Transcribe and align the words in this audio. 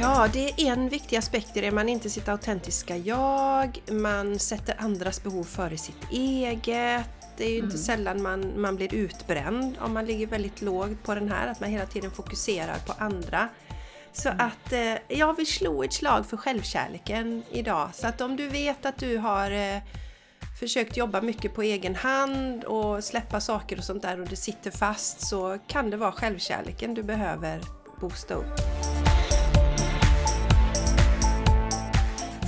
Ja, 0.00 0.28
det 0.32 0.48
är 0.56 0.72
en 0.72 0.88
viktig 0.88 1.16
aspekt 1.16 1.56
i 1.56 1.60
det. 1.60 1.70
Man 1.70 1.88
är 1.88 1.92
inte 1.92 2.10
sitt 2.10 2.28
autentiska 2.28 2.96
jag, 2.96 3.82
man 3.90 4.38
sätter 4.38 4.74
andras 4.78 5.22
behov 5.22 5.44
före 5.44 5.78
sitt 5.78 6.10
eget. 6.10 7.06
Det 7.36 7.44
är 7.44 7.50
ju 7.50 7.58
inte 7.58 7.78
sällan 7.78 8.22
man, 8.22 8.60
man 8.60 8.76
blir 8.76 8.94
utbränd 8.94 9.76
om 9.80 9.94
man 9.94 10.06
ligger 10.06 10.26
väldigt 10.26 10.62
lågt 10.62 11.02
på 11.02 11.14
den 11.14 11.28
här, 11.28 11.46
att 11.46 11.60
man 11.60 11.70
hela 11.70 11.86
tiden 11.86 12.10
fokuserar 12.10 12.78
på 12.86 12.92
andra. 12.98 13.48
Så 14.12 14.28
att 14.28 14.72
eh, 14.72 15.18
jag 15.18 15.36
vill 15.36 15.46
slå 15.46 15.82
ett 15.82 15.92
slag 15.92 16.26
för 16.26 16.36
självkärleken 16.36 17.42
idag. 17.50 17.90
Så 17.94 18.06
att 18.06 18.20
om 18.20 18.36
du 18.36 18.48
vet 18.48 18.86
att 18.86 18.98
du 18.98 19.16
har 19.18 19.50
eh, 19.50 19.82
försökt 20.60 20.96
jobba 20.96 21.20
mycket 21.20 21.54
på 21.54 21.62
egen 21.62 21.94
hand 21.94 22.64
och 22.64 23.04
släppa 23.04 23.40
saker 23.40 23.78
och 23.78 23.84
sånt 23.84 24.02
där 24.02 24.20
och 24.20 24.28
det 24.28 24.36
sitter 24.36 24.70
fast 24.70 25.20
så 25.28 25.58
kan 25.66 25.90
det 25.90 25.96
vara 25.96 26.12
självkärleken 26.12 26.94
du 26.94 27.02
behöver 27.02 27.60
boosta 28.00 28.34
upp. 28.34 28.60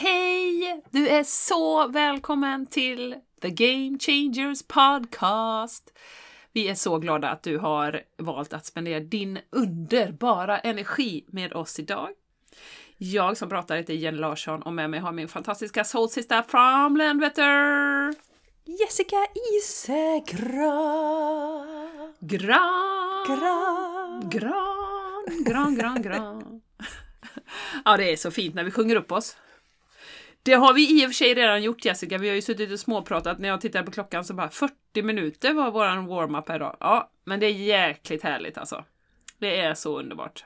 Hej! 0.00 0.82
Du 0.90 1.08
är 1.08 1.24
så 1.24 1.88
välkommen 1.88 2.66
till 2.66 3.14
The 3.42 3.50
Game 3.50 3.98
Changers 3.98 4.62
Podcast! 4.62 5.92
Vi 6.52 6.68
är 6.68 6.74
så 6.74 6.98
glada 6.98 7.30
att 7.30 7.42
du 7.42 7.58
har 7.58 8.02
valt 8.16 8.52
att 8.52 8.66
spendera 8.66 9.00
din 9.00 9.38
underbara 9.50 10.58
energi 10.58 11.24
med 11.28 11.52
oss 11.52 11.78
idag. 11.78 12.08
Jag 12.96 13.36
som 13.36 13.48
pratar 13.48 13.76
heter 13.76 13.94
Jenny 13.94 14.18
Larsson 14.18 14.62
och 14.62 14.72
med 14.72 14.90
mig 14.90 15.00
har 15.00 15.12
min 15.12 15.28
fantastiska 15.28 15.84
soulsister 15.84 16.42
from 16.42 16.96
Landvetter! 16.96 18.14
Jessica 18.64 19.26
Isegrad. 19.58 20.38
Gran! 22.20 23.26
Gran. 23.28 24.30
Gran, 24.30 25.44
gran, 25.44 25.74
gran, 25.74 26.02
gran. 26.02 26.60
Ja, 27.84 27.96
det 27.96 28.12
är 28.12 28.16
så 28.16 28.30
fint 28.30 28.54
när 28.54 28.64
vi 28.64 28.70
sjunger 28.70 28.96
upp 28.96 29.12
oss. 29.12 29.36
Det 30.48 30.54
har 30.54 30.74
vi 30.74 31.02
i 31.02 31.06
och 31.06 31.08
för 31.08 31.14
sig 31.14 31.34
redan 31.34 31.62
gjort 31.62 31.84
Jessica, 31.84 32.18
vi 32.18 32.28
har 32.28 32.34
ju 32.34 32.42
suttit 32.42 32.72
och 32.72 32.80
småpratat. 32.80 33.38
När 33.38 33.48
jag 33.48 33.60
tittar 33.60 33.82
på 33.82 33.90
klockan 33.90 34.24
så 34.24 34.34
bara 34.34 34.48
40 34.48 35.02
minuter 35.02 35.52
var 35.52 35.70
våran 35.70 36.06
warm-up 36.06 36.50
idag. 36.50 36.76
Ja, 36.80 37.10
men 37.24 37.40
det 37.40 37.46
är 37.46 37.52
jäkligt 37.52 38.22
härligt 38.22 38.58
alltså. 38.58 38.84
Det 39.38 39.60
är 39.60 39.74
så 39.74 39.98
underbart. 39.98 40.44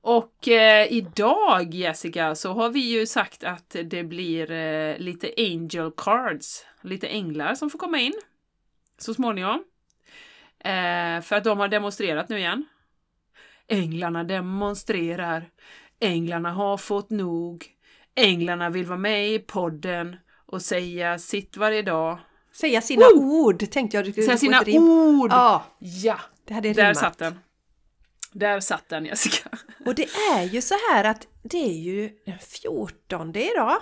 Och 0.00 0.48
eh, 0.48 0.92
idag 0.92 1.74
Jessica 1.74 2.34
så 2.34 2.52
har 2.52 2.70
vi 2.70 2.80
ju 2.80 3.06
sagt 3.06 3.44
att 3.44 3.76
det 3.84 4.04
blir 4.04 4.50
eh, 4.50 4.98
lite 4.98 5.32
angel 5.36 5.90
cards, 5.96 6.66
lite 6.82 7.08
änglar 7.08 7.54
som 7.54 7.70
får 7.70 7.78
komma 7.78 7.98
in 7.98 8.14
så 8.98 9.14
småningom. 9.14 9.64
Eh, 10.58 11.20
för 11.20 11.32
att 11.32 11.44
de 11.44 11.58
har 11.58 11.68
demonstrerat 11.68 12.28
nu 12.28 12.38
igen. 12.38 12.64
Änglarna 13.68 14.24
demonstrerar. 14.24 15.50
Änglarna 16.00 16.52
har 16.52 16.76
fått 16.76 17.10
nog. 17.10 17.72
Änglarna 18.16 18.70
vill 18.70 18.86
vara 18.86 18.98
med 18.98 19.28
i 19.30 19.38
podden 19.38 20.16
och 20.46 20.62
säga 20.62 21.18
sitt 21.18 21.56
varje 21.56 21.82
dag. 21.82 22.18
Säga 22.60 22.80
sina 22.80 23.06
ord 23.14 23.70
tänkte 23.70 23.96
jag 23.96 24.06
du 24.06 24.12
Säga 24.12 24.38
sina 24.38 24.62
ord! 24.66 25.30
Ja, 25.32 25.64
Ja, 25.78 26.18
det 26.44 26.54
hade 26.54 26.72
där 26.72 26.82
rimmat. 26.82 26.96
satt 26.98 27.18
den. 27.18 27.38
Där 28.32 28.60
satt 28.60 28.88
den 28.88 29.04
Jessica. 29.04 29.48
Och 29.86 29.94
det 29.94 30.06
är 30.36 30.42
ju 30.42 30.62
så 30.62 30.74
här 30.90 31.04
att 31.04 31.26
det 31.42 31.64
är 31.64 31.72
ju 31.72 32.10
den 32.26 32.38
14 32.38 33.36
idag. 33.36 33.78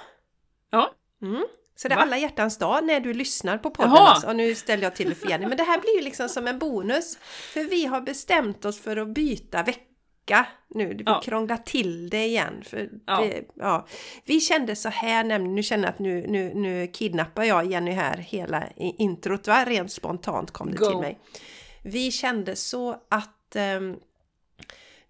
Ja, 0.71 0.91
Mm. 1.23 1.45
Så 1.77 1.89
det 1.89 1.95
är 1.95 1.97
Va? 1.97 2.03
alla 2.03 2.19
hjärtans 2.19 2.59
dag 2.59 2.85
när 2.85 3.01
du 3.01 3.15
lyssnar 3.15 3.59
på 3.59 3.71
podden. 3.71 3.93
Jaha. 3.93 4.09
Alltså. 4.09 4.27
Och 4.27 4.37
nu 4.37 4.55
ställer 4.55 4.83
jag 4.83 4.97
till 4.97 5.09
det 5.09 5.15
för 5.15 5.29
Jenny. 5.29 5.47
Men 5.47 5.57
det 5.57 5.63
här 5.63 5.81
blir 5.81 5.97
ju 5.97 6.03
liksom 6.03 6.29
som 6.29 6.47
en 6.47 6.59
bonus. 6.59 7.19
För 7.53 7.65
vi 7.65 7.87
har 7.87 8.01
bestämt 8.01 8.65
oss 8.65 8.81
för 8.81 8.97
att 8.97 9.09
byta 9.09 9.63
vecka 9.63 9.81
nu. 10.69 10.95
Vi 10.95 11.03
Ja. 11.07 11.21
krånglar 11.25 11.57
till 11.57 12.11
det 12.11 12.27
igen. 12.27 12.63
För 12.65 12.91
Ja. 13.07 13.21
Det, 13.21 13.45
ja. 13.55 13.87
Vi 14.25 14.41
kände 14.41 14.77
så 14.77 14.89
här, 14.89 15.25
nämligen, 15.25 15.55
nu 15.55 15.63
känner 15.63 15.85
jag 15.85 15.93
att 15.93 15.99
nu, 15.99 16.27
nu, 16.27 16.55
nu 16.55 16.87
kidnappar 16.87 17.45
jag 17.45 17.67
Jenny 17.73 17.91
här 17.91 18.17
hela 18.17 18.69
introt. 18.77 19.47
Va? 19.49 19.65
Rent 19.65 19.93
spontant 19.93 20.51
kom 20.51 20.71
det 20.71 20.77
Go. 20.77 20.87
till 20.87 20.99
mig. 20.99 21.19
Vi 21.85 22.11
kände 22.11 22.57
så 22.57 22.97
att 23.09 23.57
ehm, 23.57 23.97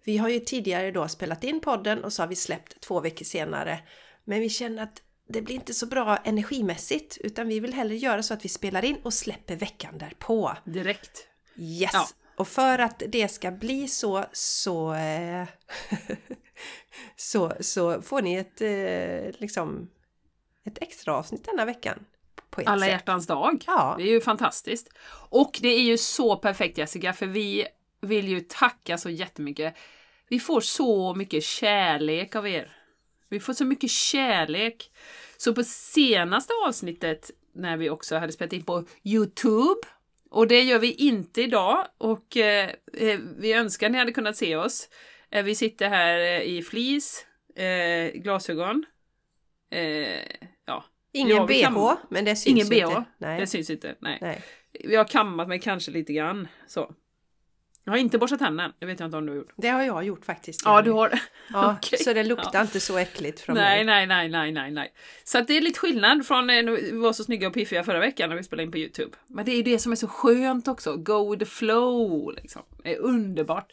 vi 0.03 0.17
har 0.17 0.29
ju 0.29 0.39
tidigare 0.39 0.91
då 0.91 1.07
spelat 1.07 1.43
in 1.43 1.59
podden 1.59 2.03
och 2.03 2.13
så 2.13 2.21
har 2.21 2.27
vi 2.27 2.35
släppt 2.35 2.81
två 2.81 2.99
veckor 2.99 3.25
senare. 3.25 3.79
Men 4.23 4.39
vi 4.39 4.49
känner 4.49 4.83
att 4.83 5.01
det 5.27 5.41
blir 5.41 5.55
inte 5.55 5.73
så 5.73 5.85
bra 5.85 6.17
energimässigt 6.17 7.17
utan 7.21 7.47
vi 7.47 7.59
vill 7.59 7.73
hellre 7.73 7.95
göra 7.95 8.23
så 8.23 8.33
att 8.33 8.45
vi 8.45 8.49
spelar 8.49 8.85
in 8.85 8.97
och 9.03 9.13
släpper 9.13 9.55
veckan 9.55 9.97
därpå. 9.97 10.51
direkt. 10.65 11.27
Yes! 11.55 11.91
Ja. 11.93 12.07
Och 12.41 12.47
för 12.47 12.79
att 12.79 13.03
det 13.07 13.27
ska 13.27 13.51
bli 13.51 13.87
så 13.87 14.25
så, 14.31 14.93
eh, 14.93 15.47
så, 17.15 17.53
så 17.59 18.01
får 18.01 18.21
ni 18.21 18.35
ett, 18.35 18.61
eh, 18.61 19.39
liksom, 19.41 19.89
ett 20.65 20.77
extra 20.81 21.13
avsnitt 21.13 21.45
denna 21.45 21.65
veckan. 21.65 22.05
Alla 22.65 22.81
sätt. 22.81 22.89
hjärtans 22.89 23.27
dag. 23.27 23.63
Ja. 23.67 23.95
Det 23.97 24.03
är 24.03 24.07
ju 24.07 24.21
fantastiskt. 24.21 24.89
Och 25.29 25.59
det 25.61 25.67
är 25.67 25.81
ju 25.81 25.97
så 25.97 26.35
perfekt 26.37 26.77
Jessica, 26.77 27.13
för 27.13 27.25
vi 27.25 27.67
vill 28.01 28.27
ju 28.27 28.39
tacka 28.39 28.97
så 28.97 29.09
jättemycket. 29.09 29.75
Vi 30.27 30.39
får 30.39 30.61
så 30.61 31.15
mycket 31.15 31.43
kärlek 31.43 32.35
av 32.35 32.47
er. 32.47 32.77
Vi 33.29 33.39
får 33.39 33.53
så 33.53 33.65
mycket 33.65 33.91
kärlek. 33.91 34.91
Så 35.37 35.55
på 35.55 35.63
senaste 35.63 36.53
avsnittet, 36.67 37.31
när 37.53 37.77
vi 37.77 37.89
också 37.89 38.17
hade 38.17 38.31
spelat 38.33 38.53
in 38.53 38.63
på 38.63 38.85
Youtube, 39.03 39.81
och 40.31 40.47
det 40.47 40.61
gör 40.61 40.79
vi 40.79 40.93
inte 40.93 41.41
idag, 41.41 41.87
och 41.97 42.37
eh, 42.37 42.69
eh, 42.97 43.19
vi 43.37 43.53
önskar 43.53 43.89
ni 43.89 43.97
hade 43.97 44.11
kunnat 44.11 44.37
se 44.37 44.55
oss. 44.55 44.89
Eh, 45.31 45.43
vi 45.43 45.55
sitter 45.55 45.89
här 45.89 46.17
eh, 46.17 46.41
i 46.41 46.61
fleece, 46.61 47.25
eh, 47.63 48.11
glasögon, 48.21 48.85
ja, 50.65 50.85
Ingen 51.13 51.35
Ja, 51.37 51.45
bh, 51.45 51.61
kan- 51.63 51.97
men 52.09 52.25
det 52.25 52.35
syns 52.35 52.47
ingen 52.47 52.67
ju 52.67 52.85
bh. 52.85 52.97
inte. 52.97 53.03
Nej. 53.17 53.39
Det 53.39 53.47
syns 53.47 53.69
inte. 53.69 53.95
Nej. 53.99 54.17
Nej. 54.21 54.41
Jag 54.71 54.99
har 54.99 55.07
kammat 55.07 55.47
mig 55.47 55.59
kanske 55.59 55.91
lite 55.91 56.13
grann. 56.13 56.47
Så. 56.67 56.95
Jag 57.83 57.91
har 57.93 57.97
inte 57.97 58.17
borstat 58.17 58.39
tänderna. 58.39 58.73
Det 58.79 58.85
vet 58.85 58.99
jag 58.99 59.07
inte 59.07 59.17
om 59.17 59.25
du 59.25 59.31
har 59.31 59.37
gjort. 59.37 59.53
Det 59.57 59.67
har 59.67 59.83
jag 59.83 60.03
gjort 60.03 60.25
faktiskt. 60.25 60.61
Ja, 60.65 60.81
du 60.81 60.91
har 60.91 61.19
Ja, 61.53 61.75
Okej. 61.77 61.99
Så 61.99 62.13
det 62.13 62.23
luktar 62.23 62.49
Ja. 62.53 62.61
inte 62.61 62.79
så 62.79 62.97
äckligt 62.97 63.39
från 63.39 63.55
Nej, 63.55 63.85
mig. 63.85 64.07
nej, 64.07 64.29
nej, 64.29 64.29
nej, 64.29 64.51
nej, 64.51 64.71
nej. 64.71 64.93
Så 65.23 65.37
att 65.37 65.47
det 65.47 65.57
är 65.57 65.61
lite 65.61 65.79
skillnad 65.79 66.27
från 66.27 66.49
eh, 66.49 66.63
vi 66.63 66.91
var 66.91 67.13
så 67.13 67.23
snygga 67.23 67.47
och 67.47 67.53
piffiga 67.53 67.83
förra 67.83 67.99
veckan 67.99 68.29
när 68.29 68.37
vi 68.37 68.43
spelade 68.43 68.63
in 68.63 68.71
på 68.71 68.77
Youtube. 68.77 69.17
Men 69.27 69.45
det 69.45 69.51
är 69.51 69.55
ju 69.55 69.63
det 69.63 69.79
som 69.79 69.91
är 69.91 69.95
så 69.95 70.07
skönt 70.07 70.67
också. 70.67 70.95
Go 70.97 71.31
with 71.31 71.39
the 71.39 71.45
flow, 71.45 72.33
liksom. 72.35 72.61
Det 72.83 72.93
är 72.95 72.99
underbart. 72.99 73.71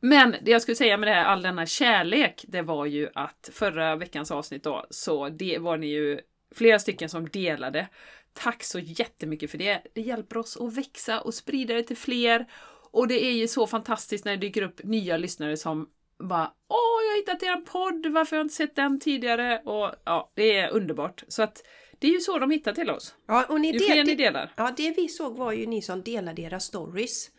Men 0.00 0.34
det 0.42 0.50
jag 0.50 0.62
skulle 0.62 0.76
säga 0.76 0.96
med 0.96 1.08
det 1.08 1.14
här, 1.14 1.24
all 1.24 1.42
denna 1.42 1.66
kärlek, 1.66 2.44
det 2.48 2.62
var 2.62 2.86
ju 2.86 3.08
att 3.14 3.50
förra 3.52 3.96
veckans 3.96 4.30
avsnitt 4.30 4.64
då, 4.64 4.86
så 4.90 5.28
det 5.28 5.58
var 5.58 5.76
ni 5.76 5.86
ju 5.86 6.20
flera 6.54 6.78
stycken 6.78 7.08
som 7.08 7.28
delade. 7.28 7.88
Tack 8.32 8.62
så 8.64 8.78
jättemycket 8.78 9.50
för 9.50 9.58
det. 9.58 9.82
Det 9.94 10.00
hjälper 10.00 10.36
oss 10.36 10.56
att 10.56 10.76
växa 10.76 11.20
och 11.20 11.34
sprida 11.34 11.74
det 11.74 11.82
till 11.82 11.96
fler. 11.96 12.46
Och 12.92 13.08
det 13.08 13.24
är 13.24 13.32
ju 13.32 13.48
så 13.48 13.66
fantastiskt 13.66 14.24
när 14.24 14.32
det 14.32 14.38
dyker 14.46 14.62
upp 14.62 14.84
nya 14.84 15.16
lyssnare 15.16 15.56
som 15.56 15.88
bara 16.18 16.52
Åh, 16.68 17.04
jag 17.06 17.12
har 17.12 17.16
hittat 17.16 17.42
er 17.42 17.56
podd, 17.56 18.06
varför 18.12 18.36
har 18.36 18.40
jag 18.40 18.44
inte 18.44 18.54
sett 18.54 18.76
den 18.76 19.00
tidigare? 19.00 19.58
Och 19.64 19.94
ja, 20.04 20.32
det 20.36 20.56
är 20.56 20.70
underbart. 20.70 21.24
Så 21.28 21.42
att 21.42 21.62
det 21.98 22.06
är 22.08 22.12
ju 22.12 22.20
så 22.20 22.38
de 22.38 22.50
hittar 22.50 22.72
till 22.72 22.90
oss. 22.90 23.14
Ja, 23.26 23.44
och 23.48 23.60
ni 23.60 23.72
Ju 23.72 23.78
fler 23.78 23.94
del, 23.96 24.06
ni 24.06 24.14
delar. 24.14 24.52
ja, 24.56 24.72
det 24.76 24.90
vi 24.96 25.08
såg 25.08 25.36
var 25.36 25.52
ju 25.52 25.66
ni 25.66 25.82
som 25.82 26.02
delade 26.02 26.42
era 26.42 26.60
stories 26.60 27.30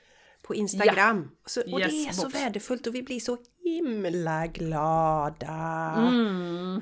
på 0.52 0.56
Instagram. 0.56 1.32
Så, 1.46 1.62
och 1.72 1.80
det 1.80 1.86
Yes, 1.92 2.08
är 2.08 2.22
så 2.22 2.30
värdefullt 2.30 2.88
och 2.88 2.96
vi 2.96 3.04
blir 3.04 3.20
så 3.20 3.38
himla 3.64 4.48
glada. 4.48 5.94
Mm. 5.98 6.82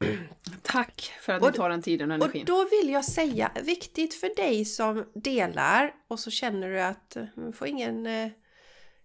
Tack 0.62 1.12
för 1.20 1.32
att 1.32 1.42
Och- 1.42 1.50
ni 1.50 1.56
tar 1.56 1.70
den 1.70 1.82
tiden 1.82 2.10
och 2.10 2.16
Och 2.18 2.24
energin. 2.24 2.44
då 2.46 2.66
vill 2.70 2.90
jag 2.92 3.04
säga, 3.04 3.50
viktigt 3.62 4.14
för 4.14 4.36
dig 4.36 4.64
som 4.64 5.04
delar 5.14 5.92
och 6.08 6.20
så 6.20 6.30
känner 6.30 6.68
du 6.70 6.80
att 6.80 7.10
du 7.36 7.52
får 7.52 7.66
ingen, 7.68 8.06
eh, 8.06 8.28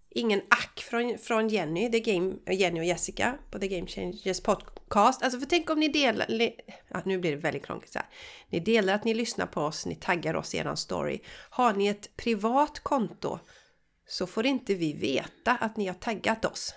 ingen 0.10 0.42
ack 0.50 0.80
från, 0.90 1.18
från 1.18 1.48
Jenny, 1.50 1.92
The 1.92 2.00
Game, 2.00 2.34
Jenny 2.52 2.80
och 2.80 2.86
Jessica 2.86 3.38
på 3.52 3.60
The 3.60 3.68
Game 3.68 3.88
Changers 3.88 4.42
podcast. 4.42 5.24
Alltså 5.24 5.40
för 5.40 5.46
tänk 5.48 5.70
om 5.70 5.80
ni 5.80 5.88
delar, 5.88 6.28
ja, 6.88 7.02
nu 7.06 7.18
blir 7.20 7.32
det 7.32 7.38
väldigt 7.38 7.66
krångligt 7.66 7.92
så 7.94 8.00
här. 8.00 8.08
Ni 8.50 8.60
delar 8.60 8.94
att 8.94 9.04
ni 9.04 9.14
lyssnar 9.14 9.46
på 9.46 9.62
oss, 9.62 9.86
ni 9.86 9.96
taggar 9.96 10.36
oss 10.36 10.56
i 10.56 10.58
eran 10.58 10.78
story. 10.78 11.20
Har 11.50 11.74
ni 11.74 11.88
ett 11.88 12.18
privat 12.18 12.80
konto 12.80 13.40
så 14.10 14.28
får 14.28 14.46
inte 14.46 14.76
vi 14.76 14.94
veta 14.94 15.52
att 15.56 15.78
ni 15.78 15.88
har 15.88 15.94
taggat 15.94 16.46
oss. 16.46 16.76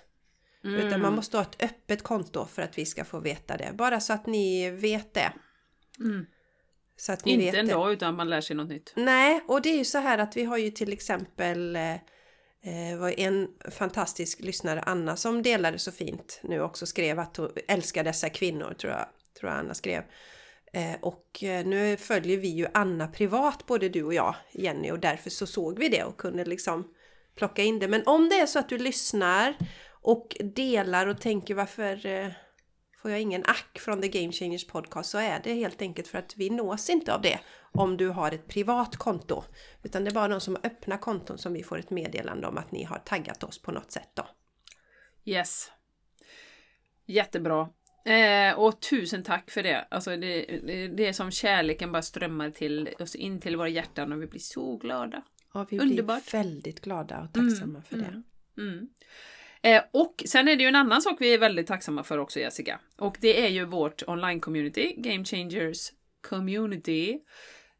Utan 0.65 0.87
Mm. 0.89 1.01
man 1.03 1.15
måste 1.15 1.37
ha 1.37 1.45
ett 1.45 1.63
öppet 1.63 2.03
konto 2.03 2.47
för 2.47 2.63
att 2.63 2.79
vi 2.79 2.87
ska 2.87 3.05
få 3.05 3.21
veta 3.21 3.57
det. 3.57 3.71
Bara 3.75 4.01
så 4.01 4.13
att 4.13 4.27
ni 4.27 4.71
vet 4.71 5.15
det. 5.15 5.33
Mm. 6.01 6.27
Så 6.97 7.13
att 7.13 7.25
ni 7.25 7.33
Inte 7.33 7.45
vet 7.45 7.55
en 7.55 7.67
det. 7.67 7.73
dag 7.73 7.93
utan 7.93 8.15
man 8.15 8.31
lär 8.31 8.41
sig 8.41 8.57
något 8.57 8.69
nytt. 8.69 8.93
Nej, 8.97 9.45
och 9.49 9.63
det 9.63 9.69
är 9.69 9.79
ju 9.79 9.85
så 9.85 9.99
här 9.99 10.19
att 10.19 10.37
vi 10.37 10.45
har 10.45 10.57
ju 10.59 10.71
till 10.71 10.93
exempel 10.93 11.77
eh, 11.77 11.93
eh, 11.93 12.99
var 12.99 13.21
en 13.21 13.49
fantastisk 13.71 14.41
lyssnare, 14.41 14.81
Anna, 14.81 15.17
som 15.17 15.43
delade 15.43 15.79
så 15.79 15.93
fint 15.93 16.41
nu 16.43 16.61
också 16.61 16.87
skrev 16.87 17.19
att 17.19 17.37
hon 17.37 17.51
älskar 17.69 18.05
dessa 18.05 18.29
kvinnor, 18.29 18.75
tror 18.79 18.93
jag, 18.93 19.07
tror 19.41 19.51
jag 19.51 19.59
Anna 19.61 19.75
skrev. 19.75 20.03
Eh, 20.73 20.95
och 21.01 21.45
eh, 21.45 21.67
nu 21.67 21.97
följer 21.97 22.37
vi 22.39 22.49
ju 22.49 22.67
Anna 22.75 23.09
privat, 23.09 23.67
både 23.67 23.89
du 23.89 24.03
och 24.03 24.15
jag, 24.15 24.35
Jenny, 24.53 24.91
och 24.91 24.99
därför 25.01 25.31
så 25.31 25.47
såg 25.47 25.79
vi 25.79 25.89
det 25.89 26.05
och 26.05 26.17
kunde 26.17 26.45
liksom 26.45 26.95
plocka 27.35 27.63
in 27.63 27.79
det. 27.79 27.89
Men 27.89 28.07
om 28.07 28.29
det 28.29 28.41
är 28.41 28.47
så 28.47 28.59
att 28.59 28.69
du 28.69 28.79
lyssnar 28.79 29.55
och 29.91 30.37
delar 30.41 31.07
och 31.07 31.21
tänker 31.21 31.55
varför 31.55 32.07
eh, 32.07 32.29
får 33.03 33.11
jag 33.11 33.21
ingen 33.21 33.45
ack 33.45 33.79
från 33.79 34.03
The 34.03 34.09
Game 34.09 34.33
Changers 34.33 34.67
podcast 34.67 35.11
så 35.11 35.19
är 35.19 35.41
det 35.45 35.55
helt 35.55 35.83
enkelt 35.83 36.09
för 36.09 36.19
att 36.19 36.37
vi 36.37 36.51
nås 36.51 36.91
inte 36.91 37.15
av 37.15 37.23
det 37.23 37.41
om 37.73 37.97
du 37.97 38.09
har 38.09 38.33
ett 38.33 38.49
privat 38.49 38.97
konto. 38.97 39.45
Utan 39.83 40.05
det 40.05 40.11
är 40.11 40.15
bara 40.15 40.29
de 40.29 40.41
som 40.41 40.55
har 40.55 40.67
öppna 40.67 40.99
konton 40.99 41.39
som 41.39 41.53
vi 41.53 41.63
får 41.63 41.79
ett 41.79 41.91
meddelande 41.91 42.47
om 42.47 42.59
att 42.59 42.73
ni 42.73 42.85
har 42.85 42.99
taggat 42.99 43.45
oss 43.45 43.63
på 43.63 43.73
något 43.73 43.93
sätt 43.93 44.11
då. 44.15 44.27
Yes. 45.25 45.71
Jättebra. 47.07 47.69
Eh, 48.05 48.59
och 48.59 48.81
tusen 48.81 49.23
tack 49.23 49.51
för 49.51 49.63
det. 49.63 49.87
Alltså 49.91 50.17
det, 50.17 50.61
det, 50.67 50.89
det 50.89 51.07
är 51.07 51.13
som 51.13 51.31
kärleken 51.31 51.93
bara 51.93 52.03
strömmar 52.03 52.51
till 52.51 52.89
oss 52.99 53.15
in 53.15 53.41
till 53.41 53.57
våra 53.57 53.69
hjärtan 53.69 54.13
och 54.13 54.23
vi 54.23 54.27
blir 54.27 54.41
så 54.41 54.77
glada. 54.77 55.23
Ja, 55.55 55.67
vi 55.71 55.79
Underbart. 55.79 56.31
blir 56.31 56.33
väldigt 56.33 56.81
glada 56.81 57.21
och 57.21 57.33
tacksamma 57.33 57.83
för 57.83 57.97
det. 57.97 58.23
Mm. 58.63 58.89
Eh, 59.63 59.83
och 59.91 60.23
sen 60.27 60.49
är 60.49 60.57
det 60.57 60.63
ju 60.63 60.69
en 60.69 60.77
annan 60.77 61.03
sak 61.03 61.17
vi 61.21 61.35
är 61.35 61.39
väldigt 61.39 61.67
tacksamma 61.67 62.03
för 62.05 62.19
också 62.19 62.41
Jessica. 62.41 62.81
Och 62.97 63.17
det 63.21 63.47
är 63.47 63.49
ju 63.49 63.65
vårt 63.65 64.03
online-community, 64.03 64.95
Game 64.97 65.25
Changers 65.25 65.93
Community. 66.29 67.19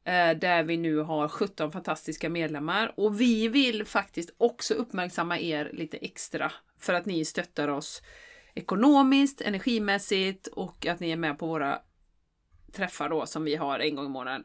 Eh, 0.05 0.39
där 0.39 0.63
vi 0.63 0.77
nu 0.77 0.97
har 0.97 1.29
17 1.29 1.73
fantastiska 1.73 2.29
medlemmar. 2.31 2.95
Och 2.97 3.21
vi 3.21 3.49
vill 3.49 3.85
faktiskt 3.85 4.35
också 4.37 4.75
uppmärksamma 4.75 5.39
er 5.39 5.71
lite 5.73 5.97
extra. 5.97 6.53
För 6.79 6.95
att 6.95 7.07
ni 7.07 7.25
stöttar 7.25 7.69
oss 7.69 8.03
ekonomiskt, 8.55 9.41
energimässigt 9.41 10.47
och 10.47 10.87
att 10.87 11.01
ni 11.01 11.11
är 11.11 11.17
med 11.17 11.39
på 11.39 11.47
våra 11.47 11.79
träffar 12.73 13.09
då 13.09 13.27
som 13.27 13.45
vi 13.45 13.57
har 13.57 13.79
en 13.79 13.95
gång 13.95 14.07
i 14.07 14.09
månaden. 14.09 14.45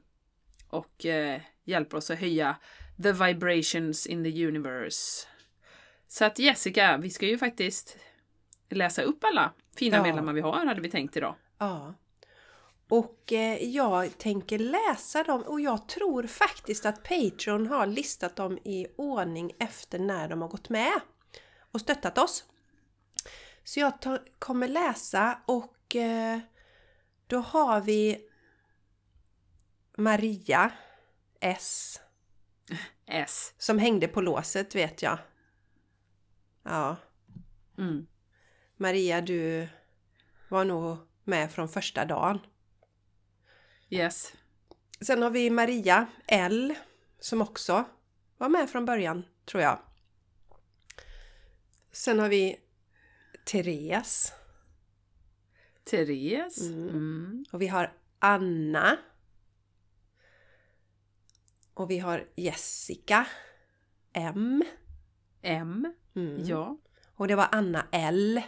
Och 0.69 1.05
eh, 1.05 1.41
hjälper 1.63 1.97
oss 1.97 2.11
att 2.11 2.19
höja 2.19 2.55
the 3.03 3.11
vibrations 3.11 4.07
in 4.07 4.23
the 4.23 4.45
universe. 4.45 5.27
Så 6.07 6.25
att 6.25 6.39
Jessica, 6.39 6.97
vi 6.97 7.09
ska 7.09 7.25
ju 7.25 7.37
faktiskt 7.37 7.97
läsa 8.69 9.01
upp 9.01 9.23
alla 9.23 9.53
fina 9.75 9.97
Ja. 9.97 10.03
medlemmar 10.03 10.33
vi 10.33 10.41
har, 10.41 10.65
hade 10.65 10.81
vi 10.81 10.89
tänkt 10.89 11.17
idag. 11.17 11.35
Ja. 11.57 11.93
Och 12.89 13.33
eh, 13.33 13.63
jag 13.63 14.17
tänker 14.17 14.59
läsa 14.59 15.23
dem 15.23 15.41
och 15.41 15.61
jag 15.61 15.87
tror 15.87 16.23
faktiskt 16.27 16.85
att 16.85 17.03
Patreon 17.03 17.67
har 17.67 17.85
listat 17.85 18.35
dem 18.35 18.57
i 18.57 18.87
ordning 18.97 19.51
efter 19.59 19.99
när 19.99 20.27
de 20.29 20.41
har 20.41 20.49
gått 20.49 20.69
med 20.69 20.99
och 21.71 21.81
stöttat 21.81 22.17
oss. 22.17 22.45
Så 23.63 23.79
jag 23.79 24.01
tar, 24.01 24.23
kommer 24.39 24.67
läsa 24.67 25.39
och 25.45 25.95
eh, 25.95 26.39
då 27.27 27.37
har 27.39 27.81
vi 27.81 28.17
Maria 29.97 30.71
S 31.39 31.99
S. 33.05 33.53
som 33.57 33.79
hängde 33.79 34.07
på 34.07 34.21
låset 34.21 34.75
vet 34.75 35.01
jag. 35.01 35.19
Ja, 36.63 36.95
Mm. 37.77 38.07
Maria 38.77 39.21
du 39.21 39.67
var 40.49 40.65
nog 40.65 40.97
med 41.23 41.51
från 41.51 41.69
första 41.69 42.05
dagen. 42.05 42.39
Yes. 43.89 44.33
Sen 45.01 45.21
har 45.21 45.29
vi 45.29 45.49
Maria 45.49 46.07
L 46.27 46.75
som 47.19 47.41
också 47.41 47.85
var 48.37 48.49
med 48.49 48.69
från 48.69 48.85
början, 48.85 49.25
tror 49.45 49.63
jag. 49.63 49.79
Sen 51.91 52.19
har 52.19 52.29
vi 52.29 52.59
Therese 53.45 54.33
Therese. 55.83 56.61
Mm. 56.61 56.89
Mm. 56.89 57.45
och 57.51 57.61
vi 57.61 57.67
har 57.67 57.93
Anna. 58.19 58.97
Och 61.77 61.91
vi 61.91 61.99
har 61.99 62.27
Jessica 62.35 63.27
M. 64.13 64.63
M. 65.41 65.93
Mm. 66.15 66.45
Ja. 66.45 66.77
Och 67.15 67.27
det 67.27 67.35
var 67.35 67.47
Anna 67.51 67.87
L. 67.91 68.41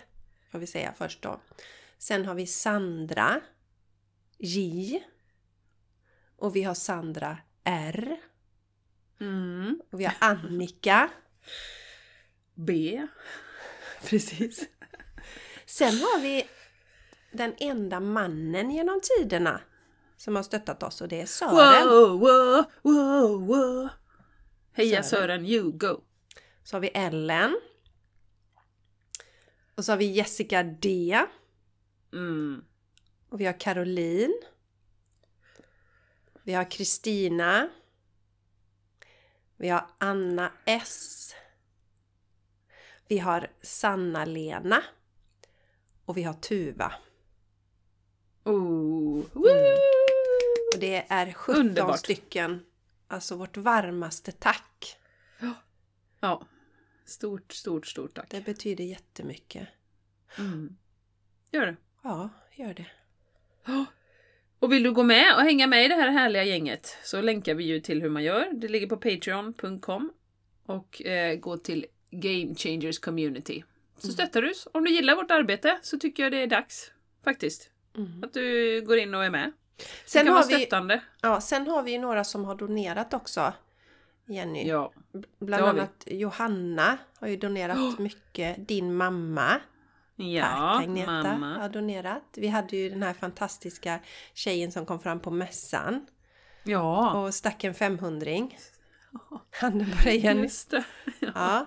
Får 0.52 0.60
vi 0.60 0.68
säga 0.68 0.94
först 0.98 1.22
då. 1.22 1.42
Sen 1.98 2.26
har 2.26 2.36
vi 2.36 2.48
Sandra 2.48 3.42
J. 4.38 5.04
Och 6.36 6.56
vi 6.56 6.64
har 6.64 6.74
Sandra 6.74 7.38
R. 7.64 8.18
Mm. 9.20 9.82
Och 9.92 10.00
vi 10.00 10.06
har 10.06 10.16
Annika. 10.20 11.10
B. 12.54 13.02
Precis. 14.04 14.70
Sen 15.66 15.94
har 15.94 16.22
vi 16.22 16.48
den 17.32 17.56
enda 17.58 18.00
mannen 18.00 18.72
genom 18.72 19.02
tiderna 19.04 19.62
som 20.20 20.36
har 20.36 20.44
stöttat 20.44 20.84
oss 20.84 21.02
och 21.02 21.08
det 21.08 21.22
är 21.22 21.26
Sören. 21.26 21.88
Wow, 21.88 22.20
wow, 22.20 22.66
wow, 22.82 23.48
wow. 23.48 23.90
Heja 24.72 25.04
Sören. 25.04 25.28
Sören, 25.28 25.46
you 25.46 25.72
go. 25.72 26.02
Så 26.64 26.76
har 26.76 26.82
vi 26.82 26.88
Ellen. 26.88 27.60
Och 29.76 29.86
så 29.86 29.92
har 29.92 29.98
vi 29.98 30.06
Jessica 30.06 30.64
D. 30.64 31.20
Mm. 32.14 32.64
Och 33.30 33.42
vi 33.42 33.46
har 33.46 33.60
Caroline. 33.60 34.34
Vi 36.44 36.54
har 36.54 36.72
Kristina. 36.72 37.70
Vi 39.58 39.70
har 39.70 39.88
Anna 39.98 40.52
S. 40.66 41.36
Vi 43.08 43.18
har 43.18 43.52
Sanna-Lena. 43.62 44.84
Och 46.06 46.18
vi 46.18 46.24
har 46.24 46.34
Tuva. 46.34 46.94
Oh. 48.44 49.24
Woo. 49.34 50.09
Och 50.74 50.80
det 50.80 51.06
är 51.10 51.34
17 51.34 51.62
Underbart. 51.62 52.00
stycken. 52.00 52.66
Alltså 53.08 53.36
vårt 53.36 53.58
varmaste 53.58 54.32
tack. 54.32 54.96
Ja. 56.20 56.42
Stort, 57.06 57.52
stort, 57.54 57.88
stort 57.88 58.14
tack. 58.14 58.30
Det 58.30 58.42
betyder 58.46 58.84
jättemycket. 58.84 59.68
Mm. 60.38 60.78
Gör 61.52 61.66
det. 61.66 61.76
Ja, 62.04 62.30
gör 62.56 62.74
det. 62.74 62.86
Och 64.60 64.72
vill 64.72 64.84
du 64.84 64.92
gå 64.92 65.04
med 65.04 65.36
och 65.36 65.42
hänga 65.42 65.68
med 65.68 65.86
i 65.86 65.88
det 65.88 65.96
här 65.96 66.10
härliga 66.10 66.44
gänget 66.44 66.98
så 67.04 67.22
länkar 67.22 67.56
vi 67.56 67.64
ju 67.64 67.80
till 67.80 68.02
hur 68.02 68.10
man 68.10 68.24
gör. 68.24 68.50
Det 68.54 68.68
ligger 68.68 68.88
på 68.88 68.98
patreon.com 68.98 70.14
och 70.66 71.02
eh, 71.06 71.36
gå 71.36 71.58
till 71.58 71.86
Game 72.12 72.56
Changers 72.56 73.00
Community. 73.00 73.64
Så 73.98 74.08
Mm. 74.08 74.14
stöttar 74.14 74.42
du 74.42 74.50
oss. 74.52 74.68
Om 74.74 74.84
du 74.84 74.92
gillar 74.92 75.16
vårt 75.16 75.32
arbete 75.32 75.80
så 75.82 75.98
tycker 76.00 76.24
jag 76.24 76.32
det 76.32 76.38
är 76.38 76.48
dags 76.48 76.92
faktiskt. 77.24 77.70
Mm. 77.98 78.24
Att 78.24 78.34
du 78.34 78.82
går 78.82 78.98
in 78.98 79.14
och 79.16 79.26
är 79.26 79.30
med. 79.30 79.52
Det 79.80 80.10
Sen 80.10 80.26
kan 80.26 80.34
har, 80.36 80.44
vara 80.44 80.88
vi, 80.88 81.00
ja, 81.22 81.42
sen 81.42 81.68
har 81.68 81.84
vi 81.84 81.92
ju 81.92 82.00
några 82.00 82.24
som 82.24 82.46
har 82.46 82.56
donerat 82.56 83.14
också. 83.14 83.54
Jenny. 84.28 84.68
Ja. 84.68 84.92
Bland 85.40 85.64
har 85.64 85.74
vi. 85.74 85.80
annat 85.80 86.04
Johanna 86.06 86.98
har 87.20 87.28
ju 87.28 87.38
donerat 87.38 88.00
mycket. 88.00 88.68
Din 88.68 88.96
mamma. 88.96 89.60
Ja, 90.16 90.74
Tack 90.78 90.84
Agneta 90.84 91.12
mamma. 91.12 91.58
har 91.58 91.70
donerat. 91.70 92.24
Vi 92.36 92.48
hade 92.48 92.78
ju 92.78 92.90
den 92.90 93.04
här 93.04 93.14
fantastiska 93.14 94.00
tjejen 94.34 94.72
som 94.72 94.86
kom 94.86 95.00
fram 95.00 95.20
på 95.20 95.32
mässan 95.32 96.06
Ja, 96.64 97.14
och 97.14 97.34
stack 97.34 97.64
en 97.64 97.74
500 97.74 98.32
Handen 99.52 99.92
på 99.98 100.04
dig 100.04 100.18
Jenny. 100.18 100.42
just 100.42 100.72
det. 100.72 100.84
Ja. 101.20 101.66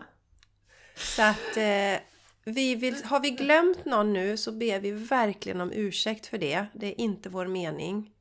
Så 0.96 1.22
att 1.22 1.56
eh, 1.56 2.11
vi 2.44 2.74
vill, 2.74 3.04
har 3.04 3.20
vi 3.20 3.30
glömt 3.30 3.84
någon 3.84 4.12
nu 4.12 4.36
så 4.36 4.52
ber 4.52 4.80
vi 4.80 4.90
verkligen 4.90 5.60
om 5.60 5.72
ursäkt 5.72 6.26
för 6.26 6.38
det. 6.38 6.66
Det 6.72 6.86
är 6.86 7.00
inte 7.00 7.28
vår 7.28 7.46
mening. 7.46 8.12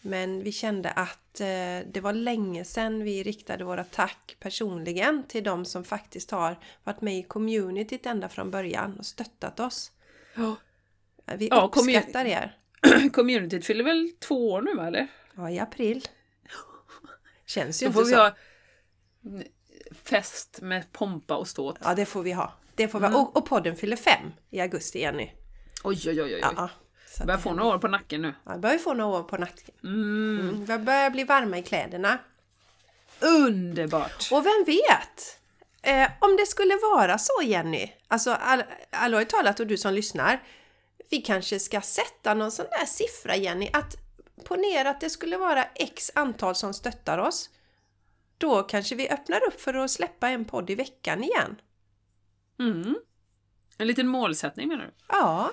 Men 0.00 0.42
vi 0.42 0.52
kände 0.52 0.90
att 0.90 1.40
eh, 1.40 1.88
det 1.92 2.00
var 2.02 2.12
länge 2.12 2.64
sedan 2.64 3.04
vi 3.04 3.22
riktade 3.22 3.64
våra 3.64 3.84
tack 3.84 4.36
personligen 4.40 5.22
till 5.28 5.44
de 5.44 5.64
som 5.64 5.84
faktiskt 5.84 6.30
har 6.30 6.58
varit 6.84 7.00
med 7.00 7.18
i 7.18 7.22
communityt 7.22 8.06
ända 8.06 8.28
från 8.28 8.50
början 8.50 8.98
och 8.98 9.06
stöttat 9.06 9.60
oss. 9.60 9.92
Ja. 10.34 10.56
Vi 11.36 11.48
Ja, 11.50 11.70
uppskattar 11.74 12.24
er. 12.24 12.58
communityt 13.12 13.66
fyller 13.66 13.84
väl 13.84 14.12
två 14.18 14.50
år 14.50 14.62
nu 14.62 14.86
eller? 14.86 15.06
Ja, 15.36 15.50
i 15.50 15.58
april. 15.58 16.08
Känns 17.46 17.82
ju 17.82 17.86
Då 17.86 17.88
inte 17.88 17.98
får 17.98 18.06
vi 18.06 18.14
ha 18.14 18.34
fest 20.02 20.58
med 20.62 20.92
pompa 20.92 21.36
och 21.36 21.48
ståt. 21.48 21.78
Ja, 21.82 21.94
det 21.94 22.06
får 22.06 22.22
vi 22.22 22.32
ha. 22.32 22.52
Det 22.74 22.88
får 22.88 23.00
vi 23.00 23.06
Mm. 23.06 23.20
Och, 23.20 23.36
och 23.36 23.46
podden 23.46 23.76
fyller 23.76 23.96
fem 23.96 24.32
i 24.50 24.60
augusti, 24.60 25.00
Jenny. 25.00 25.30
Oj, 25.84 26.00
oj, 26.06 26.22
oj, 26.22 26.34
oj. 26.34 26.40
Ja. 26.56 26.70
Så 27.18 27.24
Börjar 27.24 27.38
få 27.38 27.48
händer. 27.48 27.64
några 27.64 27.76
år 27.76 27.80
på 27.80 27.88
nacken 27.88 28.22
nu. 28.22 28.34
Ja, 28.46 28.58
börjar 28.58 28.78
få 28.78 28.94
några 28.94 29.18
år 29.18 29.22
på 29.22 29.36
nacken. 29.36 29.74
Mm. 29.84 30.40
Mm. 30.40 30.64
Vi 30.64 30.78
börjar 30.78 31.10
bli 31.10 31.24
varma 31.24 31.58
i 31.58 31.62
kläderna. 31.62 32.18
Underbart! 33.20 34.28
Och 34.32 34.46
vem 34.46 34.64
vet? 34.66 35.38
Eh, 35.82 36.10
om 36.20 36.36
det 36.36 36.46
skulle 36.46 36.74
vara 36.92 37.18
så 37.18 37.42
Jenny, 37.42 37.92
alltså 38.08 38.30
all, 38.30 38.62
allvarligt 38.90 39.28
talat 39.30 39.60
och 39.60 39.66
du 39.66 39.76
som 39.76 39.94
lyssnar. 39.94 40.42
Vi 41.10 41.20
kanske 41.20 41.58
ska 41.58 41.80
sätta 41.80 42.34
någon 42.34 42.52
sån 42.52 42.66
där 42.70 42.86
siffra 42.86 43.36
Jenny, 43.36 43.70
att 43.72 43.96
ponera 44.44 44.90
att 44.90 45.00
det 45.00 45.10
skulle 45.10 45.36
vara 45.36 45.64
x 45.74 46.10
antal 46.14 46.54
som 46.54 46.74
stöttar 46.74 47.18
oss. 47.18 47.50
Då 48.38 48.62
kanske 48.62 48.94
vi 48.94 49.08
öppnar 49.08 49.44
upp 49.44 49.60
för 49.60 49.74
att 49.74 49.90
släppa 49.90 50.28
en 50.28 50.44
podd 50.44 50.70
i 50.70 50.74
veckan 50.74 51.24
igen. 51.24 51.56
Mm. 52.58 52.94
En 53.78 53.86
liten 53.86 54.08
målsättning 54.08 54.68
menar 54.68 54.84
du? 54.84 54.90
Ja. 55.08 55.52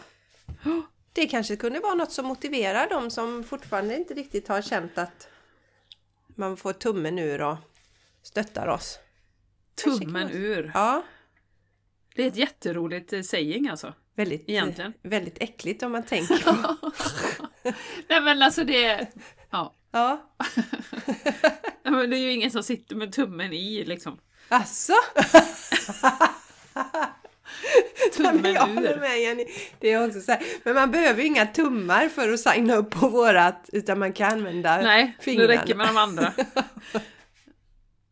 Det 1.13 1.27
kanske 1.27 1.55
kunde 1.55 1.79
vara 1.79 1.93
något 1.93 2.12
som 2.12 2.25
motiverar 2.25 2.89
de 2.89 3.12
som 3.12 3.43
fortfarande 3.43 3.96
inte 3.96 4.13
riktigt 4.13 4.48
har 4.48 4.62
känt 4.62 4.98
att 4.98 5.27
man 6.36 6.58
får 6.58 6.74
tummen 6.74 7.20
ur 7.20 7.41
och 7.41 7.58
stöttar 8.24 8.67
oss. 8.67 9.00
Tummen 9.84 10.29
ur. 10.31 10.72
Ja, 10.74 11.03
Det 12.15 12.24
är 12.24 12.27
ett 12.27 12.36
jätteroligt 12.38 13.13
eh, 13.13 13.22
saying 13.22 13.67
alltså. 13.70 13.93
väldigt, 14.15 14.50
Egentligen. 14.50 14.93
väldigt 15.03 15.38
äckligt 15.41 15.84
om 15.84 15.91
man 15.91 16.03
tänker 16.08 16.38
på. 16.43 16.75
Nej 18.10 18.22
men 18.22 18.41
alltså 18.41 18.63
det... 18.63 19.08
Ja. 19.50 19.75
Ja, 19.93 20.34
Men 21.84 22.10
det 22.10 22.17
är 22.17 22.20
ju 22.22 22.31
ingen 22.31 22.51
som 22.51 22.63
sitter 22.63 22.96
med 22.96 23.13
tummen 23.13 23.53
i 23.53 23.84
liksom. 23.86 24.20
alltså. 24.50 24.93
Tummen 28.17 28.41
Men 28.41 28.53
jag 28.53 28.62
håller 28.67 28.98
med 29.00 29.22
Jenny. 29.22 29.46
Det 29.79 29.91
är 29.91 30.08
också 30.08 30.22
så 30.22 30.31
här. 30.31 30.41
Men 30.63 30.75
man 30.75 30.91
behöver 30.91 31.22
ju 31.22 31.27
inga 31.27 31.46
tummar 31.46 32.10
för 32.10 32.34
att 32.34 32.39
signa 32.39 32.75
upp 32.75 32.89
på 32.89 33.08
vårat 33.08 33.70
utan 33.74 34.00
man 34.00 34.13
kan 34.13 34.31
använda 34.31 34.81
Nej, 34.81 35.17
fingrarna. 35.20 35.48
det 35.48 35.58
räcker 35.58 35.75
med 35.75 35.88
de 35.88 35.98
andra. 35.98 36.34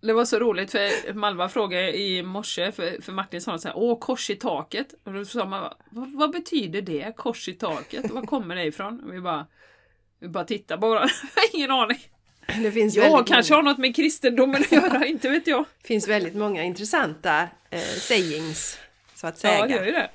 Det 0.01 0.13
var 0.13 0.25
så 0.25 0.39
roligt 0.39 0.71
för 0.71 1.13
Malva 1.13 1.49
frågade 1.49 1.97
i 1.97 2.23
morse, 2.23 2.71
för, 2.71 3.01
för 3.01 3.11
Martin 3.11 3.41
sa 3.41 3.57
så 3.57 3.67
här, 3.67 3.77
åh 3.77 3.99
kors 3.99 4.29
i 4.29 4.35
taket. 4.35 4.93
Och 5.03 5.13
då 5.13 5.25
sa 5.25 5.45
man, 5.45 5.73
vad, 5.89 6.11
vad 6.13 6.31
betyder 6.31 6.81
det, 6.81 7.13
kors 7.17 7.47
i 7.47 7.53
taket? 7.53 8.11
Var 8.11 8.21
kommer 8.21 8.55
det 8.55 8.63
ifrån? 8.63 8.99
Och 9.03 9.13
vi 9.13 9.21
bara, 9.21 9.47
vi 10.19 10.27
bara 10.27 10.43
tittar 10.43 10.77
på 10.77 10.89
varandra, 10.89 11.09
ingen 11.53 11.71
aning. 11.71 11.99
Det 12.63 12.71
finns 12.71 12.95
Ja, 12.95 13.23
kanske 13.27 13.53
många, 13.53 13.63
har 13.63 13.71
något 13.71 13.77
med 13.77 13.95
kristendomen 13.95 14.61
att 14.61 14.71
göra, 14.71 15.05
inte 15.05 15.29
vet 15.29 15.47
jag. 15.47 15.65
finns 15.83 16.07
väldigt 16.07 16.35
många 16.35 16.63
intressanta 16.63 17.41
eh, 17.69 17.79
sayings 17.79 18.79
så 19.19 19.27
att 19.27 19.43
Ja, 19.43 19.49
säga. 19.49 19.65
det 19.67 19.73
gör 19.73 19.85
ju 19.85 19.91
det. 19.91 20.09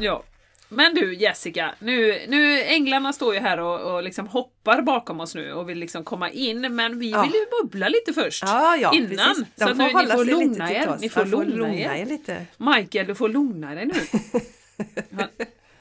Ja. 0.00 0.22
Men 0.68 0.94
du 0.94 1.14
Jessica, 1.14 1.74
nu, 1.78 2.20
nu 2.28 2.62
änglarna 2.62 3.12
står 3.12 3.34
ju 3.34 3.40
här 3.40 3.60
och, 3.60 3.94
och 3.94 4.02
liksom 4.02 4.26
hoppar 4.28 4.82
bakom 4.82 5.20
oss 5.20 5.34
nu 5.34 5.52
och 5.52 5.68
vill 5.68 5.78
liksom 5.78 6.04
komma 6.04 6.30
in, 6.30 6.74
men 6.74 6.98
vi 6.98 7.10
Ja. 7.10 7.22
vill 7.22 7.32
ju 7.32 7.46
bubbla 7.62 7.88
lite 7.88 8.12
först. 8.12 8.42
Ja, 8.46 8.76
ja, 8.76 8.92
Innan. 8.94 9.08
precis. 9.08 9.44
Så 9.58 9.74
nu, 9.74 9.84
ni 9.84 9.90
får 9.92 10.16
sig 10.16 10.24
lugna 10.24 10.72
er. 10.72 10.96
Ni 11.00 11.08
får 11.08 11.24
lugna 11.24 11.74
er. 11.74 11.90
er 11.94 12.06
lite. 12.06 12.46
Michael, 12.56 13.06
du 13.06 13.14
får 13.14 13.28
lugna 13.28 13.74
dig 13.74 13.86
nu. 13.86 13.94
Han, 15.16 15.28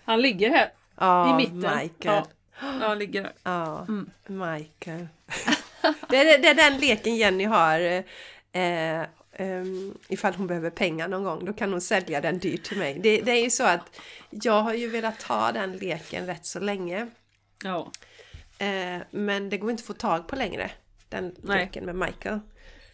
han 0.06 0.22
ligger 0.22 0.50
här 0.50 0.70
Ja, 1.00 1.34
i 1.34 1.38
mitten. 1.38 1.58
Michael. 1.60 1.90
Ja, 2.00 2.28
ja, 2.62 2.88
han 2.88 3.00
ligger 3.00 3.22
där. 3.24 3.32
Ja, 3.44 3.86
Mm. 3.88 4.10
Michael. 4.28 5.08
det, 6.10 6.18
är, 6.18 6.38
det 6.42 6.48
är 6.48 6.54
den 6.72 6.78
leken 6.80 7.16
Jenny 7.16 7.44
har. 7.46 7.80
Eh, 8.52 9.02
ehm, 9.36 9.98
ifall 10.10 10.34
hon 10.34 10.48
behöver 10.48 10.70
pengar 10.70 11.08
någon 11.08 11.24
gång, 11.24 11.46
då 11.46 11.54
kan 11.54 11.72
hon 11.72 11.82
sälja 11.82 12.22
den 12.22 12.40
dyrt 12.40 12.64
till 12.64 12.78
mig. 12.78 13.00
Det, 13.04 13.22
det 13.22 13.32
är 13.32 13.44
ju 13.44 13.50
så 13.50 13.64
att 13.64 14.00
jag 14.30 14.62
har 14.62 14.74
ju 14.74 14.88
velat 14.90 15.24
ha 15.24 15.52
den 15.52 15.72
leken 15.78 16.26
rätt 16.26 16.46
så 16.46 16.60
länge. 16.60 17.08
Ja. 17.64 17.92
Eh, 18.60 19.02
men 19.12 19.50
det 19.50 19.58
går 19.58 19.72
inte 19.72 19.82
att 19.82 19.88
få 19.88 19.94
tag 19.94 20.28
på 20.28 20.36
längre. 20.36 20.72
Den 21.10 21.36
Nej. 21.44 21.58
leken 21.66 21.86
med 21.86 21.96
Michael. 21.96 22.40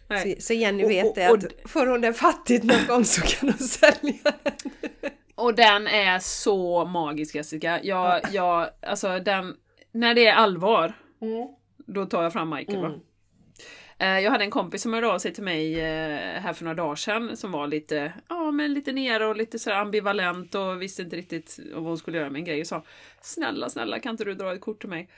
Så, 0.07 0.41
så 0.41 0.53
Jenny 0.53 0.83
Och- 0.83 0.89
vet 0.89 1.05
och- 1.05 1.15
det 1.15 1.29
och- 1.29 1.37
att 1.37 1.71
får 1.71 1.85
hon 1.87 2.01
det 2.01 2.13
fattigt 2.13 2.63
någon 2.63 2.85
gång 2.87 3.05
så 3.05 3.21
kan 3.21 3.49
hon 3.49 3.67
sälja 3.67 4.13
den. 4.23 4.71
Och 5.35 5.55
den 5.55 5.87
är 5.87 6.19
så 6.19 6.85
magisk 6.85 7.35
Jessica. 7.35 7.79
Jag, 7.83 8.21
jag, 8.31 8.69
alltså 8.81 9.19
den, 9.19 9.55
när 9.91 10.13
det 10.13 10.27
är 10.27 10.33
allvar, 10.33 10.93
då 11.77 12.05
tar 12.05 12.23
jag 12.23 12.33
fram 12.33 12.49
Michael. 12.49 12.77
Mm. 12.85 12.99
Eh, 13.99 14.19
Jag 14.19 14.31
hade 14.31 14.43
en 14.43 14.51
kompis 14.51 14.81
som 14.81 14.93
hörde 14.93 15.07
av 15.07 15.19
sig 15.19 15.33
till 15.33 15.43
mig 15.43 15.79
eh, 15.79 16.41
här 16.41 16.53
för 16.53 16.63
några 16.63 16.75
dagar 16.75 16.95
sedan 16.95 17.37
som 17.37 17.51
var 17.51 17.67
lite, 17.67 18.13
ja 18.29 18.51
men 18.51 18.73
lite 18.73 18.91
nere 18.91 19.25
och 19.25 19.35
lite 19.35 19.59
så 19.59 19.71
ambivalent 19.71 20.55
och 20.55 20.81
visste 20.81 21.01
inte 21.01 21.15
riktigt 21.15 21.59
vad 21.73 21.83
hon 21.83 21.97
skulle 21.97 22.17
göra 22.17 22.29
med 22.29 22.39
en 22.39 22.45
grej 22.45 22.61
och 22.61 22.67
sa 22.67 22.83
Snälla, 23.21 23.69
snälla 23.69 23.99
kan 23.99 24.11
inte 24.11 24.23
du 24.23 24.33
dra 24.33 24.53
ett 24.53 24.61
kort 24.61 24.79
till 24.79 24.89
mig? 24.89 25.09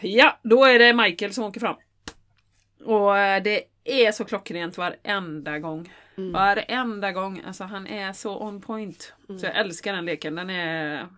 Ja, 0.00 0.40
då 0.42 0.64
är 0.64 0.78
det 0.78 0.92
Michael 0.92 1.32
som 1.32 1.44
åker 1.44 1.60
fram. 1.60 1.76
Och 2.84 3.18
eh, 3.18 3.42
det 3.42 3.64
är 3.84 4.12
så 4.12 4.24
klockrent 4.24 4.78
varenda 4.78 5.58
gång. 5.58 5.92
Mm. 6.16 6.32
Varenda 6.32 7.12
gång. 7.12 7.42
Alltså 7.46 7.64
han 7.64 7.86
är 7.86 8.12
så 8.12 8.38
on 8.38 8.60
point. 8.60 9.12
Så 9.40 9.46
jag 9.46 9.56
älskar 9.56 9.92
den 9.92 10.04
leken. 10.04 10.34
Den 10.34 10.50
är, 10.50 11.08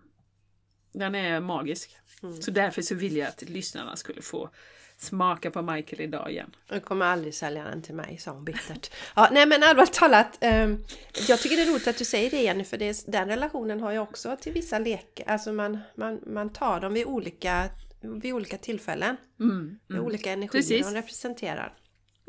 den 0.93 1.15
är 1.15 1.41
magisk. 1.41 1.97
Mm. 2.23 2.43
Så 2.43 2.51
därför 2.51 2.83
så 2.83 2.95
vill 2.95 3.17
jag 3.17 3.29
att 3.29 3.43
lyssnarna 3.43 3.97
skulle 3.97 4.23
få 4.23 4.51
smaka 4.99 5.51
på 5.51 5.63
Michael 5.63 6.01
idag 6.03 6.31
igen. 6.31 6.51
Jag 6.69 6.85
kommer 6.85 7.07
aldrig 7.07 7.35
sälja 7.35 7.65
den 7.65 7.83
till 7.83 7.95
mig, 7.95 8.19
sa 8.19 8.31
hon 8.31 8.45
bittert. 8.45 8.91
Ja, 9.17 9.29
nej 9.33 9.47
men 9.47 9.63
allvarligt 9.63 9.93
talat, 9.93 10.39
ehm, 10.41 10.85
jag 11.29 11.39
tycker 11.41 11.57
det 11.57 11.63
är 11.63 11.67
roligt 11.71 11.87
att 11.89 11.99
du 11.99 12.05
säger 12.05 12.31
det 12.31 12.43
Jenny, 12.43 12.65
för 12.65 12.77
det, 12.79 12.89
är- 12.89 13.11
den 13.11 13.29
relationen 13.29 13.81
har 13.81 13.93
jag 13.93 14.03
också 14.03 14.37
till 14.41 14.53
vissa 14.53 14.79
lekar. 14.79 15.25
Alltså 15.33 15.53
man, 15.53 15.79
man, 15.97 16.21
man 16.27 16.53
tar 16.53 16.81
dem 16.81 16.95
vid 16.95 17.07
olika, 17.07 17.69
vid 18.01 18.33
olika 18.35 18.59
tillfällen. 18.59 19.17
Mm. 19.41 19.79
Med 19.87 20.01
olika 20.01 20.33
energier 20.33 20.63
Precis. 20.63 20.87
de 20.87 20.95
representerar. 20.95 21.73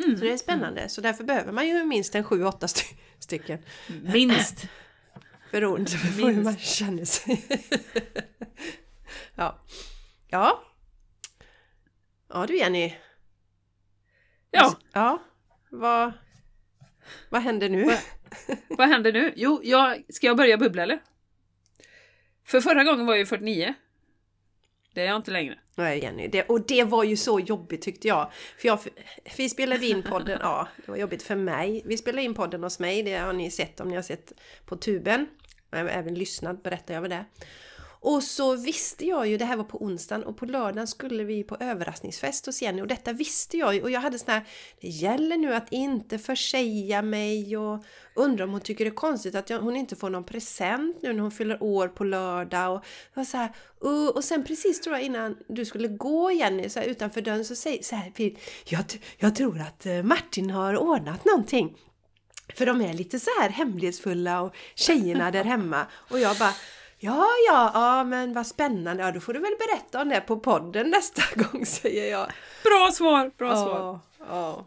Mm. 0.03 0.17
Så 0.17 0.23
det 0.23 0.33
är 0.33 0.37
spännande. 0.37 0.89
Så 0.89 1.01
därför 1.01 1.23
behöver 1.23 1.51
man 1.51 1.67
ju 1.67 1.83
minst 1.83 2.15
en 2.15 2.23
sju, 2.23 2.43
åtta 2.43 2.67
sty- 2.67 2.95
stycken. 3.19 3.59
Minst. 4.13 4.65
Beroende 5.51 5.91
på 5.91 6.27
hur 6.27 6.43
man 6.43 6.57
känner 6.57 7.05
sig. 7.05 7.45
ja. 9.35 9.59
Ja. 10.27 10.63
Ja 12.29 12.45
du 12.45 12.57
Jenny. 12.57 12.93
Ja, 14.51 14.79
Ja. 14.93 15.23
Vad, 15.69 16.13
vad 17.29 17.41
händer 17.41 17.69
nu? 17.69 17.97
vad 18.69 18.89
händer 18.89 19.13
nu? 19.13 19.33
Jo, 19.35 19.61
jag, 19.63 20.03
ska 20.09 20.27
jag 20.27 20.37
börja 20.37 20.57
bubbla 20.57 20.83
eller? 20.83 20.99
För 22.45 22.61
förra 22.61 22.83
gången 22.83 23.05
var 23.05 23.13
jag 23.13 23.19
ju 23.19 23.25
49. 23.25 23.73
Det 24.93 25.01
är 25.01 25.05
jag 25.05 25.15
inte 25.15 25.31
längre. 25.31 25.59
Nej 25.75 25.99
Jenny, 25.99 26.27
det, 26.27 26.43
och 26.43 26.65
det 26.67 26.83
var 26.83 27.03
ju 27.03 27.17
så 27.17 27.39
jobbigt 27.39 27.81
tyckte 27.81 28.07
jag. 28.07 28.31
För 28.57 28.67
jag, 28.67 28.79
vi 29.37 29.49
spelade 29.49 29.85
in 29.85 30.03
podden, 30.03 30.37
ja 30.41 30.67
det 30.85 30.91
var 30.91 30.97
jobbigt 30.97 31.23
för 31.23 31.35
mig. 31.35 31.83
Vi 31.85 31.97
spelade 31.97 32.23
in 32.23 32.33
podden 32.33 32.63
hos 32.63 32.79
mig, 32.79 33.03
det 33.03 33.17
har 33.17 33.33
ni 33.33 33.51
sett 33.51 33.79
om 33.79 33.87
ni 33.87 33.95
har 33.95 34.01
sett 34.01 34.33
på 34.65 34.77
tuben. 34.77 35.27
Jag 35.71 35.77
har 35.77 35.85
även 35.85 36.13
lyssnat, 36.13 36.63
berättar 36.63 36.93
jag 36.93 36.99
över 36.99 37.09
det. 37.09 37.25
Och 37.99 38.23
så 38.23 38.55
visste 38.55 39.05
jag 39.05 39.27
ju, 39.27 39.37
det 39.37 39.45
här 39.45 39.57
var 39.57 39.63
på 39.63 39.83
onsdagen 39.83 40.23
och 40.23 40.37
på 40.37 40.45
lördagen 40.45 40.87
skulle 40.87 41.23
vi 41.23 41.43
på 41.43 41.57
överraskningsfest 41.59 42.45
hos 42.45 42.61
Jenny 42.61 42.81
och 42.81 42.87
detta 42.87 43.13
visste 43.13 43.57
jag 43.57 43.75
ju 43.75 43.81
och 43.81 43.91
jag 43.91 44.01
hade 44.01 44.19
sån 44.19 44.33
här, 44.33 44.47
det 44.81 44.87
gäller 44.87 45.37
nu 45.37 45.53
att 45.53 45.71
inte 45.71 46.19
försäga 46.19 47.01
mig 47.01 47.57
och 47.57 47.83
undrar 48.15 48.45
om 48.45 48.51
hon 48.51 48.61
tycker 48.61 48.85
det 48.85 48.91
är 48.91 48.95
konstigt 48.95 49.35
att 49.35 49.49
jag, 49.49 49.59
hon 49.59 49.75
inte 49.75 49.95
får 49.95 50.09
någon 50.09 50.23
present 50.23 51.01
nu 51.01 51.13
när 51.13 51.21
hon 51.21 51.31
fyller 51.31 51.63
år 51.63 51.87
på 51.87 52.03
lördag 52.03 52.75
och 52.75 52.83
var 53.13 53.23
så 53.23 53.37
här, 53.37 53.49
uh, 53.85 54.07
och 54.07 54.23
sen 54.23 54.43
precis 54.43 54.81
tror 54.81 54.95
jag 54.95 55.05
innan 55.05 55.37
du 55.47 55.65
skulle 55.65 55.87
gå 55.87 56.31
Jenny 56.31 56.69
så 56.69 56.79
här, 56.79 56.87
utanför 56.87 57.21
dörren 57.21 57.45
så 57.45 57.55
säger 57.55 57.83
så 57.83 57.95
här, 57.95 58.11
jag, 58.65 58.83
jag 59.17 59.35
tror 59.35 59.59
att 59.59 59.85
eh, 59.85 60.03
Martin 60.03 60.49
har 60.49 60.77
ordnat 60.77 61.25
någonting. 61.25 61.77
För 62.55 62.65
de 62.65 62.81
är 62.81 62.93
lite 62.93 63.19
så 63.19 63.29
här 63.39 63.49
hemlighetsfulla 63.49 64.41
och 64.41 64.55
tjejerna 64.75 65.31
där 65.31 65.43
hemma. 65.43 65.85
Och 65.93 66.19
jag 66.19 66.37
bara 66.37 66.53
Ja, 66.99 67.27
ja, 67.47 67.71
ja, 67.73 68.03
men 68.03 68.33
vad 68.33 68.47
spännande. 68.47 69.03
Ja, 69.03 69.11
då 69.11 69.19
får 69.19 69.33
du 69.33 69.39
väl 69.39 69.55
berätta 69.67 70.01
om 70.01 70.09
det 70.09 70.21
på 70.21 70.39
podden 70.39 70.89
nästa 70.89 71.21
gång, 71.35 71.65
säger 71.65 72.11
jag. 72.11 72.31
Bra 72.63 72.91
svar, 72.93 73.31
bra 73.37 73.55
svar. 73.55 73.79
Ja, 73.79 73.99
ja. 74.19 74.25
Ja. 74.29 74.65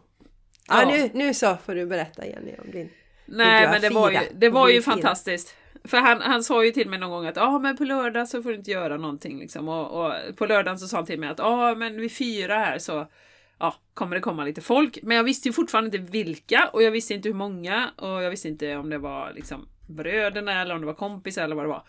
Ja, 0.67 0.89
nu, 0.91 1.09
nu 1.13 1.33
så 1.33 1.57
får 1.65 1.75
du 1.75 1.85
berätta 1.85 2.25
Jenny 2.25 2.55
om 2.65 2.71
din... 2.71 2.89
Nej, 3.25 3.67
men 3.67 3.81
det 3.81 3.89
var 3.89 4.11
ju, 4.11 4.19
det 4.33 4.49
var 4.49 4.69
ju 4.69 4.81
fantastiskt. 4.81 5.55
För 5.83 5.97
han, 5.97 6.21
han 6.21 6.43
sa 6.43 6.65
ju 6.65 6.71
till 6.71 6.89
mig 6.89 6.99
någon 6.99 7.09
gång 7.09 7.25
att 7.25 7.35
ja 7.35 7.59
men 7.59 7.77
på 7.77 7.83
lördag 7.83 8.27
så 8.27 8.43
får 8.43 8.49
du 8.49 8.55
inte 8.55 8.71
göra 8.71 8.97
någonting 8.97 9.39
liksom. 9.39 9.69
Och, 9.69 10.05
och 10.05 10.13
på 10.35 10.45
lördagen 10.45 10.79
så 10.79 10.87
sa 10.87 10.97
han 10.97 11.05
till 11.05 11.19
mig 11.19 11.29
att 11.29 11.39
ja 11.39 11.75
men 11.75 12.01
vid 12.01 12.11
fyra 12.11 12.55
här 12.55 12.79
så 12.79 13.07
ja, 13.59 13.75
kommer 13.93 14.15
det 14.15 14.21
komma 14.21 14.43
lite 14.43 14.61
folk. 14.61 14.99
Men 15.03 15.17
jag 15.17 15.23
visste 15.23 15.47
ju 15.47 15.53
fortfarande 15.53 15.97
inte 15.97 16.11
vilka 16.11 16.69
och 16.73 16.83
jag 16.83 16.91
visste 16.91 17.13
inte 17.13 17.29
hur 17.29 17.35
många 17.35 17.89
och 17.97 18.23
jag 18.23 18.29
visste 18.29 18.47
inte 18.47 18.75
om 18.75 18.89
det 18.89 18.97
var 18.97 19.33
liksom 19.35 19.67
bröderna 19.87 20.61
eller 20.61 20.75
om 20.75 20.81
det 20.81 20.87
var 20.87 20.93
kompisar 20.93 21.43
eller 21.43 21.55
vad 21.55 21.65
det 21.65 21.69
var. 21.69 21.83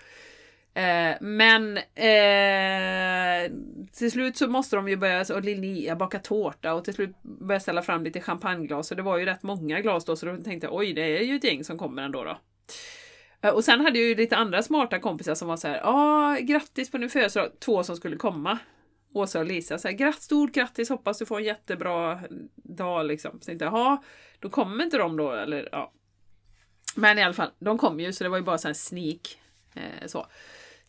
Eh, 0.75 1.17
men 1.21 1.77
eh, 1.77 3.53
till 3.93 4.11
slut 4.11 4.37
så 4.37 4.49
måste 4.49 4.77
de 4.77 4.89
ju 4.89 4.97
börja, 4.97 5.21
och 5.35 5.43
Linnea 5.43 5.97
baka 5.97 6.19
tårta 6.19 6.75
och 6.75 6.85
till 6.85 6.95
slut 6.95 7.11
börja 7.23 7.61
ställa 7.61 7.83
fram 7.83 8.05
lite 8.05 8.21
champagneglas 8.21 8.91
och 8.91 8.97
det 8.97 9.03
var 9.03 9.19
ju 9.19 9.25
rätt 9.25 9.43
många 9.43 9.81
glas 9.81 10.05
då 10.05 10.17
så 10.17 10.27
då 10.27 10.37
tänkte 10.37 10.67
jag 10.67 10.75
oj 10.75 10.93
det 10.93 11.19
är 11.19 11.23
ju 11.23 11.37
ett 11.37 11.45
gäng 11.45 11.65
som 11.65 11.79
kommer 11.79 12.03
ändå 12.03 12.25
då. 12.25 12.39
Eh, 13.43 13.55
Och 13.55 13.65
sen 13.65 13.81
hade 13.81 13.99
jag 13.99 14.09
ju 14.09 14.15
lite 14.15 14.37
andra 14.37 14.63
smarta 14.63 14.99
kompisar 14.99 15.35
som 15.35 15.49
var 15.49 15.57
så 15.57 15.69
här, 15.69 15.77
ja 15.77 16.37
grattis 16.41 16.91
på 16.91 16.99
din 16.99 17.11
födelsedag, 17.11 17.51
två 17.61 17.83
som 17.83 17.97
skulle 17.97 18.17
komma. 18.17 18.59
Åsa 19.15 19.39
och 19.39 19.47
Lisa, 19.47 19.79
så 19.79 19.89
här, 19.89 19.95
gratt, 19.95 20.23
stort 20.23 20.53
grattis, 20.53 20.89
hoppas 20.89 21.19
du 21.19 21.27
får 21.27 21.39
en 21.39 21.45
jättebra 21.45 22.21
dag 22.55 23.07
liksom. 23.07 23.41
Så 23.41 23.47
tänkte 23.47 23.65
jag, 23.65 23.75
jaha, 23.75 24.03
då 24.39 24.49
kommer 24.51 24.85
inte 24.85 24.99
de 24.99 25.17
då 25.17 25.33
eller 25.33 25.69
ja. 25.73 25.93
Men 26.97 27.19
i 27.19 27.23
alla 27.23 27.35
fall, 27.35 27.51
de 27.59 27.79
kom 27.79 28.01
ju 28.01 28.13
så 28.13 28.25
det 28.25 28.31
var 28.31 28.37
ju 28.37 28.43
bara 28.45 28.59
så 28.59 28.69
här 28.69 28.75
sneak. 28.75 29.39
Eh, 29.75 30.07
så. 30.07 30.27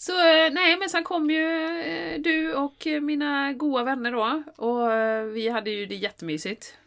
Så 0.06 0.12
eh, 0.12 0.52
nej, 0.54 0.78
men 0.78 0.90
sen 0.90 1.04
kom 1.04 1.30
ju 1.30 1.68
eh, 1.82 2.20
du 2.22 2.54
och 2.54 2.88
mina 3.02 3.54
goda 3.54 3.84
vänner 3.84 4.12
då 4.12 4.44
och 4.58 4.92
eh, 4.94 5.24
vi 5.24 5.50
hade 5.50 5.70
ju 5.70 5.86
det 5.86 5.96
jättemysigt. 5.96 6.78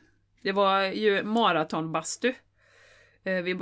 Det 0.43 0.53
var 0.53 0.83
ju 0.83 1.23
maratonbastu. 1.23 2.35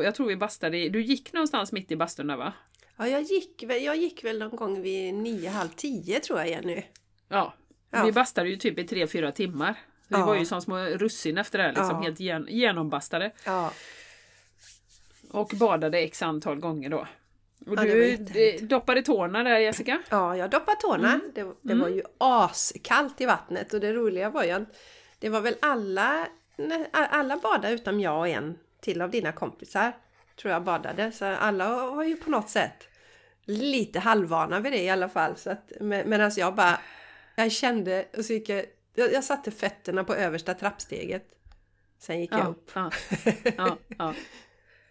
Jag 0.05 0.15
tror 0.15 0.27
vi 0.27 0.37
bastade 0.37 0.89
du 0.89 1.03
gick 1.03 1.33
någonstans 1.33 1.73
mitt 1.73 1.91
i 1.93 1.97
bastun 1.97 2.27
där 2.27 2.37
va? 2.37 2.53
Ja, 2.97 3.09
jag 3.09 3.23
gick, 3.23 3.63
jag 3.63 3.97
gick 3.97 4.25
väl 4.25 4.39
någon 4.39 4.57
gång 4.57 4.83
vid 4.83 5.15
nio, 5.15 5.49
halv 5.51 5.69
tio 5.69 6.21
tror 6.21 6.39
jag 6.39 6.49
Jenny. 6.49 6.83
Ja. 7.29 7.55
Ja. 7.91 8.05
Vi 8.05 8.13
bastade 8.13 8.49
ju 8.49 8.57
typ 8.57 8.79
i 8.79 8.85
tre 8.85 9.07
fyra 9.07 9.33
timmar. 9.33 9.75
Vi 10.09 10.17
Ja. 10.19 10.27
var 10.27 10.37
ju 10.37 10.45
som 10.47 10.61
små 10.61 10.77
russin 10.77 11.39
efter 11.39 11.59
det 11.59 11.65
här, 11.65 11.73
liksom 11.73 11.97
Ja. 11.97 12.03
helt 12.03 12.21
gen, 12.21 12.47
genombastade. 12.51 13.33
Ja, 13.45 13.73
Och 15.31 15.51
badade 15.55 15.99
x 15.99 16.23
antal 16.23 16.61
gånger 16.61 16.89
då. 16.91 17.07
Och 17.67 17.77
du 17.77 18.13
eh, 18.15 18.63
doppade 18.63 19.03
tårna 19.03 19.43
där 19.43 19.59
Jessica? 19.59 20.03
ja 20.11 20.37
jag 20.37 20.51
doppade 20.51 20.77
tårna. 20.81 21.21
Det, 21.35 21.47
det 21.63 21.75
var 21.75 21.89
ju 21.89 22.03
askallt 22.19 23.21
i 23.21 23.27
vattnet 23.27 23.75
och 23.75 23.81
det 23.81 23.93
roliga 23.93 24.31
var 24.31 24.45
ju 24.45 24.51
att 24.51 24.77
det 25.19 25.29
var 25.29 25.41
väl 25.41 25.55
alla, 25.63 26.27
alla 26.93 27.37
badade 27.37 27.75
utom 27.75 28.01
jag 28.01 28.19
och 28.19 28.29
en 28.29 28.59
till 28.81 29.03
av 29.03 29.11
dina 29.11 29.33
kompisar. 29.33 29.93
Tror 30.41 30.53
jag 30.53 30.65
badade. 30.65 31.13
Så 31.13 31.25
alla 31.25 31.87
var 31.91 32.05
ju 32.05 32.17
på 32.17 32.31
något 32.31 32.51
sätt 32.51 32.89
lite 33.45 33.99
halvvana 34.01 34.61
vid 34.61 34.73
det 34.73 34.83
i 34.83 34.91
alla 34.91 35.09
fall. 35.09 35.37
Så 35.37 35.51
att, 35.51 35.73
med- 35.81 36.07
medan 36.07 36.31
jag 36.37 36.55
bara, 36.55 36.81
jag 37.37 37.53
kände 37.53 38.05
och 38.17 38.25
så 38.25 38.33
gick 38.33 38.49
jag, 38.49 38.65
jag, 38.95 39.13
jag 39.13 39.25
satte 39.25 39.51
fötterna 39.51 40.05
på 40.05 40.15
översta 40.15 40.55
trappsteget. 40.55 41.27
Sen 41.99 42.21
gick 42.21 42.33
jag 42.33 42.41
Ja, 42.41 42.47
upp. 42.47 42.71
ja, 42.75 42.91
ja, 43.57 43.77
ja. 43.99 44.15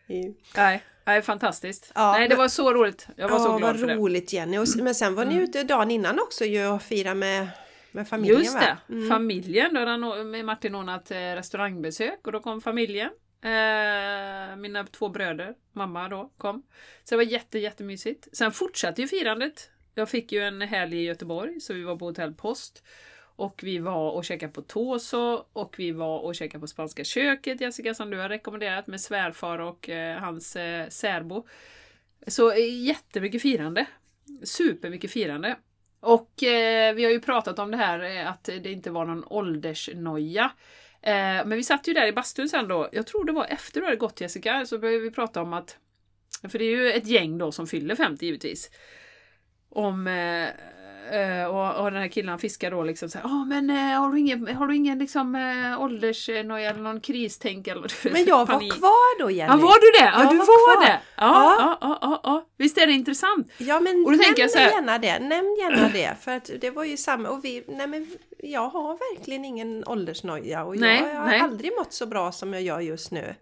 I, 0.07 0.35
Nej, 0.55 0.83
nej, 1.05 1.21
fantastiskt. 1.21 1.91
Ja, 1.95 2.11
nej, 2.11 2.27
det 2.27 2.35
var 2.35 2.47
så 2.47 2.73
roligt. 2.73 3.07
Jag 3.15 3.29
var 3.29 3.39
så 3.39 3.45
ja, 3.45 3.57
glad 3.57 3.61
vad 3.71 3.79
för 3.79 3.87
det. 3.87 3.93
Mm. 3.93 4.03
roligt 4.03 4.33
Jenny. 4.33 4.57
Och, 4.57 4.67
men 4.75 4.95
sen 4.95 5.15
var 5.15 5.25
ni 5.25 5.35
ute 5.35 5.63
dagen 5.63 5.91
innan 5.91 6.19
också 6.19 6.45
ju 6.45 6.67
och 6.67 6.81
firade 6.81 7.15
med, 7.15 7.47
med 7.91 8.07
familjen 8.07 8.39
Just 8.39 8.59
det? 8.59 8.77
Mm. 8.89 9.09
familjen. 9.09 9.73
Då 9.73 9.79
hade 9.79 10.43
Martin 10.43 10.75
ordnat 10.75 11.11
eh, 11.11 11.17
restaurangbesök 11.17 12.19
och 12.23 12.31
då 12.31 12.39
kom 12.39 12.61
familjen. 12.61 13.09
Eh, 13.41 14.55
mina 14.55 14.85
två 14.91 15.09
bröder, 15.09 15.55
mamma 15.73 16.09
då, 16.09 16.31
kom. 16.37 16.63
Så 17.03 17.15
det 17.15 17.17
var 17.17 17.31
jätte, 17.31 17.59
jättemysigt. 17.59 18.37
Sen 18.37 18.51
fortsatte 18.51 19.01
ju 19.01 19.07
firandet. 19.07 19.69
Jag 19.95 20.09
fick 20.09 20.31
ju 20.31 20.41
en 20.41 20.61
helg 20.61 20.97
i 20.97 21.03
Göteborg 21.03 21.59
så 21.61 21.73
vi 21.73 21.83
var 21.83 21.95
på 21.95 22.05
hotell 22.05 22.33
Post. 22.33 22.83
Och 23.35 23.59
vi 23.63 23.79
var 23.79 24.11
och 24.11 24.25
käkade 24.25 24.53
på 24.53 24.61
Toso 24.61 25.45
och 25.53 25.75
vi 25.77 25.91
var 25.91 26.19
och 26.19 26.35
käkade 26.35 26.59
på 26.59 26.67
Spanska 26.67 27.03
köket, 27.03 27.61
Jessica, 27.61 27.93
som 27.93 28.09
du 28.09 28.17
har 28.17 28.29
rekommenderat 28.29 28.87
med 28.87 29.01
svärfar 29.01 29.59
och 29.59 29.89
eh, 29.89 30.19
hans 30.19 30.55
eh, 30.55 30.89
särbo. 30.89 31.47
Så 32.27 32.51
eh, 32.51 32.83
jättemycket 32.85 33.41
firande. 33.41 33.85
Supermycket 34.43 35.11
firande. 35.11 35.55
Och 35.99 36.43
eh, 36.43 36.95
vi 36.95 37.03
har 37.03 37.11
ju 37.11 37.19
pratat 37.19 37.59
om 37.59 37.71
det 37.71 37.77
här 37.77 37.99
eh, 37.99 38.29
att 38.29 38.43
det 38.43 38.71
inte 38.71 38.91
var 38.91 39.05
någon 39.05 39.23
åldersnoja. 39.27 40.51
Eh, 41.01 41.45
men 41.45 41.49
vi 41.49 41.63
satt 41.63 41.87
ju 41.87 41.93
där 41.93 42.07
i 42.07 42.13
bastun 42.13 42.49
sen 42.49 42.67
då, 42.67 42.89
jag 42.91 43.07
tror 43.07 43.25
det 43.25 43.31
var 43.31 43.45
efter 43.45 43.79
du 43.79 43.85
hade 43.85 43.97
gått 43.97 44.21
Jessica, 44.21 44.65
så 44.65 44.77
började 44.77 45.03
vi 45.03 45.11
prata 45.11 45.41
om 45.41 45.53
att, 45.53 45.77
för 46.49 46.59
det 46.59 46.65
är 46.65 46.69
ju 46.69 46.91
ett 46.91 47.07
gäng 47.07 47.37
då 47.37 47.51
som 47.51 47.67
fyller 47.67 47.95
50 47.95 48.25
givetvis. 48.25 48.71
Om, 49.69 50.07
eh, 50.07 50.49
eh, 51.11 51.45
och, 51.45 51.83
och 51.85 51.91
den 51.91 52.01
här 52.01 52.07
killen 52.07 52.29
han 52.29 52.39
fiskar 52.39 52.71
då 52.71 52.83
liksom 52.83 53.09
såhär, 53.09 53.25
ja 53.29 53.45
men 53.45 53.69
eh, 53.69 53.99
har 54.01 54.09
du 54.11 54.19
ingen, 54.19 54.55
har 54.55 54.67
du 54.67 54.75
ingen 54.75 54.99
liksom 54.99 55.35
eh, 55.35 55.81
åldersnoja 55.81 56.69
eller 56.69 56.81
någon 56.81 56.99
kristänk 57.01 57.67
eller 57.67 57.81
du 58.03 58.09
Men 58.11 58.25
jag 58.25 58.37
var 58.45 58.69
kvar 58.77 59.19
då 59.19 59.31
Jenny. 59.31 59.51
Ja 59.51 59.57
var 59.57 59.79
du 59.81 59.99
det? 60.05 60.11
Ja 60.13 60.23
Jag 60.23 60.31
du 60.33 60.37
var 60.37 60.75
var, 60.77 60.85
det! 60.85 60.99
Ja, 61.17 61.55
Ja. 61.59 61.77
ja. 61.81 61.97
Ja, 62.01 62.21
ja, 62.23 62.47
Visst 62.57 62.77
är 62.77 62.87
det 62.87 62.93
intressant? 62.93 63.51
Ja 63.57 63.79
men 63.79 64.05
Och 64.05 64.11
då 64.11 64.17
nämn 64.17 64.33
jag 64.37 64.51
så 64.51 64.57
här- 64.59 64.71
gärna 64.71 64.97
det, 64.97 65.19
nämn 65.19 65.55
gärna 65.59 65.89
det. 65.93 66.15
För 66.21 66.31
att 66.31 66.49
det 66.61 66.69
var 66.69 66.83
ju 66.83 66.97
samma, 66.97 67.29
och 67.29 67.45
vi, 67.45 67.63
nej 67.67 67.87
men 67.87 68.07
jag 68.39 68.69
har 68.69 69.15
verkligen 69.15 69.45
ingen 69.45 69.83
åldersnoja 69.87 70.63
och 70.63 70.77
Nej, 70.77 71.03
jag 71.13 71.19
har 71.19 71.27
nej. 71.27 71.39
aldrig 71.39 71.71
mått 71.77 71.93
så 71.93 72.05
bra 72.05 72.31
som 72.31 72.53
jag 72.53 72.61
gör 72.61 72.79
just 72.79 73.11
nu. 73.11 73.35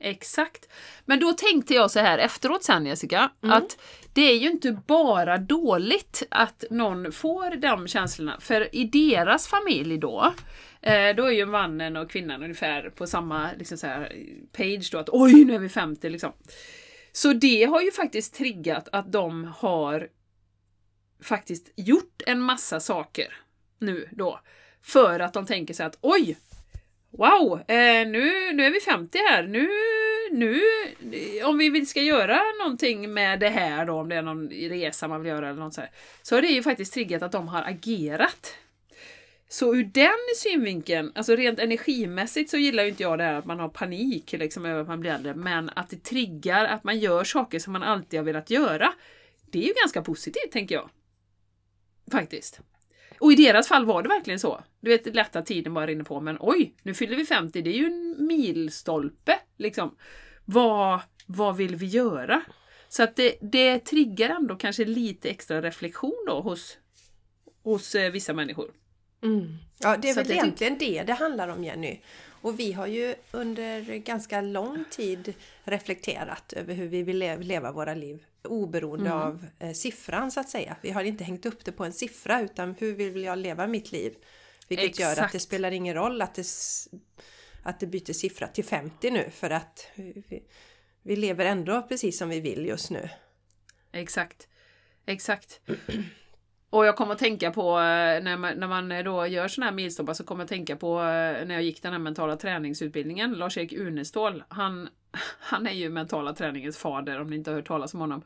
Exakt. 0.00 0.68
Men 1.04 1.20
då 1.20 1.32
tänkte 1.32 1.74
jag 1.74 1.90
så 1.90 1.98
här 2.00 2.18
efteråt 2.18 2.64
sen 2.64 2.86
Jessica, 2.86 3.30
Mm. 3.42 3.56
att 3.56 3.78
det 4.12 4.22
är 4.22 4.36
ju 4.36 4.50
inte 4.50 4.72
bara 4.86 5.38
dåligt 5.38 6.22
att 6.30 6.64
någon 6.70 7.12
får 7.12 7.56
de 7.56 7.88
känslorna, 7.88 8.40
för 8.40 8.74
i 8.74 8.84
deras 8.84 9.48
familj 9.48 9.98
då, 9.98 10.34
eh, 10.82 11.16
då 11.16 11.24
är 11.24 11.30
ju 11.30 11.46
mannen 11.46 11.96
och 11.96 12.10
kvinnan 12.10 12.42
ungefär 12.42 12.90
på 12.90 13.06
samma 13.06 13.50
liksom 13.58 13.78
så 13.78 13.86
här, 13.86 14.12
page 14.52 14.88
då, 14.92 14.98
att 14.98 15.08
oj 15.12 15.44
nu 15.44 15.54
är 15.54 15.58
vi 15.58 15.68
50 15.68 16.08
liksom. 16.10 16.32
Så 17.12 17.32
det 17.32 17.64
har 17.64 17.80
ju 17.80 17.92
faktiskt 17.92 18.34
triggat 18.34 18.88
att 18.92 19.12
de 19.12 19.44
har 19.58 20.08
faktiskt 21.22 21.72
gjort 21.76 22.22
en 22.26 22.40
massa 22.40 22.80
saker 22.80 23.36
nu 23.78 24.08
då. 24.12 24.40
För 24.82 25.20
att 25.20 25.32
de 25.32 25.46
tänker 25.46 25.74
sig 25.74 25.86
att 25.86 25.98
oj, 26.00 26.36
Wow, 27.10 27.60
eh, 27.60 28.08
nu, 28.08 28.52
nu 28.52 28.64
är 28.64 28.70
vi 28.70 28.80
50 28.80 29.18
här. 29.18 29.42
Nu, 29.42 29.68
nu, 30.32 30.60
om 31.44 31.58
vi 31.58 31.86
ska 31.86 32.02
göra 32.02 32.40
någonting 32.62 33.12
med 33.12 33.40
det 33.40 33.48
här 33.48 33.86
då, 33.86 33.94
om 33.94 34.08
det 34.08 34.16
är 34.16 34.22
någon 34.22 34.48
resa 34.48 35.08
man 35.08 35.22
vill 35.22 35.30
göra 35.30 35.48
eller 35.48 35.60
något 35.60 35.74
så 35.74 35.80
här, 35.80 35.90
så 36.22 36.34
har 36.34 36.42
det 36.42 36.48
ju 36.48 36.62
faktiskt 36.62 36.94
triggat 36.94 37.22
att 37.22 37.32
de 37.32 37.48
har 37.48 37.62
agerat. 37.62 38.56
Så 39.48 39.74
ur 39.74 39.84
den 39.84 40.18
synvinkeln, 40.36 41.12
alltså 41.14 41.36
rent 41.36 41.58
energimässigt 41.58 42.50
så 42.50 42.56
gillar 42.56 42.82
ju 42.82 42.88
inte 42.88 43.02
jag 43.02 43.18
det 43.18 43.24
här 43.24 43.34
att 43.34 43.44
man 43.44 43.60
har 43.60 43.68
panik 43.68 44.32
liksom 44.32 44.66
över 44.66 44.80
att 44.80 44.88
man 44.88 45.00
blir 45.00 45.10
äldre, 45.10 45.34
men 45.34 45.70
att 45.76 45.90
det 45.90 46.04
triggar 46.04 46.64
att 46.64 46.84
man 46.84 46.98
gör 46.98 47.24
saker 47.24 47.58
som 47.58 47.72
man 47.72 47.82
alltid 47.82 48.20
har 48.20 48.24
velat 48.24 48.50
göra. 48.50 48.92
Det 49.50 49.58
är 49.58 49.66
ju 49.66 49.72
ganska 49.82 50.02
positivt, 50.02 50.52
tänker 50.52 50.74
jag. 50.74 50.90
Faktiskt. 52.12 52.60
Och 53.20 53.32
i 53.32 53.34
deras 53.34 53.68
fall 53.68 53.86
var 53.86 54.02
det 54.02 54.08
verkligen 54.08 54.40
så. 54.40 54.60
Du 54.80 54.90
vet, 54.90 55.14
lätt 55.14 55.36
att 55.36 55.46
tiden 55.46 55.74
bara 55.74 55.86
rinner 55.86 56.04
på, 56.04 56.20
men 56.20 56.36
oj, 56.40 56.74
nu 56.82 56.94
fyller 56.94 57.16
vi 57.16 57.26
50, 57.26 57.62
det 57.62 57.70
är 57.70 57.78
ju 57.78 57.86
en 57.86 58.26
milstolpe. 58.26 59.38
Liksom. 59.56 59.96
Vad, 60.44 61.00
vad 61.26 61.56
vill 61.56 61.76
vi 61.76 61.86
göra? 61.86 62.42
Så 62.88 63.02
att 63.02 63.16
det, 63.16 63.34
det 63.40 63.78
triggar 63.78 64.30
ändå 64.30 64.56
kanske 64.56 64.84
lite 64.84 65.28
extra 65.30 65.62
reflektion 65.62 66.24
då 66.26 66.40
hos, 66.40 66.78
hos 67.62 67.94
eh, 67.94 68.10
vissa 68.12 68.32
människor. 68.32 68.70
Ja, 69.78 69.96
det 69.96 70.08
är 70.10 70.14
Så 70.14 70.20
väl 70.20 70.28
jag 70.30 70.36
tyck- 70.36 70.42
egentligen 70.42 70.78
det 70.78 71.02
det 71.02 71.12
handlar 71.12 71.48
om 71.48 71.64
Jenny. 71.64 72.00
Och 72.42 72.60
vi 72.60 72.72
har 72.72 72.86
ju 72.86 73.14
under 73.32 73.80
ganska 73.98 74.40
lång 74.40 74.84
tid 74.90 75.34
reflekterat 75.64 76.52
över 76.52 76.74
hur 76.74 76.88
vi 76.88 77.02
vill 77.02 77.18
le- 77.18 77.36
leva 77.36 77.72
våra 77.72 77.94
liv 77.94 78.22
oberoende 78.44 79.10
Mm. 79.10 79.22
av 79.22 79.46
eh, 79.58 79.72
siffran 79.72 80.30
så 80.30 80.40
att 80.40 80.48
säga. 80.48 80.76
Vi 80.82 80.90
har 80.90 81.04
inte 81.04 81.24
hängt 81.24 81.46
upp 81.46 81.64
det 81.64 81.72
på 81.72 81.84
en 81.84 81.92
siffra 81.92 82.40
utan 82.40 82.74
hur 82.78 82.92
vill 82.94 83.22
jag 83.24 83.38
leva 83.38 83.66
mitt 83.66 83.92
liv? 83.92 84.14
Vilket 84.68 84.98
gör 84.98 85.10
att 85.10 85.16
det 85.16 85.22
Exakt. 85.24 85.44
spelar 85.44 85.70
ingen 85.70 85.94
roll 85.94 86.22
att 86.22 86.34
det, 86.34 86.46
att 87.62 87.80
det 87.80 87.86
byter 87.86 88.12
siffra 88.12 88.46
till 88.46 88.64
50 88.64 89.10
nu 89.10 89.30
för 89.30 89.50
att 89.50 89.86
vi, 89.94 90.42
vi 91.02 91.16
lever 91.16 91.44
ändå 91.44 91.82
precis 91.82 92.18
som 92.18 92.28
vi 92.28 92.40
vill 92.40 92.66
just 92.66 92.90
nu. 92.90 93.08
Exakt. 93.92 94.48
Exakt. 95.06 95.60
Och 96.70 96.86
jag 96.86 96.96
kommer 96.96 97.12
att 97.12 97.18
tänka 97.18 97.50
på 97.50 97.70
eh, 97.70 98.22
när 98.22 98.36
man, 98.36 98.56
när 98.56 98.68
man 98.68 99.04
då 99.04 99.26
gör 99.26 99.48
sådana 99.48 99.70
här 99.70 99.76
milstolpar 99.76 100.14
så 100.14 100.24
kommer 100.24 100.40
jag 100.40 100.44
att 100.44 100.48
tänka 100.48 100.76
på 100.76 100.98
eh, 100.98 101.46
när 101.46 101.50
jag 101.52 101.62
gick 101.62 101.82
den 101.82 101.92
här 101.92 101.98
mentala 101.98 102.36
träningsutbildningen. 102.36 103.34
Lars-Erik 103.34 103.72
Unestål, 103.72 104.44
han, 104.48 104.88
han 105.40 105.66
är 105.66 105.72
ju 105.72 105.88
mentala 105.88 106.32
träningens 106.32 106.78
fader 106.78 107.20
om 107.20 107.30
ni 107.30 107.36
inte 107.36 107.50
har 107.50 107.56
hört 107.56 107.68
talas 107.68 107.94
om 107.94 108.00
honom. 108.00 108.22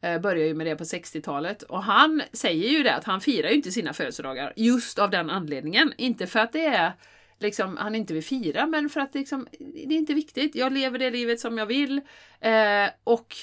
Eh, 0.00 0.20
Började 0.20 0.46
ju 0.46 0.54
med 0.54 0.66
det 0.66 0.76
på 0.76 0.84
60-talet 0.84 1.62
och 1.62 1.82
han 1.82 2.22
säger 2.32 2.68
ju 2.68 2.82
det 2.82 2.94
att 2.94 3.04
han 3.04 3.20
firar 3.20 3.48
ju 3.48 3.54
inte 3.54 3.72
sina 3.72 3.92
födelsedagar 3.92 4.52
just 4.56 4.98
av 4.98 5.10
den 5.10 5.30
anledningen. 5.30 5.92
Inte 5.96 6.26
för 6.26 6.38
att 6.38 6.52
det 6.52 6.66
är 6.66 6.92
liksom 7.38 7.76
han 7.76 7.94
inte 7.94 8.14
vill 8.14 8.24
fira 8.24 8.66
men 8.66 8.88
för 8.88 9.00
att 9.00 9.12
det, 9.12 9.18
liksom, 9.18 9.48
det 9.58 9.94
är 9.94 9.98
inte 9.98 10.14
viktigt. 10.14 10.54
Jag 10.54 10.72
lever 10.72 10.98
det 10.98 11.10
livet 11.10 11.40
som 11.40 11.58
jag 11.58 11.66
vill 11.66 12.00
eh, 12.40 12.88
och 13.04 13.34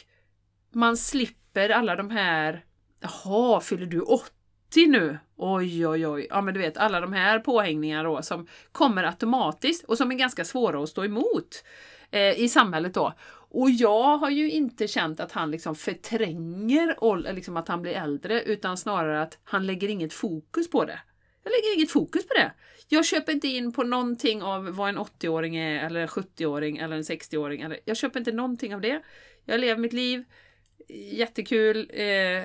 man 0.71 0.97
slipper 0.97 1.69
alla 1.69 1.95
de 1.95 2.09
här 2.09 2.63
Jaha, 2.99 3.59
fyller 3.59 3.85
du 3.85 4.01
80 4.01 4.31
nu? 4.87 5.17
Oj, 5.35 5.87
oj, 5.87 6.07
oj. 6.07 6.27
Ja, 6.29 6.41
men 6.41 6.53
du 6.53 6.59
vet 6.59 6.77
alla 6.77 7.01
de 7.01 7.13
här 7.13 7.39
påhängningarna 7.39 8.03
då 8.03 8.21
som 8.21 8.47
kommer 8.71 9.03
automatiskt 9.03 9.83
och 9.83 9.97
som 9.97 10.11
är 10.11 10.15
ganska 10.15 10.45
svåra 10.45 10.83
att 10.83 10.89
stå 10.89 11.05
emot 11.05 11.63
eh, 12.13 12.39
i 12.39 12.49
samhället 12.49 12.93
då. 12.93 13.13
Och 13.55 13.69
jag 13.69 14.17
har 14.17 14.29
ju 14.29 14.51
inte 14.51 14.87
känt 14.87 15.19
att 15.19 15.31
han 15.31 15.51
liksom 15.51 15.75
förtränger 15.75 16.95
eh, 17.27 17.33
liksom 17.33 17.57
att 17.57 17.67
han 17.67 17.81
blir 17.81 17.91
äldre 17.91 18.41
utan 18.41 18.77
snarare 18.77 19.21
att 19.21 19.39
han 19.43 19.65
lägger 19.67 19.87
inget 19.87 20.13
fokus 20.13 20.69
på 20.69 20.85
det. 20.85 20.99
Jag 21.43 21.51
lägger 21.51 21.75
inget 21.77 21.91
fokus 21.91 22.27
på 22.27 22.33
det. 22.33 22.51
Jag 22.87 23.05
köper 23.05 23.31
inte 23.31 23.47
in 23.47 23.71
på 23.71 23.83
någonting 23.83 24.43
av 24.43 24.65
vad 24.75 24.89
en 24.89 24.97
80-åring 24.97 25.55
är, 25.55 25.85
eller 25.85 25.99
en 25.99 26.07
70-åring, 26.07 26.77
eller 26.77 26.95
en 26.95 27.01
60-åring. 27.01 27.75
Jag 27.85 27.97
köper 27.97 28.19
inte 28.19 28.31
någonting 28.31 28.75
av 28.75 28.81
det. 28.81 29.01
Jag 29.45 29.59
lever 29.59 29.81
mitt 29.81 29.93
liv, 29.93 30.23
jättekul, 31.11 31.91
eh, 31.93 32.43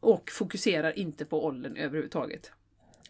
och 0.00 0.30
fokuserar 0.30 0.98
inte 0.98 1.24
på 1.24 1.44
åldern 1.44 1.76
överhuvudtaget. 1.76 2.52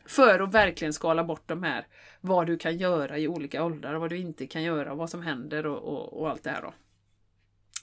För 0.09 0.41
att 0.41 0.55
verkligen 0.55 0.93
skala 0.93 1.25
bort 1.25 1.43
de 1.47 1.63
här, 1.63 1.87
vad 2.21 2.47
du 2.47 2.59
kan 2.59 2.77
göra 2.79 3.19
i 3.19 3.29
olika 3.29 3.65
åldrar, 3.65 3.95
och 3.95 4.01
vad 4.01 4.11
du 4.11 4.17
inte 4.17 4.47
kan 4.47 4.63
göra, 4.63 4.93
och 4.93 4.99
vad 4.99 5.11
som 5.11 5.23
händer 5.23 5.67
och, 5.67 5.79
och, 5.79 6.21
och 6.21 6.31
allt 6.31 6.43
det 6.43 6.51
här 6.51 6.63
då. 6.63 6.75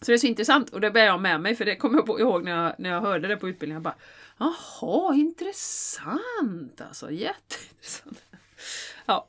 Så 0.01 0.11
det 0.11 0.15
är 0.15 0.17
så 0.17 0.27
intressant 0.27 0.69
och 0.69 0.81
det 0.81 0.91
bär 0.91 1.05
jag 1.05 1.21
med 1.21 1.41
mig 1.41 1.55
för 1.55 1.65
det 1.65 1.75
kommer 1.75 2.03
jag 2.07 2.19
ihåg 2.19 2.43
när 2.43 2.63
jag, 2.63 2.75
när 2.77 2.89
jag 2.89 3.01
hörde 3.01 3.27
det 3.27 3.37
på 3.37 3.49
utbildningen. 3.49 3.83
Jag 3.83 3.83
bara, 3.83 3.95
Jaha, 4.39 5.15
intressant 5.15 6.81
alltså, 6.81 7.11
jätteintressant. 7.11 8.23
Ja. 9.05 9.27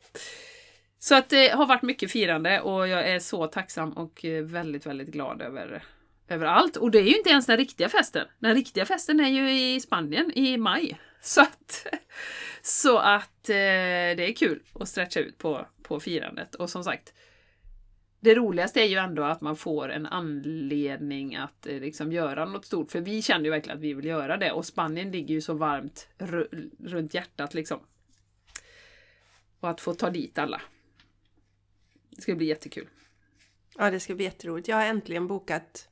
Så 0.98 1.14
att 1.14 1.28
det 1.28 1.48
har 1.48 1.66
varit 1.66 1.82
mycket 1.82 2.10
firande 2.10 2.60
och 2.60 2.88
jag 2.88 3.08
är 3.08 3.18
så 3.18 3.46
tacksam 3.46 3.92
och 3.92 4.24
väldigt, 4.42 4.86
väldigt 4.86 5.08
glad 5.08 5.42
över, 5.42 5.84
över 6.28 6.46
allt. 6.46 6.76
Och 6.76 6.90
det 6.90 6.98
är 6.98 7.02
ju 7.02 7.16
inte 7.16 7.30
ens 7.30 7.46
den 7.46 7.56
riktiga 7.56 7.88
festen. 7.88 8.26
Den 8.38 8.54
riktiga 8.54 8.86
festen 8.86 9.20
är 9.20 9.28
ju 9.28 9.52
i 9.52 9.80
Spanien 9.80 10.32
i 10.34 10.56
maj. 10.56 10.98
Så 11.28 11.40
att, 11.40 11.86
så 12.62 12.98
att 12.98 13.48
eh, 13.48 13.54
det 14.16 14.30
är 14.30 14.34
kul 14.36 14.62
att 14.72 14.88
stretcha 14.88 15.20
ut 15.20 15.38
på, 15.38 15.66
på 15.82 16.00
firandet. 16.00 16.54
Och 16.54 16.70
som 16.70 16.84
sagt, 16.84 17.12
det 18.20 18.34
roligaste 18.34 18.80
är 18.80 18.84
ju 18.84 18.96
ändå 18.96 19.22
att 19.22 19.40
man 19.40 19.56
får 19.56 19.88
en 19.88 20.06
anledning 20.06 21.36
att 21.36 21.66
eh, 21.66 21.80
liksom 21.80 22.12
göra 22.12 22.44
något 22.44 22.64
stort. 22.64 22.90
För 22.90 23.00
vi 23.00 23.22
känner 23.22 23.44
ju 23.44 23.50
verkligen 23.50 23.78
att 23.78 23.84
vi 23.84 23.94
vill 23.94 24.04
göra 24.04 24.36
det 24.36 24.52
och 24.52 24.66
Spanien 24.66 25.10
ligger 25.10 25.34
ju 25.34 25.40
så 25.40 25.54
varmt 25.54 26.08
runt 26.78 27.14
hjärtat 27.14 27.54
liksom. 27.54 27.80
Och 29.60 29.70
att 29.70 29.80
få 29.80 29.94
ta 29.94 30.10
dit 30.10 30.38
alla. 30.38 30.62
Det 32.10 32.22
ska 32.22 32.34
bli 32.34 32.46
jättekul. 32.46 32.88
Ja, 33.78 33.90
det 33.90 34.00
ska 34.00 34.14
bli 34.14 34.24
jätteroligt. 34.24 34.68
Jag 34.68 34.76
har 34.76 34.84
äntligen 34.84 35.26
bokat 35.26 35.88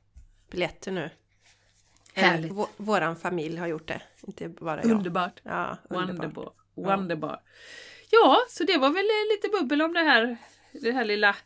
biljetter 0.50 0.92
nu. 0.92 1.10
Härligt. 2.14 2.52
Eh, 2.52 2.66
våran 2.76 3.16
familj 3.16 3.56
har 3.56 3.66
gjort 3.66 3.88
det, 3.88 4.02
inte 4.26 4.48
bara 4.48 4.82
jag. 4.82 4.90
Underbart. 4.90 5.40
Ja, 5.42 5.78
underbart. 5.88 6.18
Wonderbar. 6.18 6.52
Wonderbar. 6.74 7.40
Ja, 8.10 8.38
så 8.48 8.64
det 8.64 8.78
var 8.78 8.90
väl 8.90 9.06
lite 9.32 9.48
bubbel 9.58 9.82
om 9.82 9.92
det 9.92 10.00
här, 10.00 10.36
det 10.72 10.92
här 10.92 11.04
lilla 11.04 11.36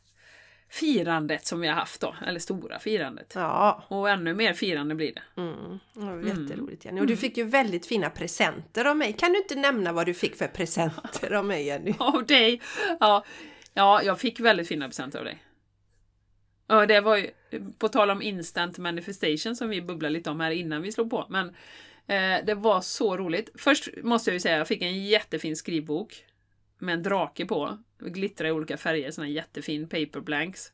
firandet 0.71 1.47
som 1.47 1.61
vi 1.61 1.69
har 1.69 1.75
haft 1.75 2.01
då, 2.01 2.15
eller 2.27 2.41
stora 2.41 2.79
firandet. 2.79 3.33
Ja. 3.35 3.85
Och 3.89 4.11
ännu 4.11 4.35
mer 4.35 4.53
firande 4.53 4.95
blir 4.95 5.15
det. 5.15 5.41
Mm. 5.41 5.79
Det 5.93 6.01
var 6.01 6.23
jätteroligt 6.23 6.85
Jenny. 6.85 7.01
Och 7.01 7.07
du 7.07 7.17
fick 7.17 7.37
ju 7.37 7.45
väldigt 7.45 7.87
fina 7.87 8.11
presenter 8.11 8.85
av 8.85 8.97
mig. 8.97 9.13
Kan 9.13 9.33
du 9.33 9.39
inte 9.39 9.55
nämna 9.55 9.93
vad 9.93 10.07
du 10.07 10.15
fick 10.15 10.37
för 10.37 10.49
presenter 10.49 11.33
av 11.33 11.45
mig 11.45 11.67
Jenny? 11.67 11.95
Av 11.99 12.27
dig? 12.27 12.61
Ja, 13.01 13.25
ja 13.75 14.03
jag 14.03 14.21
fick 14.21 14.41
väldigt 14.41 14.69
fina 14.69 14.87
presenter 14.87 15.19
av 15.19 15.25
dig. 15.25 15.43
Ja, 16.69 16.87
det 16.87 17.01
var 17.01 17.17
ju 17.17 17.31
på 17.79 17.89
tal 17.89 18.11
om 18.11 18.23
instant 18.23 18.79
manifestation 18.79 19.57
som 19.57 19.69
vi 19.69 19.83
bubblade 19.83 20.13
lite 20.13 20.31
om 20.31 20.41
här 20.41 20.51
innan 20.51 20.83
vi 20.83 20.93
slog 20.93 21.11
på. 21.11 21.27
Men 21.29 21.49
eh, 22.07 22.45
det 22.47 22.55
var 22.55 22.81
så 22.81 23.17
roligt. 23.17 23.51
Först 23.55 23.89
måste 24.03 24.31
jag 24.31 24.35
ju 24.35 24.41
säga, 24.41 24.59
jag 24.59 24.69
fick 24.69 24.83
en 24.83 25.05
jättefin 25.05 25.57
skrivbok 25.57 26.25
med 26.79 26.95
en 26.95 27.03
drake 27.03 27.47
på. 27.47 27.79
Glittrar 27.99 28.49
i 28.49 28.53
olika 28.53 28.77
färger, 28.77 29.11
sådana 29.11 29.29
här 29.29 29.35
jättefin 29.35 29.89
paper 29.89 30.21
blanks. 30.21 30.73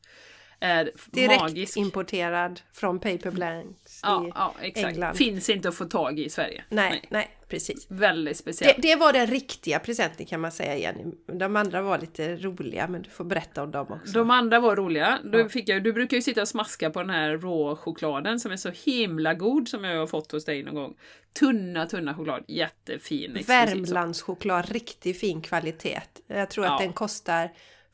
Eh, 0.59 0.87
Direkt 1.11 1.41
magisk. 1.41 1.77
importerad 1.77 2.61
från 2.73 2.99
Paper 2.99 3.31
Blanks 3.31 3.99
ja, 4.03 4.25
i 4.27 4.31
ja, 4.35 4.53
exakt. 4.61 4.87
England. 4.87 5.15
Finns 5.15 5.49
inte 5.49 5.69
att 5.69 5.75
få 5.75 5.85
tag 5.85 6.19
i 6.19 6.25
i 6.25 6.29
Sverige. 6.29 6.63
Nej, 6.69 6.89
nej, 6.89 7.07
nej 7.09 7.29
precis. 7.49 7.85
Väldigt 7.89 8.37
speciellt. 8.37 8.75
Det, 8.75 8.81
det, 8.81 8.95
var 8.95 9.13
den 9.13 9.27
riktiga 9.27 9.79
presenten 9.79 10.25
kan 10.25 10.41
man 10.41 10.51
säga 10.51 10.77
Jenny. 10.77 11.03
De 11.39 11.55
andra 11.55 11.81
var 11.81 11.99
lite 11.99 12.35
roliga 12.35 12.87
men 12.87 13.01
du 13.01 13.09
får 13.09 13.23
berätta 13.23 13.63
om 13.63 13.71
dem 13.71 13.87
också. 13.89 14.13
De 14.13 14.29
andra 14.31 14.59
var 14.59 14.75
roliga. 14.75 15.19
Då 15.23 15.39
ja. 15.39 15.49
fick 15.49 15.69
jag, 15.69 15.83
du 15.83 15.93
brukar 15.93 16.17
ju 16.17 16.21
sitta 16.21 16.41
och 16.41 16.47
smaska 16.47 16.89
på 16.89 16.99
den 16.99 17.09
här 17.09 17.37
rå 17.37 17.75
chokladen 17.75 18.39
som 18.39 18.51
är 18.51 18.57
så 18.57 18.71
himla 18.85 19.33
god 19.33 19.67
som 19.67 19.83
jag 19.83 19.99
har 19.99 20.07
fått 20.07 20.31
hos 20.31 20.45
dig 20.45 20.63
någon 20.63 20.75
gång. 20.75 20.95
Tunna, 21.39 21.85
tunna 21.85 22.15
choklad. 22.15 22.43
Jättefin. 22.47 23.37
Värmlandschoklad, 23.47 24.69
riktigt 24.69 25.19
fin 25.19 25.41
kvalitet. 25.41 26.01
Jag 26.27 26.49
tror 26.49 26.65
att 26.65 26.71
Ja. 26.71 26.77
den 26.79 26.93
kostar 26.93 27.51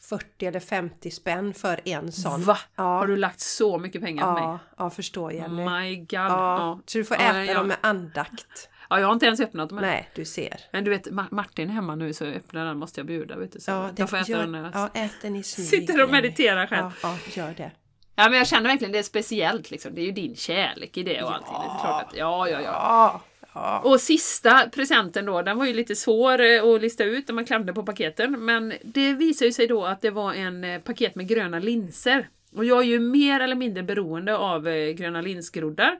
40 0.09 0.45
eller 0.45 0.59
50 0.59 1.11
spänn 1.11 1.53
för 1.53 1.79
en 1.85 2.11
sån. 2.11 2.43
Va? 2.43 2.57
Ja. 2.75 2.83
Har 2.83 3.07
du 3.07 3.17
lagt 3.17 3.39
så 3.39 3.77
mycket 3.77 4.01
pengar 4.01 4.25
på 4.25 4.31
mig? 4.33 4.43
Ja, 4.43 4.59
ja 4.77 4.89
förstår 4.89 5.33
Jenny. 5.33 5.65
My 5.69 5.95
God. 5.95 6.07
Ja, 6.11 6.27
Ja. 6.57 6.79
Så 6.85 6.97
du 6.97 7.05
får 7.05 7.17
Ja, 7.17 7.23
äta 7.23 7.43
ja. 7.45 7.53
dem 7.53 7.67
med 7.67 7.77
andakt. 7.81 8.69
ja, 8.89 8.99
jag 8.99 9.07
har 9.07 9.13
inte 9.13 9.25
ens 9.25 9.39
öppnat 9.39 9.69
dem 9.69 9.77
än. 9.77 9.83
Nej, 9.83 10.09
du 10.15 10.25
ser. 10.25 10.59
Men 10.71 10.83
du 10.83 10.89
vet, 10.91 11.07
Ma- 11.07 11.27
Martin 11.31 11.69
är 11.69 11.73
hemma 11.73 11.95
nu 11.95 12.13
så 12.13 12.25
öppnar 12.25 12.65
den 12.65 12.77
måste 12.77 12.99
jag 12.99 13.07
bjuda. 13.07 13.35
Vet 13.37 13.51
du, 13.51 13.59
så 13.59 13.71
Ja, 13.71 13.89
jag 13.95 14.09
får 14.09 14.17
äta 14.17 14.31
gör, 14.31 14.39
den 14.39 14.51
när 14.51 14.63
jag 14.63 14.71
ja, 14.73 14.89
ät 14.93 15.11
den 15.21 15.35
i 15.35 15.43
smyg. 15.43 15.67
sitter 15.67 16.03
och 16.03 16.09
mediterar 16.11 16.67
själv. 16.67 16.91
Ja, 17.03 17.17
ja, 17.35 17.43
gör 17.43 17.53
det. 17.57 17.71
Ja, 18.15 18.29
men 18.29 18.37
jag 18.37 18.47
känner 18.47 18.69
verkligen 18.69 18.91
det 18.91 18.99
är 18.99 19.03
speciellt 19.03 19.71
liksom. 19.71 19.95
Det 19.95 20.01
är 20.01 20.05
ju 20.05 20.11
din 20.11 20.35
kärlek 20.35 20.97
i 20.97 21.03
det 21.03 21.23
och 21.23 21.33
allting. 21.35 21.53
Det 21.53 21.75
är 21.75 21.79
klart 21.79 22.03
att, 22.07 22.17
ja, 22.17 22.49
ja, 22.49 22.61
ja. 22.61 23.21
Ja. 23.53 23.79
Och 23.79 24.01
sista 24.01 24.69
presenten 24.69 25.25
då, 25.25 25.41
den 25.41 25.57
var 25.57 25.65
ju 25.65 25.73
lite 25.73 25.95
svår 25.95 26.41
eh, 26.41 26.63
att 26.63 26.81
lista 26.81 27.03
ut 27.03 27.27
när 27.27 27.35
man 27.35 27.45
klämde 27.45 27.73
på 27.73 27.83
paketen. 27.83 28.45
Men 28.45 28.73
det 28.83 29.13
visade 29.13 29.45
ju 29.45 29.53
sig 29.53 29.67
då 29.67 29.85
att 29.85 30.01
det 30.01 30.09
var 30.09 30.33
en 30.33 30.63
eh, 30.63 30.81
paket 30.81 31.15
med 31.15 31.27
gröna 31.27 31.59
linser. 31.59 32.29
Och 32.55 32.65
jag 32.65 32.79
är 32.79 32.85
ju 32.85 32.99
mer 32.99 33.39
eller 33.39 33.55
mindre 33.55 33.83
beroende 33.83 34.37
av 34.37 34.67
eh, 34.67 34.91
gröna 34.91 35.21
linsgroddar. 35.21 35.99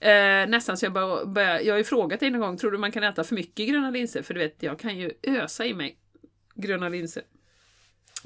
Eh, 0.00 0.48
nästan 0.48 0.76
så 0.76 0.86
jag 0.86 0.92
bör, 0.92 1.26
bör, 1.26 1.60
jag 1.60 1.74
har 1.74 1.78
ju 1.78 1.84
frågat 1.84 2.20
dig 2.20 2.30
någon 2.30 2.40
gång, 2.40 2.56
tror 2.56 2.70
du 2.70 2.78
man 2.78 2.92
kan 2.92 3.02
äta 3.02 3.24
för 3.24 3.34
mycket 3.34 3.68
gröna 3.68 3.90
linser? 3.90 4.22
För 4.22 4.34
du 4.34 4.40
vet, 4.40 4.62
jag 4.62 4.78
kan 4.78 4.98
ju 4.98 5.12
ösa 5.22 5.66
i 5.66 5.74
mig 5.74 5.96
gröna 6.54 6.88
linser. 6.88 7.22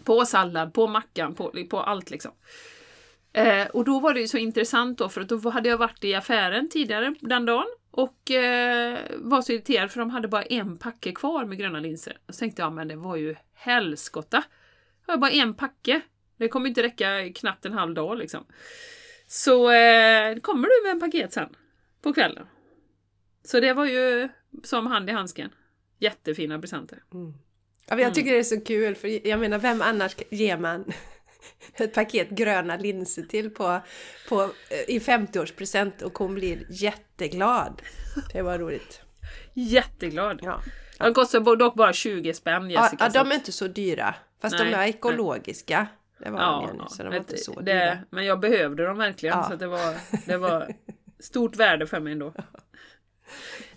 På 0.04 0.24
sallad, 0.24 0.74
på 0.74 0.86
mackan, 0.86 1.34
på, 1.34 1.52
på 1.70 1.80
allt 1.80 2.10
liksom. 2.10 2.32
Eh, 3.32 3.66
och 3.66 3.84
då 3.84 4.00
var 4.00 4.14
det 4.14 4.20
ju 4.20 4.28
så 4.28 4.38
intressant 4.38 4.98
då, 4.98 5.08
för 5.08 5.20
att 5.20 5.28
då 5.28 5.50
hade 5.50 5.68
jag 5.68 5.78
varit 5.78 6.04
i 6.04 6.14
affären 6.14 6.68
tidigare 6.68 7.14
den 7.20 7.46
dagen 7.46 7.66
och 7.96 8.30
eh, 8.30 8.98
var 9.16 9.42
så 9.42 9.52
irriterad 9.52 9.90
för 9.90 10.00
de 10.00 10.10
hade 10.10 10.28
bara 10.28 10.42
en 10.42 10.78
packe 10.78 11.12
kvar 11.12 11.44
med 11.44 11.58
gröna 11.58 11.80
linser. 11.80 12.18
Och 12.26 12.34
så 12.34 12.38
tänkte 12.38 12.62
jag, 12.62 12.72
men 12.72 12.88
det 12.88 12.96
var 12.96 13.16
ju 13.16 13.34
helskotta. 13.54 14.44
Jag 15.06 15.12
har 15.14 15.18
bara 15.18 15.30
en 15.30 15.54
packe. 15.54 16.00
Det 16.36 16.48
kommer 16.48 16.68
inte 16.68 16.82
räcka 16.82 17.32
knappt 17.34 17.64
en 17.66 17.72
halv 17.72 17.94
dag 17.94 18.18
liksom. 18.18 18.44
Så 19.26 19.70
eh, 19.70 20.36
kommer 20.36 20.68
du 20.68 20.82
med 20.86 20.92
en 20.92 21.00
paket 21.00 21.32
sen 21.32 21.56
på 22.02 22.12
kvällen. 22.12 22.46
Så 23.42 23.60
det 23.60 23.72
var 23.72 23.84
ju 23.86 24.28
som 24.62 24.86
hand 24.86 25.10
i 25.10 25.12
handsken. 25.12 25.50
Jättefina 25.98 26.58
presenter. 26.60 27.02
Ja, 27.10 27.16
men 27.16 27.34
Mm. 27.98 28.02
jag 28.02 28.14
tycker 28.14 28.32
det 28.32 28.38
är 28.38 28.42
så 28.42 28.60
kul 28.60 28.94
för 28.94 29.26
jag 29.28 29.40
menar 29.40 29.58
vem 29.58 29.82
annars 29.82 30.16
ger 30.30 30.56
man 30.58 30.84
ett 31.74 31.94
paket 31.94 32.30
gröna 32.30 32.76
linser 32.76 33.22
till 33.22 33.50
på, 33.50 33.80
på, 34.28 34.42
eh, 34.42 34.94
i 34.96 34.98
50-årspresent 34.98 36.02
och 36.02 36.18
hon 36.18 36.34
blir 36.34 36.66
jätteglad. 36.70 37.82
Det 38.32 38.42
var 38.42 38.58
roligt. 38.58 39.00
Jätteglad. 39.54 40.40
Ja. 40.42 40.60
De 40.98 41.14
kostar 41.14 41.56
dock 41.56 41.74
bara 41.74 41.92
20 41.92 42.34
spänn 42.34 42.70
Jessica. 42.70 43.10
ja, 43.14 43.22
de 43.24 43.30
är 43.30 43.34
inte 43.34 43.52
så 43.52 43.66
dyra. 43.68 44.14
Fast 44.42 44.58
Nej, 44.58 44.64
de 44.68 44.72
är 44.74 44.78
nej. 44.78 44.90
ekologiska. 44.90 45.86
Det 46.18 46.30
var 46.30 46.40
Ja, 46.40 46.66
Jenny, 46.66 46.82
så 46.88 46.96
de 46.96 47.02
var 47.04 47.10
men 47.10 47.18
inte 47.18 47.36
så 47.36 47.60
det, 47.60 47.72
dyra. 47.72 47.98
men 48.10 48.24
jag 48.24 48.40
behövde 48.40 48.84
dem 48.86 48.98
verkligen 48.98 49.38
Ja. 49.38 49.48
så 49.50 49.56
det 49.56 49.66
var, 49.66 49.94
det 50.26 50.36
var 50.48 50.68
stort 51.20 51.56
värde 51.56 51.86
för 51.86 52.00
mig 52.00 52.12
ändå. 52.12 52.34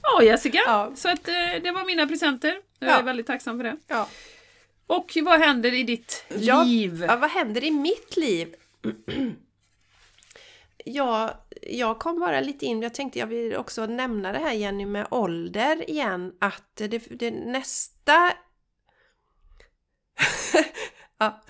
Ja 0.02 0.24
Jessica, 0.24 0.60
Ja. 0.66 0.92
så 0.96 1.10
att 1.10 1.28
eh, 1.28 1.34
det 1.64 1.72
var 1.72 1.86
mina 1.86 2.08
presenter. 2.08 2.58
Jag 2.80 2.90
Ja. 2.90 3.00
är 3.00 3.04
väldigt 3.04 3.28
tacksam 3.28 3.58
för 3.58 3.64
det. 3.64 3.78
Och 4.90 5.18
vad 5.22 5.40
händer 5.40 5.74
i 5.74 5.84
ditt 5.84 6.26
Ja, 6.28 6.64
liv? 6.64 7.06
Ja, 7.08 7.16
vad 7.16 7.30
händer 7.30 7.64
i 7.64 7.72
mitt 7.72 8.18
liv? 8.18 8.56
Ja, 10.86 11.46
jag 11.62 12.00
kom 12.00 12.20
bara 12.20 12.42
lite 12.42 12.66
in, 12.66 12.82
jag 12.82 12.94
tänkte 12.94 13.20
jag 13.20 13.28
vill 13.28 13.56
också 13.56 13.86
nämna 13.86 14.32
det 14.32 14.40
här 14.40 14.54
Jenny 14.54 14.86
med 14.86 15.08
ålder 15.12 15.90
igen, 15.90 16.34
att 16.40 16.76
det, 16.76 17.20
det 17.20 17.32
nästa... 17.32 18.34
ja, 21.18 21.42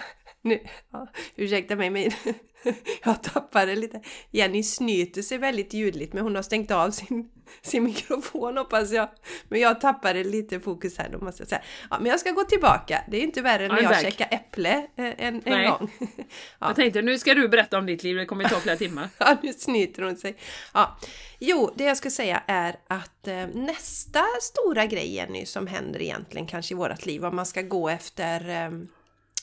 nu, 0.41 0.67
ja, 0.91 1.07
ursäkta 1.35 1.75
mig 1.75 1.89
men 1.89 2.11
jag 3.03 3.23
tappade 3.23 3.75
lite. 3.75 4.01
Jenny 4.31 4.63
snyter 4.63 5.21
sig 5.21 5.37
väldigt 5.37 5.73
ljudligt 5.73 6.13
men 6.13 6.23
hon 6.23 6.35
har 6.35 6.43
stängt 6.43 6.71
av 6.71 6.91
sin, 6.91 7.29
sin 7.61 7.83
mikrofon 7.83 8.57
hoppas 8.57 8.91
jag. 8.91 9.09
Men 9.49 9.59
jag 9.59 9.81
tappade 9.81 10.23
lite 10.23 10.59
fokus 10.59 10.97
här 10.97 11.09
då 11.09 11.19
måste 11.19 11.41
jag 11.41 11.49
säga. 11.49 11.61
Ja, 11.89 11.97
men 11.99 12.11
jag 12.11 12.19
ska 12.19 12.31
gå 12.31 12.43
tillbaka. 12.43 13.03
Det 13.07 13.17
är 13.17 13.21
inte 13.21 13.41
värre 13.41 13.65
än 13.65 13.71
när 13.71 13.81
jag 13.81 14.01
käkade 14.01 14.35
äpple 14.35 14.87
eh, 14.95 15.13
en, 15.17 15.41
en 15.45 15.69
gång. 15.69 15.91
Jag 16.59 16.75
tänkte 16.75 17.01
nu 17.01 17.17
ska 17.17 17.33
du 17.33 17.47
berätta 17.49 17.77
om 17.77 17.85
ditt 17.85 18.03
liv, 18.03 18.15
det 18.15 18.25
kommer 18.25 18.49
ta 18.49 18.59
flera 18.59 18.77
timmar. 18.77 19.09
Ja, 19.17 19.37
nu 19.43 19.53
snyter 19.53 20.03
hon 20.03 20.17
sig. 20.17 20.37
Ja. 20.73 20.97
Jo, 21.39 21.73
det 21.75 21.83
jag 21.83 21.97
ska 21.97 22.09
säga 22.09 22.43
är 22.47 22.75
att 22.87 23.27
eh, 23.27 23.47
nästa 23.47 24.23
stora 24.41 24.85
grej 24.85 25.15
Jenny 25.15 25.45
som 25.45 25.67
händer 25.67 26.01
egentligen 26.01 26.47
kanske 26.47 26.73
i 26.73 26.77
vårt 26.77 27.05
liv 27.05 27.25
om 27.25 27.35
man 27.35 27.45
ska 27.45 27.61
gå 27.61 27.89
efter 27.89 28.49
eh, 28.49 28.71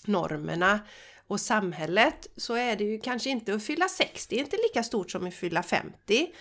normerna 0.05 0.81
och 1.27 1.41
samhället 1.41 2.27
så 2.37 2.55
är 2.55 2.77
det 2.77 2.85
ju 2.85 3.01
kanske 3.01 3.31
inte 3.31 3.55
att 3.55 3.63
fylla 3.63 3.89
60, 3.89 4.37
inte 4.37 4.57
lika 4.57 4.83
stort 4.83 5.11
som 5.11 5.27
att 5.27 5.35
fylla 5.35 5.63
50. 5.63 6.33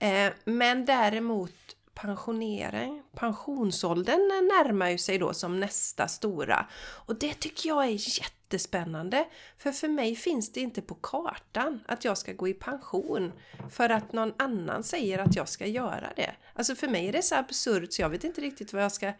Eh, 0.00 0.32
men 0.44 0.84
däremot 0.84 1.76
pensionering. 1.96 3.02
Pensionsåldern 3.14 4.28
närmar 4.48 4.90
ju 4.90 4.98
sig 4.98 5.18
då 5.18 5.34
som 5.34 5.60
nästa 5.60 6.08
stora. 6.08 6.66
Och 7.06 7.18
det 7.18 7.34
tycker 7.34 7.68
jag 7.68 7.84
är 7.84 8.20
jättespännande. 8.20 9.26
För 9.58 9.72
för 9.72 9.88
mig 9.88 10.16
finns 10.16 10.52
det 10.52 10.60
inte 10.60 10.82
på 10.82 10.94
kartan 10.94 11.80
att 11.86 12.04
jag 12.04 12.18
ska 12.18 12.32
gå 12.32 12.48
i 12.48 12.54
pension 12.54 13.32
för 13.70 13.88
att 13.88 14.12
någon 14.12 14.32
annan 14.36 14.82
säger 14.82 15.18
att 15.18 15.36
jag 15.36 15.48
ska 15.48 15.66
göra 15.66 16.12
det. 16.16 16.34
Alltså 16.54 16.74
för 16.74 16.88
mig 16.88 17.08
är 17.08 17.12
det 17.12 17.22
så 17.22 17.34
absurt 17.34 17.92
så 17.92 18.02
jag 18.02 18.08
vet 18.08 18.24
inte 18.24 18.40
riktigt 18.40 18.72
vad 18.72 18.84
jag 18.84 18.92
ska 18.92 19.12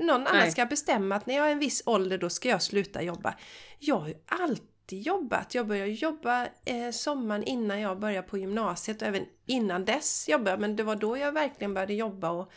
någon 0.00 0.26
annan 0.26 0.36
Nej. 0.36 0.50
ska 0.50 0.66
bestämma 0.66 1.14
att 1.14 1.26
när 1.26 1.34
jag 1.34 1.48
är 1.48 1.52
en 1.52 1.58
viss 1.58 1.82
ålder 1.86 2.18
då 2.18 2.30
ska 2.30 2.48
jag 2.48 2.62
sluta 2.62 3.02
jobba. 3.02 3.34
Jag 3.78 3.98
har 3.98 4.08
ju 4.08 4.14
alltid 4.26 5.02
jobbat. 5.02 5.54
Jag 5.54 5.66
började 5.66 5.90
jobba 5.90 6.46
eh, 6.64 6.90
sommaren 6.92 7.44
innan 7.44 7.80
jag 7.80 8.00
började 8.00 8.28
på 8.28 8.38
gymnasiet 8.38 9.02
och 9.02 9.08
även 9.08 9.24
innan 9.46 9.84
dess 9.84 10.28
jobbade 10.28 10.50
jag. 10.50 10.60
Men 10.60 10.76
det 10.76 10.82
var 10.82 10.96
då 10.96 11.18
jag 11.18 11.32
verkligen 11.32 11.74
började 11.74 11.94
jobba 11.94 12.30
och, 12.30 12.52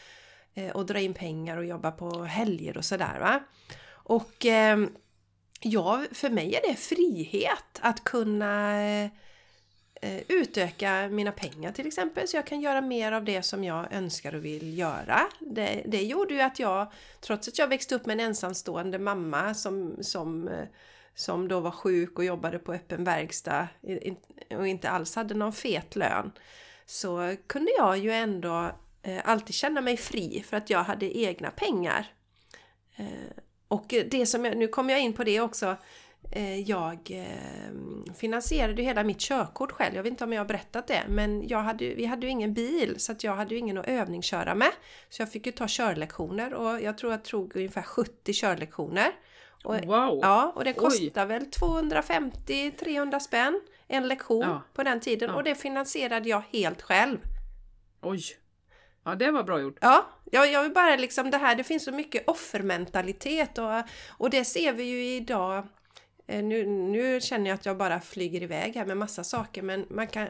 eh, 0.53 0.71
och 0.71 0.85
dra 0.85 0.99
in 0.99 1.13
pengar 1.13 1.57
och 1.57 1.65
jobba 1.65 1.91
på 1.91 2.23
helger 2.23 2.77
och 2.77 2.85
sådär 2.85 3.19
va. 3.19 3.43
Och 3.89 4.45
eh, 4.45 4.77
ja, 5.61 6.03
för 6.11 6.29
mig 6.29 6.55
är 6.55 6.69
det 6.69 6.75
frihet 6.75 7.79
att 7.81 8.03
kunna 8.03 8.81
eh, 8.83 9.09
Eh, 10.07 10.23
utöka 10.27 11.09
mina 11.11 11.31
pengar 11.31 11.71
till 11.71 11.87
exempel 11.87 12.27
så 12.27 12.37
jag 12.37 12.47
kan 12.47 12.61
göra 12.61 12.81
mer 12.81 13.11
av 13.11 13.23
det 13.23 13.43
som 13.43 13.63
jag 13.63 13.93
önskar 13.93 14.35
och 14.35 14.45
vill 14.45 14.77
göra. 14.77 15.19
Det, 15.39 15.83
det 15.85 16.03
gjorde 16.03 16.33
ju 16.33 16.41
att 16.41 16.59
jag, 16.59 16.91
trots 17.21 17.47
att 17.47 17.59
jag 17.59 17.67
växte 17.67 17.95
upp 17.95 18.05
med 18.05 18.13
en 18.13 18.27
ensamstående 18.27 18.99
mamma 18.99 19.53
som, 19.53 19.95
som, 20.01 20.47
eh, 20.47 20.67
som 21.15 21.47
då 21.47 21.59
var 21.59 21.71
sjuk 21.71 22.17
och 22.17 22.25
jobbade 22.25 22.59
på 22.59 22.73
öppen 22.73 23.03
verkstad 23.03 23.67
och 24.57 24.67
inte 24.67 24.89
alls 24.89 25.15
hade 25.15 25.33
någon 25.33 25.53
fet 25.53 25.95
lön 25.95 26.31
så 26.85 27.35
kunde 27.47 27.71
jag 27.77 27.97
ju 27.97 28.11
ändå 28.11 28.71
eh, 29.01 29.21
alltid 29.23 29.55
känna 29.55 29.81
mig 29.81 29.97
fri 29.97 30.43
för 30.47 30.57
att 30.57 30.69
jag 30.69 30.83
hade 30.83 31.17
egna 31.17 31.51
pengar. 31.51 32.07
Och 33.67 33.93
det 34.11 34.25
som 34.25 34.45
jag, 34.45 34.57
nu 34.57 34.67
kommer 34.67 34.93
jag 34.93 35.01
in 35.01 35.13
på 35.13 35.23
det 35.23 35.41
också, 35.41 35.75
jag 36.65 37.11
eh, 37.11 38.13
finansierade 38.15 38.81
ju 38.81 38.87
hela 38.87 39.03
mitt 39.03 39.19
körkort 39.19 39.71
själv. 39.71 39.95
Jag 39.95 40.03
vet 40.03 40.09
inte 40.11 40.23
om 40.23 40.33
jag 40.33 40.39
har 40.41 40.45
berättat 40.47 40.87
det, 40.87 41.03
men 41.09 41.47
jag 41.47 41.59
hade, 41.59 41.93
vi 41.93 42.05
hade 42.05 42.25
ju 42.25 42.31
ingen 42.31 42.53
bil 42.53 42.95
så 42.99 43.11
att 43.11 43.23
jag 43.23 43.35
hade 43.35 43.53
ju 43.55 43.59
ingen 43.59 43.77
att 43.77 43.87
övningsköra 43.87 44.55
med. 44.55 44.71
Så 45.09 45.21
jag 45.21 45.31
fick 45.31 45.45
ju 45.45 45.51
ta 45.51 45.65
körlektioner 45.67 46.53
och 46.53 46.81
jag 46.81 46.97
tror 46.97 47.11
jag 47.11 47.23
tog 47.23 47.55
ungefär 47.55 47.81
70 47.81 48.33
körlektioner. 48.33 49.11
Och, 49.63 49.75
Wow! 49.75 50.19
Ja, 50.21 50.51
och 50.55 50.63
det 50.63 50.73
kostar 50.73 51.25
väl 51.25 51.43
250-300 51.43 53.19
spänn 53.19 53.61
en 53.87 54.07
lektion 54.07 54.41
Ja. 54.41 54.61
på 54.73 54.83
den 54.83 54.99
tiden 54.99 55.29
Ja. 55.29 55.35
och 55.35 55.43
det 55.43 55.55
finansierade 55.55 56.29
jag 56.29 56.43
helt 56.53 56.81
själv. 56.81 57.17
Oj! 58.01 58.21
Ja, 59.05 59.15
det 59.15 59.31
var 59.31 59.43
bra 59.43 59.61
gjort. 59.61 59.77
Ja, 59.81 60.05
jag, 60.31 60.51
jag 60.51 60.63
vill 60.63 60.73
bara 60.73 60.95
liksom 60.95 61.31
det 61.31 61.37
här, 61.37 61.55
det 61.55 61.63
finns 61.63 61.83
så 61.85 61.91
mycket 61.91 62.29
offermentalitet 62.29 63.57
och, 63.57 63.71
och 64.17 64.29
det 64.29 64.45
ser 64.45 64.73
vi 64.73 64.83
ju 64.83 65.05
idag. 65.15 65.67
Eh, 66.27 66.43
nu, 66.43 66.65
nu 66.65 67.21
känner 67.21 67.49
jag 67.49 67.55
att 67.55 67.65
jag 67.65 67.77
bara 67.77 68.01
flyger 68.01 68.43
iväg 68.43 68.75
här 68.75 68.85
med 68.85 68.97
massa 68.97 69.23
saker 69.23 69.61
men 69.61 69.85
man 69.89 70.07
kan 70.07 70.27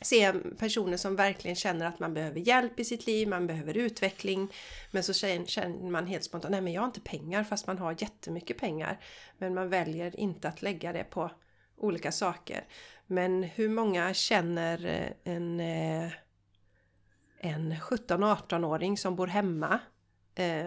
se 0.00 0.32
personer 0.58 0.96
som 0.96 1.16
verkligen 1.16 1.56
känner 1.56 1.86
att 1.86 1.98
man 1.98 2.14
behöver 2.14 2.40
hjälp 2.40 2.80
i 2.80 2.84
sitt 2.84 3.06
liv, 3.06 3.28
man 3.28 3.46
behöver 3.46 3.76
utveckling. 3.76 4.52
Men 4.90 5.02
så 5.02 5.12
känner- 5.12 5.90
man 5.90 6.06
helt 6.06 6.24
spontant, 6.24 6.52
nej 6.52 6.60
men 6.60 6.72
jag 6.72 6.80
har 6.80 6.86
inte 6.86 7.00
pengar 7.00 7.44
fast 7.44 7.66
man 7.66 7.78
har 7.78 7.96
jättemycket 7.98 8.58
pengar. 8.58 9.00
Men 9.38 9.54
man 9.54 9.68
väljer 9.68 10.20
inte 10.20 10.48
att 10.48 10.62
lägga 10.62 10.92
det 10.92 11.04
på 11.04 11.30
olika 11.76 12.12
saker. 12.12 12.64
Men 13.06 13.42
hur 13.42 13.68
många 13.68 14.14
känner 14.14 14.86
eh, 14.86 15.32
en 15.34 15.60
eh, 15.60 16.12
en 17.40 17.72
17-18-åring 17.72 18.98
som 18.98 19.16
bor 19.16 19.26
hemma, 19.26 19.80
eh, 20.34 20.66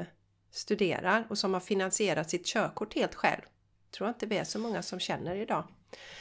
studerar 0.52 1.28
och 1.30 1.38
som 1.38 1.54
har 1.54 1.62
finansierat 1.62 2.30
sitt 2.30 2.46
körkort 2.46 2.96
helt 2.96 3.16
själv. 3.16 3.42
Tror 3.92 4.10
inte 4.10 4.26
det 4.26 4.38
är 4.38 4.44
så 4.44 4.60
många 4.60 4.82
som 4.82 5.00
känner 5.00 5.36
idag. 5.36 5.64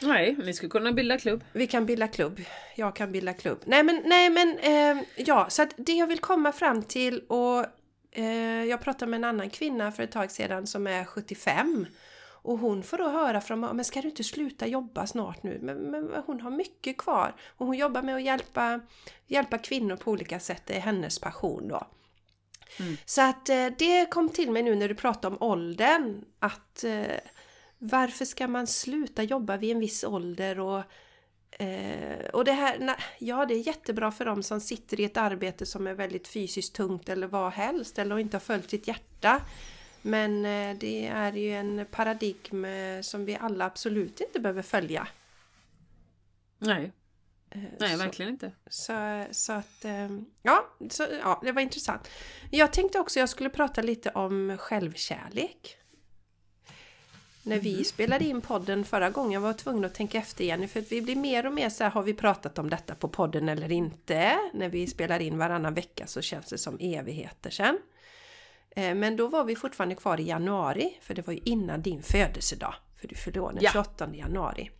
Nej, 0.02 0.36
ni 0.44 0.52
skulle 0.54 0.70
kunna 0.70 0.92
bilda 0.92 1.18
klubb. 1.18 1.44
Vi 1.52 1.66
kan 1.66 1.86
bilda 1.86 2.08
klubb. 2.08 2.40
Jag 2.76 2.96
kan 2.96 3.12
bilda 3.12 3.32
klubb. 3.32 3.58
Nej 3.64 3.82
men, 3.82 4.02
nej 4.04 4.30
men, 4.30 4.58
eh, 4.58 5.04
ja, 5.16 5.46
så 5.50 5.62
att 5.62 5.74
det 5.76 5.92
jag 5.92 6.06
vill 6.06 6.18
komma 6.18 6.52
fram 6.52 6.82
till 6.82 7.20
och 7.20 7.66
eh, 8.12 8.64
jag 8.64 8.80
pratade 8.80 9.10
med 9.10 9.18
en 9.18 9.24
annan 9.24 9.50
kvinna 9.50 9.92
för 9.92 10.02
ett 10.02 10.12
tag 10.12 10.30
sedan 10.30 10.66
som 10.66 10.86
är 10.86 11.04
75 11.04 11.86
och 12.42 12.58
hon 12.58 12.82
får 12.82 12.98
då 12.98 13.08
höra 13.08 13.40
från 13.40 13.60
mig, 13.60 13.74
men 13.74 13.84
ska 13.84 14.02
du 14.02 14.08
inte 14.08 14.24
sluta 14.24 14.66
jobba 14.66 15.06
snart 15.06 15.42
nu? 15.42 15.58
Men, 15.62 15.76
men 15.76 16.10
hon 16.26 16.40
har 16.40 16.50
mycket 16.50 16.96
kvar 16.96 17.34
och 17.56 17.66
hon 17.66 17.76
jobbar 17.76 18.02
med 18.02 18.16
att 18.16 18.22
hjälpa, 18.22 18.80
hjälpa 19.26 19.58
kvinnor 19.58 19.96
på 19.96 20.10
olika 20.10 20.40
sätt, 20.40 20.62
det 20.66 20.76
är 20.76 20.80
hennes 20.80 21.18
passion 21.18 21.68
då. 21.68 21.86
Mm. 22.78 22.96
Så 23.04 23.22
att 23.22 23.48
eh, 23.48 23.66
det 23.78 24.10
kom 24.10 24.28
till 24.28 24.50
mig 24.50 24.62
nu 24.62 24.74
när 24.74 24.88
du 24.88 24.94
pratade 24.94 25.36
om 25.36 25.42
åldern, 25.42 26.24
att 26.38 26.84
eh, 26.84 27.16
varför 27.82 28.24
ska 28.24 28.48
man 28.48 28.66
sluta 28.66 29.22
jobba 29.22 29.56
vid 29.56 29.70
en 29.70 29.80
viss 29.80 30.04
ålder 30.04 30.60
och 30.60 30.82
Eh, 31.58 32.26
och 32.32 32.44
det 32.44 32.52
här, 32.52 32.78
na- 32.78 33.00
ja 33.18 33.46
det 33.46 33.54
är 33.54 33.66
jättebra 33.66 34.10
för 34.12 34.24
dem 34.24 34.42
som 34.42 34.60
sitter 34.60 35.00
i 35.00 35.04
ett 35.04 35.16
arbete 35.16 35.66
som 35.66 35.86
är 35.86 35.94
väldigt 35.94 36.28
fysiskt 36.28 36.74
tungt 36.74 37.08
eller 37.08 37.26
vad 37.26 37.52
helst 37.52 37.98
eller 37.98 38.18
inte 38.18 38.36
har 38.36 38.40
följt 38.40 38.70
sitt 38.70 38.88
hjärta. 38.88 39.42
Men 40.02 40.44
eh, 40.44 40.76
det 40.78 41.06
är 41.06 41.32
ju 41.32 41.52
en 41.54 41.86
paradigm 41.90 42.64
eh, 42.64 43.00
som 43.00 43.24
vi 43.24 43.36
alla 43.40 43.64
absolut 43.64 44.20
inte 44.20 44.40
behöver 44.40 44.62
följa. 44.62 45.08
Nej, 46.58 46.92
Eh, 47.50 47.62
nej 47.78 47.90
så, 47.92 47.96
verkligen 47.98 48.32
inte. 48.32 48.52
Så, 48.66 49.24
så 49.30 49.52
att, 49.52 49.84
eh, 49.84 50.08
ja, 50.42 50.66
så, 50.90 51.06
ja, 51.22 51.40
det 51.44 51.52
var 51.52 51.62
intressant. 51.62 52.08
Jag 52.50 52.72
tänkte 52.72 52.98
också 52.98 53.20
jag 53.20 53.28
skulle 53.28 53.50
prata 53.50 53.82
lite 53.82 54.10
om 54.10 54.56
självkärlek. 54.60 55.76
När 57.42 57.58
vi 57.58 57.84
spelade 57.84 58.24
in 58.24 58.40
podden 58.40 58.84
förra 58.84 59.10
gången 59.10 59.42
var 59.42 59.48
jag 59.48 59.58
tvungen 59.58 59.84
att 59.84 59.94
tänka 59.94 60.18
efter 60.18 60.44
igen 60.44 60.68
för 60.68 60.80
att 60.80 60.92
vi 60.92 61.02
blir 61.02 61.16
mer 61.16 61.46
och 61.46 61.52
mer 61.52 61.68
så 61.68 61.84
här, 61.84 61.90
har 61.90 62.02
vi 62.02 62.14
pratat 62.14 62.58
om 62.58 62.70
detta 62.70 62.94
på 62.94 63.08
podden 63.08 63.48
eller 63.48 63.72
inte? 63.72 64.38
När 64.54 64.68
vi 64.68 64.86
spelar 64.86 65.20
in 65.20 65.38
varannan 65.38 65.74
vecka 65.74 66.06
så 66.06 66.20
känns 66.22 66.46
det 66.46 66.58
som 66.58 66.76
evigheter 66.80 67.50
sedan. 67.50 67.78
Eh, 68.70 68.94
Men 68.94 69.16
då 69.16 69.28
var 69.28 69.44
vi 69.44 69.56
fortfarande 69.56 69.94
kvar 69.94 70.20
i 70.20 70.22
januari, 70.28 70.98
för 71.00 71.14
det 71.14 71.26
var 71.26 71.34
ju 71.34 71.40
innan 71.44 71.82
din 71.82 72.02
födelsedag. 72.02 72.74
För 73.00 73.08
du 73.08 73.14
fyllde 73.14 73.40
år 73.40 73.52
den 73.52 73.62
Ja. 73.62 73.70
28 73.72 74.08
januari. 74.14 74.70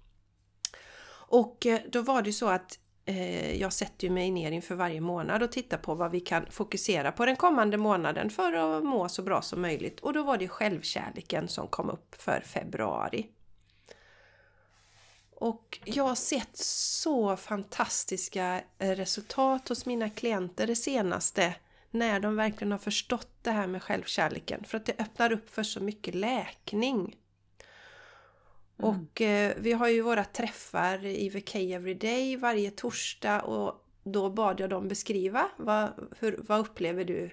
Och 1.13 1.67
eh, 1.67 1.81
då 1.93 2.03
var 2.03 2.23
det 2.23 2.33
så 2.33 2.49
att 2.49 2.79
Eh, 3.05 3.61
jag 3.61 3.73
sätter 3.73 4.07
ju 4.07 4.13
mig 4.13 4.31
ner 4.31 4.53
inför 4.53 4.75
varje 4.75 5.01
månad 5.01 5.43
och 5.43 5.53
tittar 5.53 5.79
på 5.79 5.95
vad 5.95 6.11
vi 6.11 6.21
kan 6.21 6.47
fokusera 6.51 7.13
på 7.13 7.27
den 7.27 7.37
kommande 7.37 7.77
månaden 7.77 8.31
för 8.31 8.53
att 8.53 8.85
må 8.85 9.09
så 9.09 9.23
bra 9.23 9.43
som 9.43 9.63
möjligt. 9.63 10.01
Och 10.01 10.13
då 10.13 10.23
var 10.23 10.39
det 10.39 10.49
självkärleken 10.49 11.49
som 11.49 11.69
kom 11.69 11.91
upp 11.91 12.23
för 12.23 12.41
februari. 12.41 13.27
Och 15.41 15.81
jag 15.85 16.05
har 16.05 16.15
sett 16.15 16.57
så 16.57 17.37
fantastiska 17.37 18.63
eh, 18.79 18.91
resultat 18.91 19.69
hos 19.69 19.87
mina 19.87 20.11
klienter 20.11 20.67
det 20.67 20.77
senaste 20.77 21.55
när 21.91 22.21
de 22.21 22.37
verkligen 22.37 22.73
har 22.73 22.79
förstått 22.79 23.29
det 23.43 23.51
här 23.51 23.67
med 23.67 23.83
självkärleken. 23.83 24.65
För 24.65 24.77
att 24.77 24.87
det 24.87 25.01
öppnar 25.01 25.33
upp 25.33 25.51
för 25.51 25.63
så 25.63 25.81
mycket 25.81 26.15
läkning. 26.15 27.17
Mm. 28.83 28.91
Och 28.91 29.21
eh, 29.21 29.55
vi 29.59 29.73
har 29.73 29.89
ju 29.89 30.01
våra 30.01 30.25
träffar 30.25 31.07
i 31.07 31.29
VK 31.29 31.55
Everyday 31.55 32.37
varje 32.37 32.71
torsdag 32.71 33.43
och 33.43 33.87
då 34.05 34.31
bad 34.31 34.61
jag 34.61 34.71
dem 34.71 34.89
beskriva 34.89 35.51
vad, 35.57 36.09
hur, 36.19 36.41
vad 36.49 36.61
upplever 36.61 37.05
du? 37.05 37.31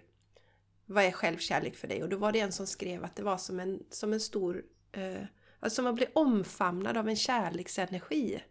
Vad 0.86 1.04
är 1.04 1.12
självkärlek 1.12 1.76
för 1.76 1.88
dig? 1.88 2.04
Och 2.04 2.10
då 2.10 2.18
var 2.18 2.32
det 2.32 2.40
en 2.40 2.52
som 2.52 2.68
skrev 2.68 3.04
att 3.04 3.16
det 3.16 3.24
var 3.24 3.38
som 3.38 3.60
en, 3.60 3.84
som 3.90 4.14
en 4.14 4.20
stor... 4.20 4.64
Eh, 4.92 5.24
alltså 5.60 5.76
som 5.76 5.88
att 5.88 5.96
bli 5.96 6.08
omfamnad 6.14 6.98
av 6.98 7.10
en 7.10 7.16
kärleksenergi. 7.16 8.44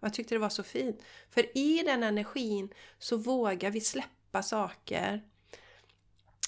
Jag 0.00 0.14
tyckte 0.14 0.34
det 0.34 0.38
var 0.38 0.48
så 0.48 0.62
fint. 0.62 1.02
För 1.30 1.58
i 1.58 1.82
den 1.82 2.02
energin 2.02 2.74
så 2.98 3.16
vågar 3.16 3.70
vi 3.70 3.80
släppa 3.80 4.42
saker. 4.42 5.22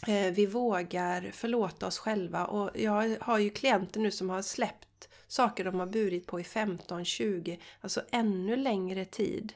Eh, 0.07 0.33
vi 0.33 0.46
vågar 0.46 1.31
förlåta 1.33 1.87
oss 1.87 1.98
själva 1.98 2.46
och 2.46 2.70
jag 2.74 3.16
har 3.20 3.38
ju 3.38 3.50
klienter 3.50 4.00
nu 4.00 4.11
som 4.11 4.31
har 4.31 4.42
släppt 4.42 4.88
saker 5.31 5.64
de 5.64 5.81
har 5.81 5.87
burit 5.87 6.27
på 6.27 6.40
i 6.40 6.45
15, 6.45 7.05
20, 7.05 7.61
alltså 7.81 8.03
ännu 8.11 8.57
längre 8.57 9.05
tid 9.05 9.55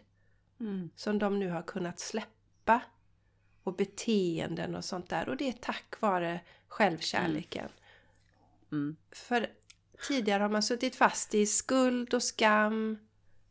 Mm. 0.60 0.90
som 0.96 1.18
de 1.18 1.38
nu 1.38 1.50
har 1.50 1.62
kunnat 1.62 2.00
släppa. 2.00 2.82
Och 3.62 3.76
beteenden 3.76 4.74
och 4.74 4.84
sånt 4.84 5.10
där. 5.10 5.28
Och 5.28 5.36
det 5.36 5.48
är 5.48 5.52
tack 5.52 6.00
vare 6.00 6.40
självkärleken. 6.68 7.68
Mm. 8.72 8.96
För 9.10 9.46
tidigare 10.08 10.42
har 10.42 10.50
man 10.50 10.62
suttit 10.62 10.96
fast 10.96 11.34
i 11.34 11.46
skuld 11.46 12.14
och 12.14 12.22
skam, 12.22 12.98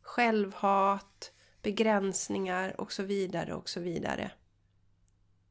självhat, 0.02 1.32
begränsningar 1.62 2.80
och 2.80 2.92
så 2.92 3.02
vidare 3.02 3.54
och 3.54 3.68
så 3.68 3.80
vidare. 3.80 4.30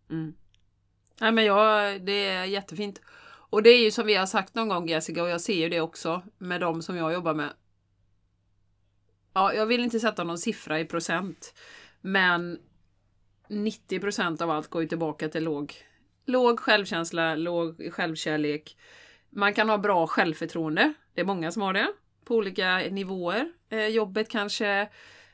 Mm. 0.10 0.34
Nej 1.20 1.32
men 1.32 1.46
jag, 1.46 2.02
det 2.06 2.26
är 2.26 2.46
jättefint. 2.46 3.02
Och 3.54 3.64
det 3.64 3.70
är 3.70 3.84
ju 3.84 3.92
som 3.92 4.08
vi 4.08 4.16
har 4.16 4.26
sagt 4.26 4.56
någon 4.56 4.70
gång 4.70 4.88
Jessica 4.88 5.24
och 5.24 5.30
jag 5.30 5.42
ser 5.42 5.54
ju 5.54 5.70
det 5.70 5.82
också 5.82 6.22
med 6.38 6.62
de 6.62 6.82
som 6.82 6.98
jag 6.98 7.14
jobbar 7.14 7.34
med. 7.34 7.54
Ja, 9.34 9.54
jag 9.54 9.66
vill 9.66 9.84
inte 9.84 10.00
sätta 10.00 10.24
någon 10.24 10.38
siffra 10.38 10.80
i 10.80 10.86
procent. 10.86 11.54
Men 12.02 12.60
90% 13.48 14.42
av 14.42 14.50
allt 14.50 14.68
går 14.68 14.82
ju 14.82 14.88
tillbaka 14.88 15.30
till 15.30 15.44
låg, 15.44 15.74
låg 16.26 16.60
självkänsla, 16.60 17.36
låg 17.36 17.92
självkärlek. 17.94 18.78
Man 19.30 19.54
kan 19.54 19.70
ha 19.70 19.78
bra 19.78 20.08
självförtroende. 20.08 20.94
Det 21.14 21.22
är 21.22 21.26
många 21.26 21.52
som 21.52 21.62
har 21.62 21.74
det 21.74 21.94
på 22.26 22.36
olika 22.36 22.78
nivåer. 22.78 23.52
Eh, 23.70 23.88
jobbet 23.88 24.30
kanske, 24.30 24.82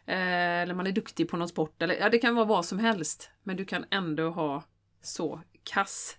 eh, 0.05 0.62
eller 0.62 0.73
man 0.73 0.88
är 0.88 0.91
duktig 0.91 1.29
på 1.29 1.38
någon 1.38 1.49
sport. 1.49 1.82
Eller, 1.82 1.95
ja, 1.95 2.10
det 2.10 2.19
kan 2.19 2.36
vara 2.36 2.45
vad 2.45 2.65
som 2.65 2.79
helst. 2.79 3.29
Men 3.43 3.58
du 3.58 3.65
kan 3.65 3.86
ändå 3.89 4.29
ha 4.29 4.63
så 5.01 5.41
kass 5.63 6.17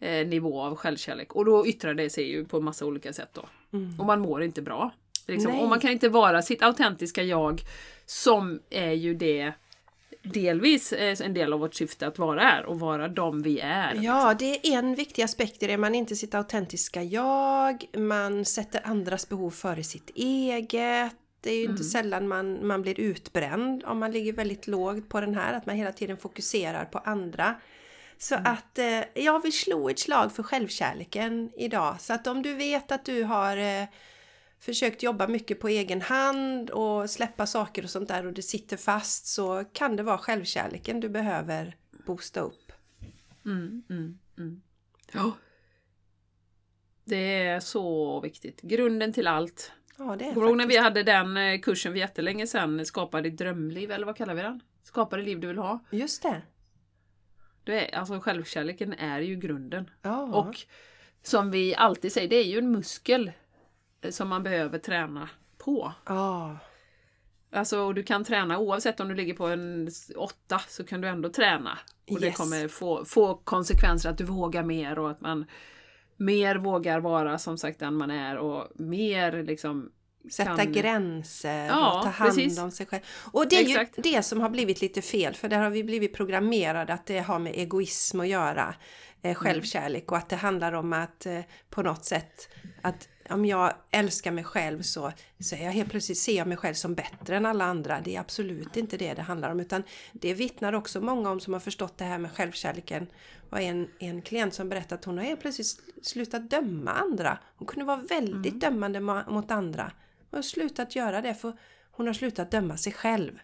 eh, 0.00 0.26
nivå 0.26 0.60
av 0.60 0.76
självkärlek. 0.76 1.32
Och 1.32 1.44
då 1.44 1.66
yttrar 1.66 1.94
det 1.94 2.10
sig 2.10 2.30
ju 2.30 2.44
på 2.44 2.60
massa 2.60 2.86
olika 2.86 3.12
sätt 3.12 3.30
då. 3.32 3.44
Mm. 3.72 4.00
Och 4.00 4.06
man 4.06 4.20
mår 4.20 4.42
inte 4.42 4.62
bra. 4.62 4.90
Liksom. 5.26 5.60
Och 5.60 5.68
man 5.68 5.80
kan 5.80 5.90
inte 5.90 6.08
vara 6.08 6.42
sitt 6.42 6.62
autentiska 6.62 7.22
jag 7.22 7.62
som 8.06 8.60
är 8.70 8.92
ju 8.92 9.14
det 9.14 9.52
delvis 10.22 10.92
eh, 10.92 11.16
en 11.20 11.34
del 11.34 11.52
av 11.52 11.60
vårt 11.60 11.74
syfte 11.74 12.06
att 12.06 12.18
vara 12.18 12.40
här 12.40 12.64
och 12.66 12.80
vara 12.80 13.08
de 13.08 13.42
vi 13.42 13.60
är. 13.60 13.94
Ja, 14.02 14.34
det 14.38 14.66
är 14.66 14.78
en 14.78 14.94
viktig 14.94 15.22
aspekt 15.22 15.62
i 15.62 15.66
det. 15.66 15.76
Man 15.76 15.94
är 15.94 15.98
inte 15.98 16.16
sitt 16.16 16.34
autentiska 16.34 17.02
jag, 17.02 17.84
man 17.96 18.44
sätter 18.44 18.80
andras 18.84 19.28
behov 19.28 19.50
före 19.50 19.84
sitt 19.84 20.10
eget. 20.14 21.12
Det 21.40 21.50
är 21.50 21.58
ju 21.58 21.64
inte 21.64 21.84
sällan 21.84 22.28
man, 22.28 22.66
man 22.66 22.82
blir 22.82 23.00
utbränd 23.00 23.84
om 23.84 23.98
man 23.98 24.12
ligger 24.12 24.32
väldigt 24.32 24.66
lågt 24.66 25.08
på 25.08 25.20
den 25.20 25.34
här, 25.34 25.52
att 25.52 25.66
man 25.66 25.76
hela 25.76 25.92
tiden 25.92 26.16
fokuserar 26.16 26.84
på 26.84 26.98
andra. 26.98 27.54
Så 28.18 28.34
att 28.34 28.78
eh, 28.78 29.02
jag 29.14 29.42
vill 29.42 29.52
slå 29.52 29.88
ett 29.88 29.98
slag 29.98 30.32
för 30.32 30.42
självkärleken 30.42 31.50
idag. 31.56 32.00
Så 32.00 32.12
att 32.12 32.26
om 32.26 32.42
du 32.42 32.54
vet 32.54 32.92
att 32.92 33.04
du 33.04 33.22
har 33.22 33.56
eh, 33.56 33.84
försökt 34.58 35.02
jobba 35.02 35.26
mycket 35.28 35.60
på 35.60 35.68
egen 35.68 36.02
hand 36.02 36.70
och 36.70 37.10
släppa 37.10 37.46
saker 37.46 37.84
och 37.84 37.90
sånt 37.90 38.08
där 38.08 38.26
och 38.26 38.32
det 38.32 38.42
sitter 38.42 38.76
fast 38.76 39.26
så 39.26 39.64
kan 39.72 39.96
det 39.96 40.02
vara 40.02 40.18
självkärleken 40.18 41.00
du 41.00 41.08
behöver 41.08 41.76
boosta 42.06 42.40
upp. 42.40 42.72
Mm, 43.44 43.82
mm, 43.90 44.18
mm. 44.38 44.62
Ja. 45.12 45.32
Det 47.04 47.42
är 47.42 47.60
så 47.60 48.20
viktigt. 48.20 48.60
Grunden 48.60 49.12
till 49.12 49.26
allt. 49.26 49.72
Ja, 49.98 50.16
det 50.18 50.24
är 50.24 50.34
Kommer 50.34 50.46
du 50.46 50.48
ihåg 50.48 50.56
när 50.56 50.64
faktiskt- 50.64 50.80
vi 50.80 50.84
hade 50.84 51.02
den 51.02 51.36
eh, 51.36 51.60
kursen 51.60 51.92
för 51.92 51.98
jättelänge 51.98 52.46
sedan, 52.46 52.86
Skapa 52.86 53.20
ditt 53.20 53.38
drömliv, 53.38 53.90
eller 53.90 54.06
vad 54.06 54.16
kallar 54.16 54.34
vi 54.34 54.42
den? 54.42 54.60
Skapa 54.82 55.16
det 55.16 55.22
liv 55.22 55.40
du 55.40 55.46
vill 55.46 55.58
ha. 55.58 55.84
Just 55.90 56.22
det. 56.22 56.42
Det 57.66 57.88
är, 57.94 57.98
alltså 57.98 58.20
självkärleken 58.20 58.92
är 58.92 59.20
ju 59.20 59.36
grunden. 59.36 59.90
Ja. 60.02 60.22
Och 60.22 60.56
som 61.22 61.50
vi 61.50 61.74
alltid 61.74 62.12
säger, 62.12 62.28
det 62.28 62.36
är 62.36 62.44
ju 62.44 62.58
en 62.58 62.70
muskel 62.70 63.32
eh, 64.00 64.10
som 64.10 64.28
man 64.28 64.42
behöver 64.42 64.78
träna 64.78 65.28
på. 65.58 65.92
ja. 66.06 66.58
Alltså 67.52 67.78
och 67.78 67.94
du 67.94 68.02
kan 68.02 68.24
träna 68.24 68.58
oavsett 68.58 69.00
om 69.00 69.08
du 69.08 69.14
ligger 69.14 69.34
på 69.34 69.46
en 69.46 69.90
åtta 70.16 70.58
så 70.68 70.84
kan 70.84 71.00
du 71.00 71.08
ändå 71.08 71.28
träna. 71.28 71.78
Och 72.10 72.20
det 72.20 72.26
Yes. 72.26 72.36
kommer 72.36 72.68
få, 72.68 73.04
få 73.04 73.34
konsekvenser 73.34 74.10
att 74.10 74.18
du 74.18 74.24
vågar 74.24 74.62
mer 74.62 74.98
och 74.98 75.10
att 75.10 75.20
man 75.20 75.44
mer 76.16 76.56
vågar 76.56 77.00
vara 77.00 77.38
som 77.38 77.58
sagt 77.58 77.78
den 77.78 77.94
man 77.94 78.10
är 78.10 78.36
och 78.36 78.80
mer 78.80 79.42
liksom 79.42 79.92
Sätta 80.30 80.56
kan- 80.56 80.72
gränser 80.72 81.66
Ja, 81.66 81.96
och 81.98 82.02
ta 82.04 82.08
hand 82.10 82.30
precis. 82.34 82.58
om 82.58 82.70
sig 82.70 82.86
själv. 82.86 83.02
Och 83.32 83.48
det 83.48 83.56
är 83.56 83.60
Exakt. 83.62 83.98
ju 83.98 84.02
det 84.02 84.22
som 84.22 84.40
har 84.40 84.50
blivit 84.50 84.80
lite 84.80 85.02
fel 85.02 85.34
för 85.34 85.48
där 85.48 85.58
har 85.58 85.70
vi 85.70 85.84
blivit 85.84 86.14
programmerade 86.14 86.92
att 86.92 87.06
det 87.06 87.18
har 87.18 87.38
med 87.38 87.52
egoism 87.56 88.20
att 88.20 88.28
göra. 88.28 88.74
Eh, 89.22 89.34
självkärlek 89.34 90.12
och 90.12 90.18
att 90.18 90.28
det 90.28 90.36
handlar 90.36 90.72
om 90.72 90.92
att 90.92 91.26
eh, 91.26 91.40
på 91.70 91.82
något 91.82 92.04
sätt 92.04 92.48
att 92.82 93.08
om 93.30 93.44
jag 93.46 93.72
älskar 93.90 94.30
mig 94.30 94.44
själv 94.44 94.82
så, 94.82 95.12
så 95.38 95.54
är 95.56 95.64
jag 95.64 95.72
helt 95.72 95.90
plötsligt 95.90 96.18
ser 96.18 96.36
jag 96.36 96.46
mig 96.46 96.56
själv 96.56 96.74
som 96.74 96.94
bättre 96.94 97.36
än 97.36 97.46
alla 97.46 97.64
andra. 97.64 98.00
Det 98.04 98.16
är 98.16 98.20
absolut 98.20 98.76
inte 98.76 98.96
det 98.96 99.14
det 99.14 99.22
handlar 99.22 99.50
om 99.50 99.60
utan 99.60 99.82
det 100.12 100.34
vittnar 100.34 100.72
också 100.72 101.00
många 101.00 101.30
om 101.30 101.40
som 101.40 101.52
har 101.52 101.60
förstått 101.60 101.98
det 101.98 102.04
här 102.04 102.18
med 102.18 102.32
självkärleken. 102.32 103.06
Och 103.50 103.60
en, 103.60 103.88
en 103.98 104.22
klient 104.22 104.54
som 104.54 104.68
berättade 104.68 104.94
att 104.94 105.04
hon 105.04 105.18
har 105.18 105.24
helt 105.24 105.40
plötsligt 105.40 105.66
sl- 105.66 106.02
slutat 106.02 106.50
döma 106.50 106.92
andra. 106.92 107.38
Hon 107.56 107.66
kunde 107.66 107.84
vara 107.84 107.96
väldigt 107.96 108.60
dömande 108.60 108.98
ma- 108.98 109.30
mot 109.30 109.50
andra. 109.50 109.92
Hon 110.36 110.38
har 110.38 110.42
slutat 110.42 110.96
göra 110.96 111.22
det 111.22 111.34
för 111.34 111.52
hon 111.90 112.06
har 112.06 112.14
slutat 112.14 112.50
döma 112.50 112.76
sig 112.76 112.92
själv. 112.92 113.38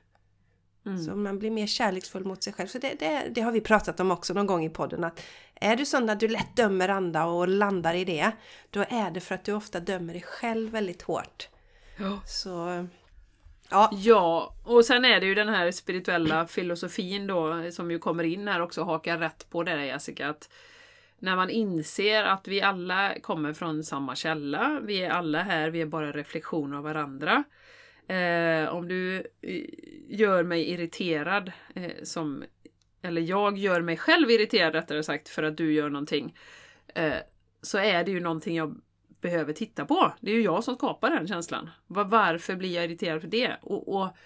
Så 1.06 1.16
man 1.16 1.38
blir 1.38 1.50
mer 1.50 1.66
kärleksfull 1.66 2.24
mot 2.24 2.42
sig 2.42 2.52
själv. 2.52 2.66
Så 2.66 2.78
det, 2.78 2.94
det, 2.98 3.28
det 3.30 3.40
har 3.40 3.52
vi 3.52 3.60
pratat 3.60 4.00
om 4.00 4.10
också 4.10 4.34
någon 4.34 4.46
gång 4.46 4.64
i 4.64 4.70
podden. 4.70 5.04
Att 5.04 5.22
är 5.54 5.76
du 5.76 5.86
sån 5.86 6.10
att 6.10 6.20
du 6.20 6.28
lätt 6.28 6.56
dömer 6.56 6.88
andra 6.88 7.26
och 7.26 7.48
landar 7.48 7.94
i 7.94 8.04
det. 8.04 8.30
Då 8.70 8.84
är 8.88 9.10
det 9.10 9.20
för 9.20 9.34
att 9.34 9.44
du 9.44 9.52
ofta 9.52 9.80
dömer 9.80 10.12
dig 10.12 10.22
själv 10.22 10.70
väldigt 10.70 11.02
hårt. 11.02 11.48
Ja. 11.96 12.20
Så 12.26 12.86
ja, 13.70 13.90
Ja, 13.92 14.54
och 14.64 14.84
sen 14.84 15.04
är 15.04 15.20
det 15.20 15.26
ju 15.26 15.34
den 15.34 15.48
här 15.48 15.70
spirituella 15.70 16.46
filosofin 16.46 17.26
då 17.26 17.70
som 17.72 17.90
ju 17.90 17.98
kommer 17.98 18.24
in 18.24 18.48
här 18.48 18.60
också 18.60 18.82
hakar 18.82 19.18
rätt 19.18 19.50
på 19.50 19.62
det 19.62 19.70
där 19.70 19.82
Jessica. 19.82 20.28
Att 20.28 20.48
när 21.22 21.36
man 21.36 21.50
inser 21.50 22.24
att 22.24 22.48
vi 22.48 22.62
alla 22.62 23.14
kommer 23.20 23.52
från 23.52 23.84
samma 23.84 24.16
källa, 24.16 24.80
vi 24.84 25.02
är 25.02 25.10
alla 25.10 25.42
här, 25.42 25.70
vi 25.70 25.80
är 25.80 25.86
bara 25.86 26.12
reflektioner 26.12 26.76
av 26.76 26.82
varandra. 26.82 27.44
Eh, 28.06 28.74
om 28.74 28.88
du 28.88 29.16
eh, 29.42 29.64
gör 30.08 30.42
mig 30.42 30.70
irriterad, 30.70 31.52
eh, 31.74 32.02
som, 32.02 32.44
eller 33.02 33.22
jag 33.22 33.58
gör 33.58 33.80
mig 33.80 33.96
själv 33.96 34.30
irriterad 34.30 34.74
rättare 34.74 35.02
sagt 35.02 35.28
för 35.28 35.42
att 35.42 35.56
du 35.56 35.72
gör 35.72 35.90
någonting, 35.90 36.36
eh, 36.94 37.14
så 37.62 37.78
är 37.78 38.04
det 38.04 38.10
ju 38.10 38.20
någonting 38.20 38.56
jag 38.56 38.80
behöver 39.20 39.52
titta 39.52 39.84
på. 39.84 40.12
Det 40.20 40.30
är 40.30 40.34
ju 40.34 40.42
jag 40.42 40.64
som 40.64 40.74
skapar 40.74 41.10
den 41.10 41.28
känslan. 41.28 41.70
Varför 41.86 42.56
blir 42.56 42.74
jag 42.74 42.84
irriterad 42.84 43.20
för 43.20 43.28
det? 43.28 43.56
Och, 43.62 43.96
och 43.96 44.16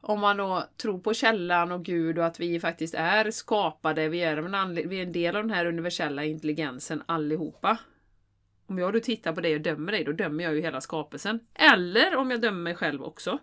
om 0.00 0.20
man 0.20 0.36
då 0.36 0.64
tror 0.76 0.98
på 0.98 1.14
källan 1.14 1.72
och 1.72 1.84
Gud 1.84 2.18
och 2.18 2.26
att 2.26 2.40
vi 2.40 2.60
faktiskt 2.60 2.94
är 2.94 3.30
skapade, 3.30 4.08
vi 4.08 4.20
är, 4.20 4.36
en 4.36 4.74
vi 4.74 4.98
är 4.98 5.02
en 5.02 5.12
del 5.12 5.36
av 5.36 5.42
den 5.42 5.50
här 5.50 5.66
universella 5.66 6.24
intelligensen 6.24 7.02
allihopa. 7.06 7.78
Om 8.66 8.78
jag 8.78 8.92
då 8.92 9.00
tittar 9.00 9.32
på 9.32 9.40
dig 9.40 9.54
och 9.54 9.60
dömer 9.60 9.92
dig, 9.92 10.04
då 10.04 10.12
dömer 10.12 10.44
jag 10.44 10.54
ju 10.54 10.60
hela 10.60 10.80
skapelsen. 10.80 11.40
Eller 11.54 12.16
om 12.16 12.30
jag 12.30 12.40
dömer 12.40 12.60
mig 12.60 12.74
själv 12.74 13.02
också. 13.02 13.38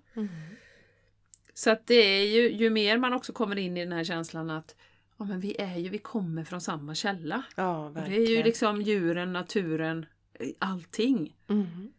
Så 1.54 1.72
att 1.72 1.88
det 1.88 1.96
är 1.96 2.26
ju, 2.26 2.52
ju 2.52 2.70
mer 2.70 2.98
man 2.98 3.14
också 3.14 3.34
kommer 3.34 3.56
in 3.56 3.78
i 3.78 3.80
den 3.80 3.94
här 3.94 4.04
känslan 4.04 4.50
att 4.50 4.76
ja, 5.18 5.26
men 5.26 5.40
vi 5.40 5.56
är 5.60 5.78
ju, 5.78 5.90
vi 5.90 5.98
kommer 5.98 6.44
från 6.44 6.62
samma 6.62 6.96
källa. 6.96 7.44
ja 7.56 7.92
Det 8.08 8.16
är 8.16 8.30
ju 8.30 8.44
liksom 8.44 8.82
djuren, 8.82 9.34
naturen, 9.34 10.06
eh, 10.34 10.48
allting. 10.60 11.36
Mm. 11.50 11.92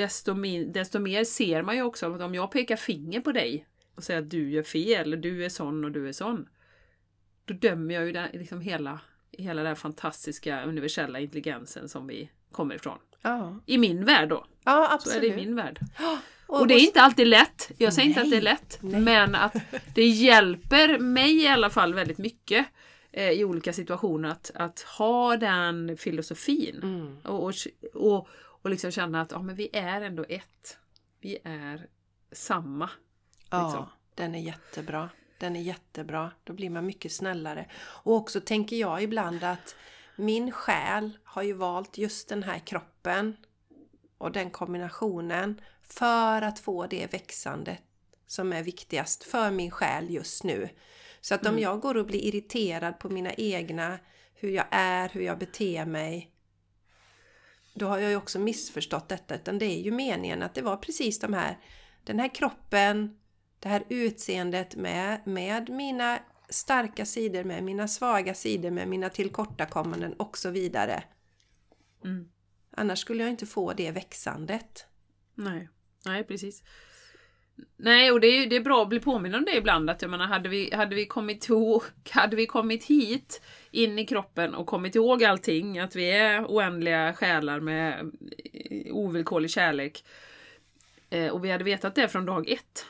Desto, 0.00 0.34
min, 0.34 0.72
desto 0.72 0.98
mer 0.98 1.24
ser 1.24 1.62
man 1.62 1.76
ju 1.76 1.82
också 1.82 2.14
att 2.14 2.20
om 2.20 2.34
jag 2.34 2.50
pekar 2.50 2.76
finger 2.76 3.20
på 3.20 3.32
dig 3.32 3.66
och 3.94 4.04
säger 4.04 4.20
att 4.20 4.30
du 4.30 4.50
gör 4.50 4.62
fel, 4.62 5.20
du 5.20 5.44
är 5.44 5.48
sån 5.48 5.84
och 5.84 5.92
du 5.92 6.08
är 6.08 6.12
sån. 6.12 6.48
Då 7.44 7.54
dömer 7.54 7.94
jag 7.94 8.06
ju 8.06 8.12
den, 8.12 8.28
liksom 8.32 8.60
hela, 8.60 9.00
hela 9.32 9.62
den 9.62 9.76
fantastiska 9.76 10.64
universella 10.64 11.20
intelligensen 11.20 11.88
som 11.88 12.06
vi 12.06 12.30
kommer 12.52 12.74
ifrån. 12.74 12.98
Ja, 13.22 13.60
I 13.66 13.78
min 13.78 14.04
värld 14.04 14.28
då. 14.28 14.46
ja 14.64 14.72
Så 14.86 14.90
är 14.90 14.94
absolut. 14.94 15.20
det 15.20 15.26
i 15.26 15.46
min 15.46 15.56
värld. 15.56 15.80
Och- 15.98 16.18
Och 16.60 16.66
det 16.66 16.74
är 16.74 16.80
inte 16.80 17.00
alltid 17.00 17.26
lätt. 17.26 17.70
Jag 17.78 17.92
säger 17.92 18.08
inte 18.08 18.20
att 18.20 18.30
det 18.30 18.36
är 18.36 18.42
Nej, 18.42 18.52
lätt. 18.54 18.78
nej. 18.82 19.00
Men 19.00 19.34
att 19.34 19.54
det 19.94 20.06
hjälper 20.06 20.98
mig 20.98 21.42
i 21.42 21.48
alla 21.48 21.70
fall 21.70 21.94
väldigt 21.94 22.18
mycket 22.18 22.66
eh, 23.12 23.30
i 23.30 23.44
olika 23.44 23.72
situationer 23.72 24.28
att, 24.28 24.50
att 24.54 24.80
ha 24.80 25.36
den 25.36 25.96
filosofin. 25.96 26.80
Mm. 26.82 27.16
Och, 27.24 27.44
och, 27.44 27.54
och, 27.94 28.28
och 28.62 28.70
liksom 28.70 28.90
känna 28.90 29.20
att 29.20 29.30
ja, 29.30 29.42
men 29.42 29.56
vi 29.56 29.68
är 29.72 30.00
ändå 30.00 30.24
ett. 30.28 30.78
Vi 31.20 31.38
är 31.44 31.86
samma. 32.32 32.90
Ja, 33.50 33.66
liksom. 33.66 33.86
den 34.14 34.34
är 34.34 34.40
jättebra. 34.40 35.10
Den 35.38 35.56
är 35.56 35.60
jättebra. 35.60 36.30
Då 36.44 36.52
blir 36.52 36.70
man 36.70 36.86
mycket 36.86 37.12
snällare. 37.12 37.66
Och 37.76 38.14
också 38.14 38.40
tänker 38.40 38.76
jag 38.76 39.02
ibland 39.02 39.44
att 39.44 39.76
min 40.16 40.52
själ 40.52 41.18
har 41.24 41.42
ju 41.42 41.52
valt 41.52 41.98
just 41.98 42.28
den 42.28 42.42
här 42.42 42.58
kroppen 42.58 43.36
och 44.18 44.32
den 44.32 44.50
kombinationen 44.50 45.60
för 45.82 46.42
att 46.42 46.58
få 46.58 46.86
det 46.86 47.12
växande 47.12 47.78
som 48.26 48.52
är 48.52 48.62
viktigast 48.62 49.24
för 49.24 49.50
min 49.50 49.70
själ 49.70 50.10
just 50.10 50.44
nu. 50.44 50.68
Så 51.20 51.34
att 51.34 51.46
om 51.46 51.58
jag 51.58 51.80
går 51.80 51.96
och 51.96 52.06
blir 52.06 52.24
irriterad 52.24 52.98
på 52.98 53.08
mina 53.08 53.34
egna, 53.34 53.98
hur 54.34 54.50
jag 54.50 54.66
är, 54.70 55.08
hur 55.08 55.20
jag 55.20 55.38
beter 55.38 55.84
mig, 55.86 56.29
då 57.80 57.86
har 57.86 57.98
jag 57.98 58.10
ju 58.10 58.16
också 58.16 58.38
missförstått 58.38 59.08
detta. 59.08 59.34
Utan 59.34 59.58
det 59.58 59.64
är 59.64 59.80
ju 59.80 59.90
meningen 59.90 60.42
att 60.42 60.54
det 60.54 60.62
var 60.62 60.76
precis 60.76 61.18
de 61.18 61.34
här, 61.34 61.58
den 62.04 62.18
här 62.18 62.34
kroppen, 62.34 63.18
det 63.58 63.68
här 63.68 63.84
utseendet 63.88 64.76
med, 64.76 65.26
med 65.26 65.68
mina 65.68 66.18
starka 66.48 67.06
sidor, 67.06 67.44
med 67.44 67.64
mina 67.64 67.88
svaga 67.88 68.34
sidor, 68.34 68.70
med 68.70 68.88
mina 68.88 69.08
tillkortakommanden 69.08 70.12
och 70.12 70.38
så 70.38 70.50
vidare. 70.50 71.04
Mm. 72.04 72.28
Annars 72.70 72.98
skulle 72.98 73.22
jag 73.22 73.30
inte 73.30 73.46
få 73.46 73.72
det 73.72 73.90
växandet. 73.90 74.86
Nej. 75.34 75.68
Nej, 76.04 76.24
precis. 76.24 76.62
Nej, 77.76 78.10
och 78.10 78.20
det 78.20 78.26
är, 78.26 78.46
det 78.46 78.56
är 78.56 78.60
bra 78.60 78.82
att 78.82 78.88
bli 78.88 79.00
påminn 79.00 79.34
om 79.34 79.44
det 79.44 79.56
ibland. 79.56 79.90
Att 79.90 80.02
jag 80.02 80.10
menar, 80.10 80.26
hade 80.26 80.48
vi, 80.48 80.74
hade, 80.74 80.94
vi 80.94 81.06
kommit 81.06 81.48
ihåg, 81.48 81.82
hade 82.10 82.36
vi 82.36 82.46
kommit 82.46 82.84
hit 82.84 83.42
in 83.70 83.98
i 83.98 84.06
kroppen 84.06 84.54
och 84.54 84.66
kommit 84.66 84.94
ihåg 84.94 85.24
allting, 85.24 85.78
att 85.78 85.96
vi 85.96 86.10
är 86.10 86.44
oändliga 86.44 87.12
själar 87.12 87.60
med 87.60 88.12
eh, 88.70 88.94
ovillkorlig 88.94 89.50
kärlek 89.50 90.04
eh, 91.10 91.28
och 91.28 91.44
vi 91.44 91.50
hade 91.50 91.64
vetat 91.64 91.94
det 91.94 92.08
från 92.08 92.26
dag 92.26 92.48
ett, 92.48 92.86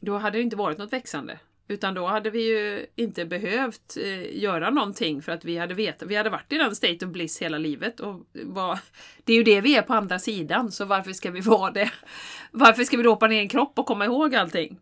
då 0.00 0.18
hade 0.18 0.38
det 0.38 0.42
inte 0.42 0.56
varit 0.56 0.78
något 0.78 0.92
växande. 0.92 1.38
Utan 1.68 1.94
då 1.94 2.06
hade 2.06 2.30
vi 2.30 2.48
ju 2.48 2.86
inte 2.96 3.24
behövt 3.24 3.96
eh, 3.96 4.42
göra 4.42 4.70
någonting 4.70 5.22
för 5.22 5.32
att 5.32 5.44
vi 5.44 5.58
hade 5.58 5.74
vetat, 5.74 6.08
vi 6.08 6.16
hade 6.16 6.30
varit 6.30 6.52
i 6.52 6.58
den 6.58 6.76
state 6.76 7.06
of 7.06 7.12
bliss 7.12 7.42
hela 7.42 7.58
livet. 7.58 8.00
Och 8.00 8.26
var, 8.32 8.78
det 9.24 9.32
är 9.32 9.36
ju 9.36 9.42
det 9.42 9.60
vi 9.60 9.76
är 9.76 9.82
på 9.82 9.94
andra 9.94 10.18
sidan, 10.18 10.72
så 10.72 10.84
varför 10.84 11.12
ska 11.12 11.30
vi 11.30 11.40
vara 11.40 11.70
det? 11.70 11.90
Varför 12.50 12.84
ska 12.84 12.96
vi 12.96 13.02
då 13.02 13.10
hoppa 13.10 13.26
ner 13.26 13.36
i 13.36 13.40
en 13.40 13.48
kropp 13.48 13.78
och 13.78 13.86
komma 13.86 14.04
ihåg 14.04 14.34
allting? 14.34 14.78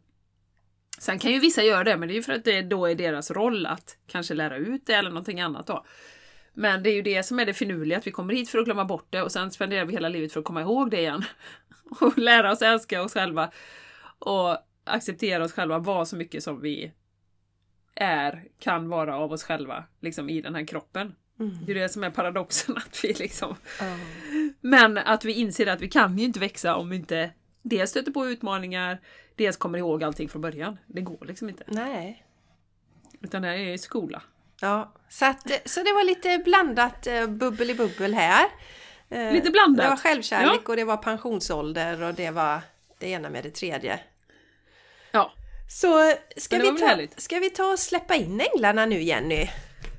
Sen 0.98 1.18
kan 1.18 1.32
ju 1.32 1.38
vissa 1.38 1.62
göra 1.62 1.84
det, 1.84 1.96
men 1.96 2.08
det 2.08 2.14
är 2.14 2.16
ju 2.16 2.22
för 2.22 2.32
att 2.32 2.44
det 2.44 2.62
då 2.62 2.86
är 2.86 2.94
deras 2.94 3.30
roll 3.30 3.66
att 3.66 3.96
kanske 4.06 4.34
lära 4.34 4.56
ut 4.56 4.86
det 4.86 4.94
eller 4.94 5.10
någonting 5.10 5.40
annat 5.40 5.66
då. 5.66 5.84
Men 6.54 6.82
det 6.82 6.90
är 6.90 6.94
ju 6.94 7.02
det 7.02 7.22
som 7.22 7.38
är 7.38 7.46
det 7.46 7.54
finurliga, 7.54 7.98
att 7.98 8.06
vi 8.06 8.10
kommer 8.10 8.34
hit 8.34 8.50
för 8.50 8.58
att 8.58 8.64
glömma 8.64 8.84
bort 8.84 9.06
det 9.10 9.22
och 9.22 9.32
sen 9.32 9.50
spenderar 9.50 9.84
vi 9.84 9.92
hela 9.92 10.08
livet 10.08 10.32
för 10.32 10.40
att 10.40 10.46
komma 10.46 10.60
ihåg 10.60 10.90
det 10.90 10.98
igen. 10.98 11.24
Och 12.00 12.18
lära 12.18 12.52
oss 12.52 12.62
älska 12.62 13.02
oss 13.02 13.12
själva. 13.12 13.50
Och 14.18 14.58
acceptera 14.84 15.44
oss 15.44 15.52
själva, 15.52 15.78
vara 15.78 16.04
så 16.04 16.16
mycket 16.16 16.42
som 16.42 16.60
vi 16.60 16.92
är, 17.94 18.44
kan 18.58 18.88
vara 18.88 19.16
av 19.16 19.32
oss 19.32 19.44
själva, 19.44 19.84
liksom 20.00 20.28
i 20.30 20.40
den 20.40 20.54
här 20.54 20.66
kroppen. 20.66 21.14
Mm. 21.40 21.58
Det 21.66 21.72
är 21.72 21.74
det 21.74 21.88
som 21.88 22.04
är 22.04 22.10
paradoxen, 22.10 22.76
att 22.86 23.04
vi 23.04 23.12
liksom... 23.12 23.56
Ja. 23.80 23.96
Men 24.60 24.98
att 24.98 25.24
vi 25.24 25.32
inser 25.32 25.66
att 25.66 25.80
vi 25.80 25.88
kan 25.88 26.18
ju 26.18 26.24
inte 26.24 26.40
växa 26.40 26.76
om 26.76 26.90
vi 26.90 26.96
inte 26.96 27.30
dels 27.62 27.90
stöter 27.90 28.12
på 28.12 28.26
utmaningar, 28.28 29.00
dels 29.36 29.56
kommer 29.56 29.78
ihåg 29.78 30.04
allting 30.04 30.28
från 30.28 30.42
början. 30.42 30.78
Det 30.86 31.00
går 31.00 31.24
liksom 31.26 31.48
inte. 31.48 31.64
Nej. 31.66 32.24
Utan 33.20 33.42
det 33.42 33.48
är 33.48 33.78
skola. 33.78 34.22
Ja, 34.60 34.92
så, 35.08 35.26
att, 35.26 35.40
så 35.64 35.82
det 35.82 35.92
var 35.92 36.04
lite 36.04 36.38
blandat 36.38 37.06
eh, 37.06 37.26
bubbel 37.26 37.70
i 37.70 37.74
bubbel 37.74 38.14
här. 38.14 38.46
Eh, 39.08 39.32
Lite 39.32 39.50
blandat. 39.50 39.84
Det 39.84 39.90
var 39.90 39.96
självkärlek 39.96 40.68
och 40.68 40.76
det 40.76 40.84
var 40.84 40.96
pensionsålder 40.96 42.02
och 42.02 42.14
det 42.14 42.30
var 42.30 42.60
det 42.98 43.08
ena 43.08 43.30
med 43.30 43.44
det 43.44 43.50
tredje. 43.50 44.00
Ja, 45.12 45.32
Så 45.68 46.12
ska, 46.36 46.58
vi 46.58 46.78
ta, 46.78 47.06
ska 47.16 47.38
vi 47.38 47.50
ta 47.50 47.64
och 47.72 47.78
släppa 47.78 48.14
in 48.14 48.40
änglarna 48.54 48.86
nu 48.86 49.02
Jenny? 49.02 49.48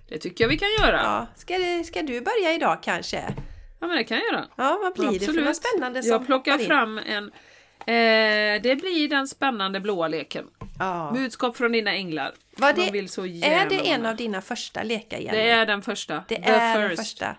det 0.09 0.17
tycker 0.17 0.43
jag 0.43 0.49
vi 0.49 0.57
kan 0.57 0.69
göra. 0.79 0.97
Ja, 0.97 1.03
Ja, 1.03 1.27
ska, 1.35 1.57
det- 1.57 1.83
ska 1.83 2.01
du 2.01 2.21
börja 2.21 2.53
idag 2.53 2.83
kanske? 2.83 3.35
men 3.79 3.89
det 3.89 4.03
kan 4.03 4.17
jag 4.17 4.25
göra. 4.33 4.45
Ja, 4.57 4.79
vad 4.81 4.93
blir 4.93 5.19
det 5.19 5.25
för 5.25 5.41
något 5.41 5.55
spännande 5.55 6.03
som 6.03 6.11
Jag 6.11 6.25
plockar 6.25 6.57
fram 6.57 6.97
en... 6.97 7.31
Eh, 7.79 8.61
det 8.61 8.75
blir 8.81 9.09
den 9.09 9.27
spännande 9.27 9.79
blåa 9.79 10.07
leken. 10.07 10.45
Ja. 10.79 11.11
Budskap 11.15 11.57
från 11.57 11.71
dina 11.71 11.93
änglar. 11.93 12.33
Var 12.57 12.73
De 12.73 12.91
det, 12.91 12.97
är 13.45 13.69
det 13.69 13.89
en 13.89 14.05
av 14.05 14.15
dina 14.15 14.41
första 14.41 14.83
lekar 14.83 15.17
Jenny? 15.17 15.37
Det 15.37 15.49
är 15.49 15.65
den 15.65 15.81
första. 15.81 16.23
Det 16.27 16.35
The 16.35 16.49
är 16.49 16.79
den 16.79 16.89
first. 16.89 17.01
första. 17.01 17.35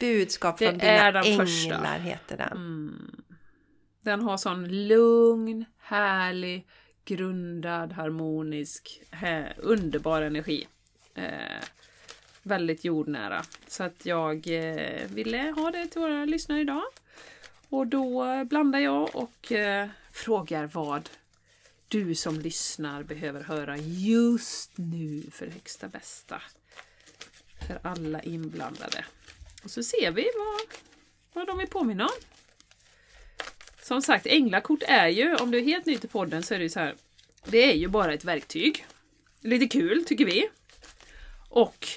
Budskap 0.00 0.58
Det 0.58 0.66
från 0.68 0.78
dina 0.78 1.12
den 1.12 1.24
änglar 1.24 1.44
första. 1.44 1.92
heter 1.92 2.36
den. 2.36 2.52
Mm. 2.52 3.10
Den 4.04 4.22
har 4.22 4.36
sån 4.36 4.86
lugn, 4.88 5.64
härlig, 5.86 6.66
grundad, 7.04 7.92
harmonisk, 7.92 9.00
hä- 9.10 9.52
underbar 9.58 10.22
energi. 10.22 10.68
Eh, 11.14 11.62
väldigt 12.42 12.84
jordnära. 12.84 13.42
Så 13.66 13.82
att 13.82 14.06
jag 14.06 14.46
eh, 14.46 15.08
ville 15.08 15.38
ha 15.56 15.70
det 15.70 15.86
till 15.86 16.00
våra 16.00 16.24
lyssnare 16.24 16.60
idag. 16.60 16.82
Och 17.68 17.86
då 17.86 18.24
blandar 18.44 18.78
jag 18.78 19.16
och 19.16 19.52
eh, 19.52 19.88
frågar 20.12 20.66
vad 20.66 21.10
du 21.88 22.14
som 22.14 22.40
lyssnar 22.40 23.02
behöver 23.02 23.42
höra 23.42 23.76
just 23.78 24.70
nu 24.78 25.22
för 25.32 25.46
högsta 25.46 25.88
bästa. 25.88 26.42
För 27.66 27.80
alla 27.82 28.22
inblandade. 28.22 29.04
Och 29.64 29.70
så 29.70 29.82
ser 29.82 30.10
vi 30.10 30.30
vad, 30.36 30.78
vad 31.32 31.46
de 31.46 31.58
vill 31.58 31.68
påminna 31.68 32.04
om. 32.04 32.10
Som 33.86 34.02
sagt, 34.02 34.26
änglakort 34.26 34.82
är 34.82 35.08
ju, 35.08 35.34
om 35.34 35.50
du 35.50 35.58
är 35.58 35.62
helt 35.62 35.86
ny 35.86 35.98
till 35.98 36.08
podden 36.08 36.42
så 36.42 36.54
är 36.54 36.58
det 36.58 36.62
ju 36.62 36.70
så 36.70 36.80
här. 36.80 36.94
Det 37.44 37.70
är 37.70 37.74
ju 37.74 37.88
bara 37.88 38.14
ett 38.14 38.24
verktyg. 38.24 38.86
Lite 39.40 39.66
kul 39.66 40.04
tycker 40.04 40.24
vi. 40.24 40.48
Och 41.50 41.88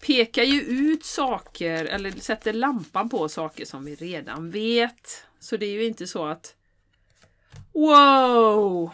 pekar 0.00 0.42
ju 0.42 0.60
ut 0.60 1.04
saker, 1.04 1.84
eller 1.84 2.10
sätter 2.10 2.52
lampan 2.52 3.08
på 3.08 3.28
saker 3.28 3.64
som 3.64 3.84
vi 3.84 3.94
redan 3.94 4.50
vet. 4.50 5.26
Så 5.40 5.56
det 5.56 5.66
är 5.66 5.70
ju 5.70 5.84
inte 5.84 6.06
så 6.06 6.26
att 6.26 6.54
Wow! 7.72 8.90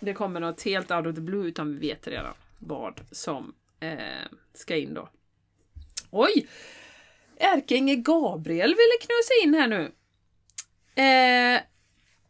Det 0.00 0.14
kommer 0.14 0.40
något 0.40 0.62
helt 0.62 0.90
out 0.90 1.06
of 1.06 1.14
the 1.14 1.20
blue, 1.20 1.48
utan 1.48 1.72
vi 1.72 1.88
vet 1.88 2.06
redan 2.06 2.34
vad 2.58 3.00
som 3.10 3.54
eh, 3.80 4.26
ska 4.54 4.76
in 4.76 4.94
då. 4.94 5.08
Oj! 6.10 6.48
Ärkeängel 7.36 7.96
Gabriel 7.96 8.70
ville 8.70 8.98
knusa 9.00 9.44
in 9.44 9.54
här 9.54 9.68
nu. 9.68 9.92
Eh, 10.94 11.60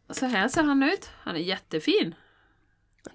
så 0.09 0.25
här 0.25 0.47
ser 0.47 0.63
han 0.63 0.83
ut. 0.83 1.09
Han 1.13 1.35
är 1.35 1.39
jättefin. 1.39 2.15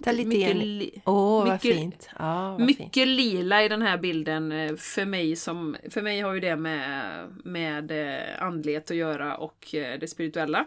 Ta 0.05 0.13
lite 0.13 0.29
Mycket, 0.29 0.57
li- 0.57 1.03
vad 1.05 1.45
mycket- 1.53 1.61
fint. 1.77 2.09
Ja, 2.19 2.51
vad 2.51 2.61
mycket 2.61 2.95
fint. 2.95 3.07
lila 3.09 3.63
i 3.65 3.69
den 3.69 3.83
här 3.83 3.99
bilden 3.99 4.53
eh, 4.53 4.77
för 4.77 5.05
mig 5.05 5.37
som, 5.37 5.77
för 5.91 6.03
mig 6.03 6.21
har 6.21 6.35
ju 6.35 6.41
det 6.41 6.57
med, 6.57 7.13
med 7.45 7.91
eh, 7.91 8.43
andlighet 8.43 8.91
att 8.91 8.97
göra 8.97 9.37
och 9.37 9.75
eh, 9.75 9.99
det 9.99 10.09
spirituella. 10.09 10.67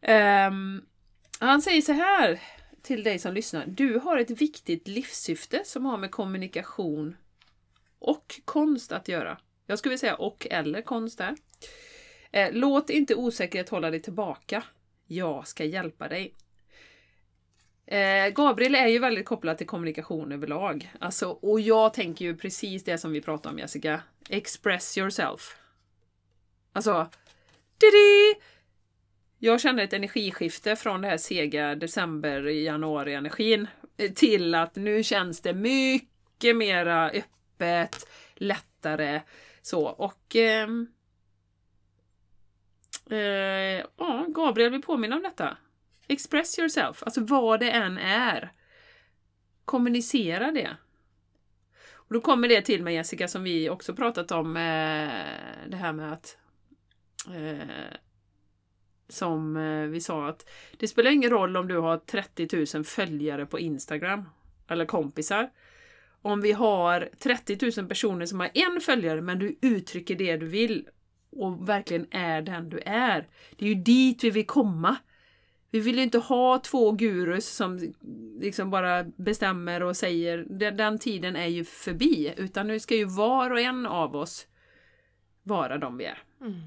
Ehm, 0.00 0.82
han 1.40 1.62
säger 1.62 1.82
så 1.82 1.92
här 1.92 2.40
till 2.82 3.02
dig 3.02 3.18
som 3.18 3.34
lyssnar. 3.34 3.64
Du 3.66 3.98
har 3.98 4.18
ett 4.18 4.30
viktigt 4.30 4.88
livssyfte 4.88 5.62
som 5.64 5.86
har 5.86 5.98
med 5.98 6.10
kommunikation 6.10 7.16
och 7.98 8.40
konst 8.44 8.92
att 8.92 9.08
göra. 9.08 9.38
Jag 9.66 9.78
skulle 9.78 9.90
vilja 9.90 9.98
säga 10.00 10.14
och 10.14 10.46
eller 10.50 10.82
konst 10.82 11.18
där. 11.18 11.36
Eh, 12.32 12.52
låt 12.52 12.90
inte 12.90 13.14
osäkerhet 13.14 13.68
hålla 13.68 13.90
dig 13.90 14.02
tillbaka. 14.02 14.64
Jag 15.06 15.48
ska 15.48 15.64
hjälpa 15.64 16.08
dig. 16.08 16.34
Eh, 17.86 18.28
Gabriel 18.28 18.74
är 18.74 18.86
ju 18.86 18.98
väldigt 18.98 19.26
kopplad 19.26 19.58
till 19.58 19.66
kommunikation 19.66 20.32
överlag. 20.32 20.92
Alltså, 20.98 21.30
och 21.30 21.60
jag 21.60 21.94
tänker 21.94 22.24
ju 22.24 22.36
precis 22.36 22.84
det 22.84 22.98
som 22.98 23.12
vi 23.12 23.20
pratade 23.20 23.52
om 23.52 23.58
Jessica. 23.58 24.02
Express 24.28 24.98
yourself. 24.98 25.56
Alltså, 26.72 27.10
didi! 27.78 28.40
Jag 29.38 29.60
känner 29.60 29.84
ett 29.84 29.92
energiskifte 29.92 30.76
från 30.76 31.00
det 31.00 31.08
här 31.08 31.16
sega 31.16 31.74
december, 31.74 32.42
januari 32.42 33.14
energin 33.14 33.66
eh, 33.96 34.12
till 34.12 34.54
att 34.54 34.76
nu 34.76 35.02
känns 35.02 35.40
det 35.40 35.54
mycket 35.54 36.56
mera 36.56 37.10
öppet, 37.10 38.08
lättare 38.34 39.22
så 39.62 39.86
och 39.86 40.36
eh, 40.36 40.68
eh, 43.12 43.86
ja, 43.96 44.26
Gabriel 44.28 44.70
vill 44.70 44.82
påminna 44.82 45.16
om 45.16 45.22
detta. 45.22 45.56
Express 46.08 46.58
yourself, 46.58 47.02
alltså 47.02 47.20
vad 47.20 47.60
det 47.60 47.70
än 47.70 47.98
är. 47.98 48.52
Kommunicera 49.64 50.50
det. 50.50 50.76
Och 51.92 52.14
då 52.14 52.20
kommer 52.20 52.48
det 52.48 52.62
till 52.62 52.82
mig 52.82 52.94
Jessica 52.94 53.28
som 53.28 53.42
vi 53.42 53.70
också 53.70 53.94
pratat 53.94 54.32
om, 54.32 54.56
eh, 54.56 55.68
det 55.68 55.76
här 55.76 55.92
med 55.92 56.12
att 56.12 56.38
eh, 57.26 57.96
som 59.08 59.56
eh, 59.56 59.86
vi 59.86 60.00
sa 60.00 60.28
att 60.28 60.48
det 60.78 60.88
spelar 60.88 61.10
ingen 61.10 61.30
roll 61.30 61.56
om 61.56 61.68
du 61.68 61.78
har 61.78 61.96
30 61.96 62.76
000 62.76 62.84
följare 62.84 63.46
på 63.46 63.58
Instagram 63.58 64.28
eller 64.68 64.84
kompisar. 64.84 65.50
Om 66.22 66.40
vi 66.40 66.52
har 66.52 67.08
30 67.18 67.80
000 67.80 67.88
personer 67.88 68.26
som 68.26 68.40
har 68.40 68.50
en 68.54 68.80
följare 68.80 69.20
men 69.20 69.38
du 69.38 69.58
uttrycker 69.60 70.14
det 70.14 70.36
du 70.36 70.46
vill 70.46 70.88
och 71.32 71.68
verkligen 71.68 72.06
är 72.10 72.42
den 72.42 72.68
du 72.68 72.78
är. 72.86 73.28
Det 73.56 73.64
är 73.64 73.68
ju 73.68 73.74
dit 73.74 74.24
vi 74.24 74.30
vill 74.30 74.46
komma. 74.46 74.96
Vi 75.70 75.80
vill 75.80 75.96
ju 75.96 76.02
inte 76.02 76.18
ha 76.18 76.58
två 76.58 76.92
gurus 76.92 77.48
som 77.48 77.94
liksom 78.40 78.70
bara 78.70 79.04
bestämmer 79.04 79.82
och 79.82 79.96
säger 79.96 80.46
den, 80.48 80.76
den 80.76 80.98
tiden 80.98 81.36
är 81.36 81.46
ju 81.46 81.64
förbi. 81.64 82.34
Utan 82.36 82.66
nu 82.66 82.80
ska 82.80 82.94
ju 82.94 83.04
var 83.04 83.50
och 83.50 83.60
en 83.60 83.86
av 83.86 84.16
oss 84.16 84.46
vara 85.42 85.78
de 85.78 85.96
vi 85.96 86.04
är. 86.04 86.22
Mm. 86.40 86.60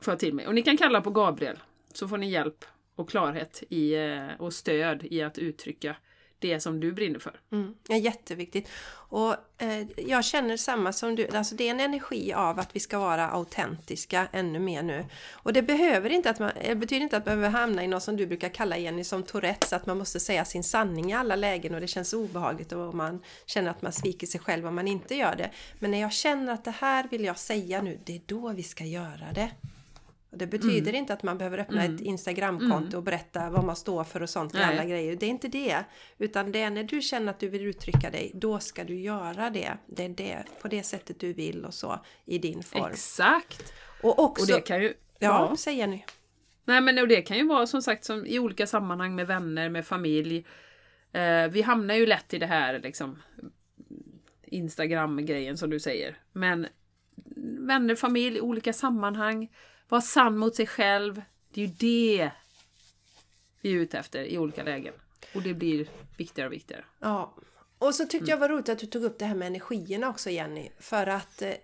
Får 0.00 0.12
jag 0.12 0.18
till 0.18 0.34
mig. 0.34 0.46
Och 0.46 0.54
ni 0.54 0.62
kan 0.62 0.76
kalla 0.76 1.00
på 1.00 1.10
Gabriel. 1.10 1.58
Så 1.94 2.08
får 2.08 2.18
ni 2.18 2.30
hjälp 2.30 2.64
och 2.94 3.10
klarhet 3.10 3.62
i, 3.68 3.94
eh, 3.94 4.28
och 4.38 4.52
stöd 4.52 5.04
i 5.10 5.22
att 5.22 5.38
uttrycka 5.38 5.96
det 6.38 6.60
som 6.60 6.80
du 6.80 6.92
brinner 6.92 7.18
för. 7.18 7.40
Mm, 7.52 7.74
ja, 7.88 7.96
jätteviktigt. 7.96 8.68
Och 9.10 9.34
eh, 9.58 9.86
jag 9.96 10.24
känner 10.24 10.56
samma 10.56 10.92
som 10.92 11.14
du, 11.14 11.28
alltså 11.28 11.54
det 11.54 11.66
är 11.66 11.70
en 11.70 11.80
energi 11.80 12.32
av 12.32 12.58
att 12.58 12.76
vi 12.76 12.80
ska 12.80 12.98
vara 12.98 13.28
autentiska 13.28 14.28
ännu 14.32 14.58
mer 14.58 14.82
nu. 14.82 15.04
Och 15.32 15.52
det 15.52 15.62
behöver 15.62 16.10
inte 16.10 16.30
att 16.30 16.38
man, 16.38 16.50
det 16.64 16.74
betyder 16.74 17.02
inte 17.02 17.16
att 17.16 17.26
man 17.26 17.40
behöver 17.40 17.58
hamna 17.58 17.84
i 17.84 17.88
något 17.88 18.02
som 18.02 18.16
du 18.16 18.26
brukar 18.26 18.48
kalla 18.48 18.78
Jenny 18.78 19.04
som 19.04 19.22
Tourettes, 19.22 19.72
att 19.72 19.86
man 19.86 19.98
måste 19.98 20.20
säga 20.20 20.44
sin 20.44 20.64
sanning 20.64 21.10
i 21.10 21.14
alla 21.14 21.36
lägen 21.36 21.74
och 21.74 21.80
det 21.80 21.86
känns 21.86 22.12
obehagligt 22.12 22.72
och 22.72 22.94
man 22.94 23.22
känner 23.46 23.70
att 23.70 23.82
man 23.82 23.92
sviker 23.92 24.26
sig 24.26 24.40
själv 24.40 24.66
om 24.66 24.74
man 24.74 24.88
inte 24.88 25.14
gör 25.14 25.36
det. 25.36 25.50
Men 25.78 25.90
när 25.90 26.00
jag 26.00 26.12
känner 26.12 26.52
att 26.52 26.64
det 26.64 26.74
här 26.78 27.08
vill 27.10 27.24
jag 27.24 27.38
säga 27.38 27.82
nu, 27.82 27.98
det 28.04 28.16
är 28.16 28.20
då 28.26 28.52
vi 28.52 28.62
ska 28.62 28.84
göra 28.84 29.32
det. 29.34 29.50
Och 30.30 30.38
det 30.38 30.46
betyder 30.46 30.94
inte 30.94 31.12
att 31.12 31.22
man 31.22 31.38
behöver 31.38 31.58
öppna 31.58 31.84
ett 31.84 32.00
Instagramkonto 32.00 32.96
och 32.96 33.02
berätta 33.02 33.50
vad 33.50 33.64
man 33.64 33.76
står 33.76 34.04
för 34.04 34.22
och 34.22 34.30
sånt 34.30 34.54
alla 34.54 34.84
grejer. 34.84 35.16
Det 35.16 35.26
är 35.26 35.30
inte 35.30 35.48
det. 35.48 35.84
Utan 36.18 36.52
det 36.52 36.60
är 36.60 36.70
när 36.70 36.84
du 36.84 37.00
känner 37.00 37.30
att 37.30 37.40
du 37.40 37.48
vill 37.48 37.66
uttrycka 37.66 38.10
dig, 38.10 38.30
då 38.34 38.58
ska 38.58 38.84
du 38.84 39.00
göra 39.00 39.50
det. 39.50 39.78
Det 39.86 40.04
är 40.04 40.08
det, 40.08 40.44
på 40.62 40.68
det 40.68 40.82
sättet 40.82 41.20
du 41.20 41.32
vill 41.32 41.64
och 41.64 41.74
så, 41.74 42.00
i 42.24 42.38
din 42.38 42.62
form. 42.62 42.92
Exakt! 42.92 43.72
Och 44.02 44.18
också... 44.18 44.42
Och 44.42 44.48
det 44.48 44.66
kan 44.66 44.82
ju... 44.82 44.94
ja, 45.18 45.54
säg 45.58 45.76
Jenny. 45.76 46.04
Nej 46.64 46.80
men 46.80 46.98
och 46.98 47.08
det 47.08 47.22
kan 47.22 47.36
ju 47.36 47.46
vara 47.46 47.66
som 47.66 47.82
sagt 47.82 48.04
som 48.04 48.26
i 48.26 48.38
olika 48.38 48.66
sammanhang 48.66 49.14
med 49.14 49.26
vänner, 49.26 49.68
med 49.68 49.86
familj. 49.86 50.46
Eh, 51.12 51.48
vi 51.48 51.62
hamnar 51.62 51.94
ju 51.94 52.06
lätt 52.06 52.34
i 52.34 52.38
det 52.38 52.46
här 52.46 52.78
liksom 52.78 53.18
Instagram-grejen 54.46 55.58
som 55.58 55.70
du 55.70 55.80
säger. 55.80 56.16
Men 56.32 56.66
vänner, 57.58 57.94
familj, 57.94 58.40
olika 58.40 58.72
sammanhang. 58.72 59.48
Var 59.88 60.00
sann 60.00 60.38
mot 60.38 60.54
sig 60.54 60.66
själv. 60.66 61.22
Det 61.50 61.62
är 61.62 61.66
ju 61.66 61.72
det 61.72 62.30
vi 63.60 63.72
är 63.72 63.76
ute 63.76 63.98
efter 63.98 64.22
i 64.24 64.38
olika 64.38 64.62
lägen. 64.62 64.94
Och 65.34 65.42
det 65.42 65.54
blir 65.54 65.88
viktigare 66.16 66.48
och 66.48 66.52
viktigare. 66.52 66.84
Ja. 66.98 67.34
Och 67.78 67.94
så 67.94 68.06
tyckte 68.06 68.30
jag 68.30 68.38
var 68.38 68.48
roligt 68.48 68.68
att 68.68 68.78
du 68.78 68.86
tog 68.86 69.04
upp 69.04 69.18
det 69.18 69.24
här 69.24 69.34
med 69.34 69.46
energierna 69.46 70.08
också 70.08 70.30
Jenny. 70.30 70.68
För 70.78 71.06
att 71.06 71.42
eh, 71.42 71.54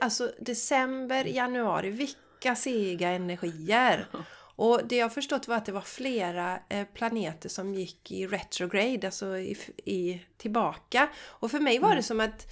alltså 0.00 0.32
december, 0.38 1.24
januari, 1.24 1.90
vilka 1.90 2.56
sega 2.56 3.08
energier! 3.08 4.06
Och 4.56 4.80
det 4.84 4.96
jag 4.96 5.14
förstått 5.14 5.48
var 5.48 5.56
att 5.56 5.66
det 5.66 5.72
var 5.72 5.80
flera 5.80 6.58
eh, 6.68 6.86
planeter 6.94 7.48
som 7.48 7.74
gick 7.74 8.12
i 8.12 8.26
retrograde, 8.26 9.06
alltså 9.06 9.38
i, 9.38 9.56
i, 9.84 10.22
tillbaka. 10.36 11.08
Och 11.26 11.50
för 11.50 11.60
mig 11.60 11.78
var 11.78 11.96
det 11.96 12.02
som 12.02 12.20
att 12.20 12.46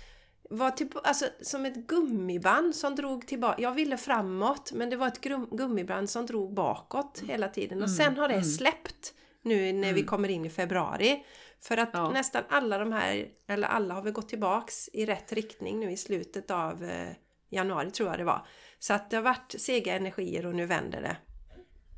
var 0.51 0.70
till, 0.70 0.88
alltså, 1.05 1.24
som 1.40 1.66
ett 1.66 1.74
gummiband 1.74 2.74
som 2.74 2.94
drog 2.94 3.26
tillbaka. 3.26 3.62
Jag 3.62 3.72
ville 3.72 3.96
framåt 3.96 4.72
men 4.72 4.90
det 4.90 4.96
var 4.96 5.07
ett 5.09 5.20
gummiband 5.51 6.11
som 6.11 6.26
drog 6.26 6.55
bakåt 6.55 7.22
hela 7.26 7.49
tiden. 7.49 7.82
Och 7.82 7.90
sen 7.90 8.16
har 8.16 8.28
det 8.28 8.44
släppt 8.44 9.14
nu 9.42 9.72
när 9.72 9.92
vi 9.92 10.03
kommer 10.03 10.28
in 10.28 10.44
i 10.44 10.51
februari. 10.51 11.24
För 11.61 11.76
att 11.76 11.90
Ja. 11.92 12.11
nästan 12.11 12.42
alla 12.49 12.78
de 12.78 12.92
här, 12.92 13.28
eller 13.49 13.68
alla 13.68 13.94
har 13.94 14.03
väl 14.03 14.12
gått 14.12 14.28
tillbaks 14.28 14.88
i 14.92 15.07
rätt 15.07 15.32
riktning 15.32 15.80
nu 15.80 15.90
i 15.92 15.96
slutet 15.96 16.51
av 16.51 16.84
eh, 16.84 17.09
januari 17.51 17.90
tror 17.90 18.09
jag 18.09 18.18
det 18.18 18.24
var. 18.24 18.46
Så 18.78 18.94
att 18.94 19.11
det 19.11 19.16
har 19.16 19.22
varit 19.22 19.55
sega 19.59 19.96
energier 19.96 20.46
och 20.46 20.55
nu 20.55 20.66
vänder 20.66 21.03
det. 21.03 21.16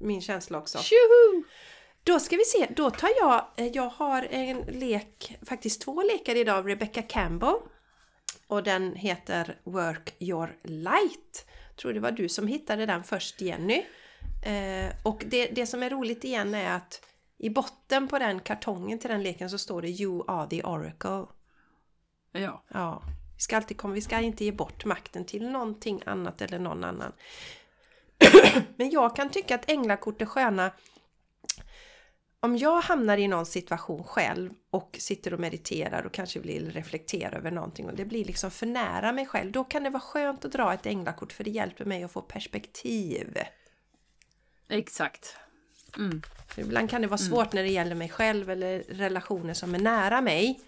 Min 0.01 0.21
känsla 0.21 0.59
också. 0.59 0.79
Tjoho! 0.79 1.45
Då 2.05 2.21
ska 2.21 2.37
vi 2.37 2.45
se, 2.45 2.67
då 2.77 2.91
tar 2.91 3.11
jag, 3.21 3.45
eh, 3.57 3.67
jag 3.67 3.89
har 3.89 4.23
en 4.31 4.59
lek, 4.61 5.39
faktiskt 5.43 5.83
två 5.83 6.03
lekar 6.03 6.35
idag 6.37 6.59
av 6.59 6.67
Rebecca 6.67 7.03
Campbell. 7.03 7.55
Och 8.51 8.63
den 8.63 8.95
heter 8.95 9.57
Work 9.65 10.15
Your 10.19 10.57
Light. 10.63 11.47
Jag 11.69 11.77
tror 11.77 11.93
det 11.93 12.01
var 12.01 12.11
du 12.11 12.29
som 12.29 12.47
hittade 12.47 12.87
den 12.87 13.05
först 13.05 13.41
Jenny. 13.41 13.85
Eh, 14.47 14.93
och 15.03 15.25
det, 15.27 15.47
det 15.47 15.67
som 15.67 15.83
är 15.83 15.91
roligt 15.91 16.25
igen 16.25 16.55
är 16.55 16.77
att 16.77 17.07
i 17.39 17.51
botten 17.51 18.09
på 18.09 18.19
den 18.19 18.41
kartongen 18.41 18.99
till 18.99 19.11
den 19.11 19.23
leken 19.23 19.51
så 19.51 19.59
står 19.59 19.83
det 19.83 19.89
You 19.89 20.25
are 20.29 20.47
the 20.51 20.63
Oracle. 20.63 21.27
Ja. 22.33 22.65
Ja, 22.69 23.03
vi 23.37 23.43
ska 23.43 23.57
alltid 23.57 23.77
komma, 23.77 23.95
vi 23.95 24.01
ska 24.01 24.21
inte 24.21 24.45
ge 24.45 24.53
bort 24.53 24.85
makten 24.85 25.25
till 25.25 25.51
någonting 25.51 26.03
annat 26.07 26.43
eller 26.43 26.59
någon 26.59 26.85
annan. 26.85 27.13
Men 28.77 28.91
jag 28.91 29.17
kan 29.17 29.31
tycka 29.31 29.55
att 29.55 29.71
änglakort 29.71 30.23
är 30.23 30.27
sköna 30.27 30.71
om 32.41 32.57
jag 32.57 32.81
hamnar 32.81 33.19
i 33.19 33.29
någon 33.29 33.47
situation 33.47 34.05
själv 34.05 34.51
och 34.71 34.97
sitter 35.01 35.35
och 35.35 35.41
mediterar 35.41 36.03
och 36.07 36.13
kanske 36.13 36.41
vill 36.41 36.73
reflektera 36.73 37.37
över 37.39 37.51
någonting 37.51 37.87
och 37.87 37.97
det 37.97 38.05
blir 38.05 38.25
liksom 38.25 38.51
för 38.51 38.67
nära 38.67 39.13
mig 39.13 39.27
själv, 39.27 39.53
då 39.53 39.65
kan 39.65 39.83
det 39.83 39.91
vara 39.91 40.01
skönt 40.01 40.45
att 40.45 40.53
dra 40.53 40.75
ett 40.75 40.87
änglakort 40.87 41.33
för 41.33 41.45
det 41.45 41.51
hjälper 41.51 41.85
mig 41.85 42.05
att 42.05 42.13
få 42.13 42.23
perspektiv. 42.23 43.39
Exakt. 44.69 45.37
Mm. 45.97 46.23
Ibland 46.57 46.91
kan 46.91 47.03
det 47.03 47.09
vara 47.09 47.19
svårt 47.19 47.53
när 47.53 47.63
det 47.63 47.69
gäller 47.69 47.95
mig 47.95 48.09
själv 48.09 48.51
eller 48.51 48.79
relationer 48.89 49.55
som 49.55 49.75
är 49.75 49.79
nära 49.79 50.21
mig. 50.21 50.61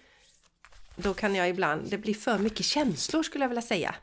Då 0.95 1.13
kan 1.13 1.35
jag 1.35 1.49
ibland, 1.49 1.89
det 1.89 1.97
blir 1.97 2.13
för 2.13 2.37
mycket 2.39 2.65
känslor 2.65 3.23
skulle 3.23 3.43
jag 3.43 3.49
vilja 3.49 3.61
säga. 3.61 3.95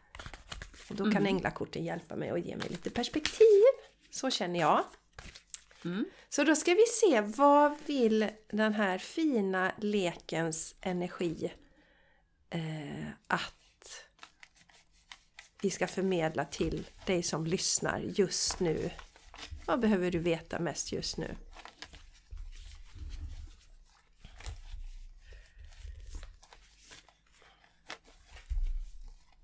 Och 0.89 0.97
då 0.97 1.11
kan 1.11 1.27
änglakorten 1.27 1.85
hjälpa 1.85 2.17
mig 2.17 2.33
och 2.33 2.39
ge 2.39 2.57
mig 2.57 2.69
lite 2.69 2.91
perspektiv. 2.91 3.63
Så 4.11 4.31
känner 4.31 4.61
jag. 4.61 4.85
Mm. 5.85 6.05
Så 6.29 6.45
då 6.45 6.57
ska 6.57 6.75
vi 6.75 6.87
se, 6.87 7.21
vad 7.21 7.77
vill 7.87 8.31
den 8.49 8.75
här 8.75 8.99
fina 8.99 9.73
lekens 9.79 10.75
energi 10.81 11.53
eh, 12.51 13.07
att 13.27 14.05
vi 15.63 15.71
ska 15.71 15.87
förmedla 15.87 16.45
till 16.45 16.87
dig 17.07 17.23
som 17.23 17.47
lyssnar 17.47 17.99
just 17.99 18.61
nu? 18.61 18.91
Vad 19.67 19.81
behöver 19.81 20.11
du 20.11 20.19
veta 20.19 20.59
mest 20.59 20.93
just 20.93 21.17
nu? 21.17 21.37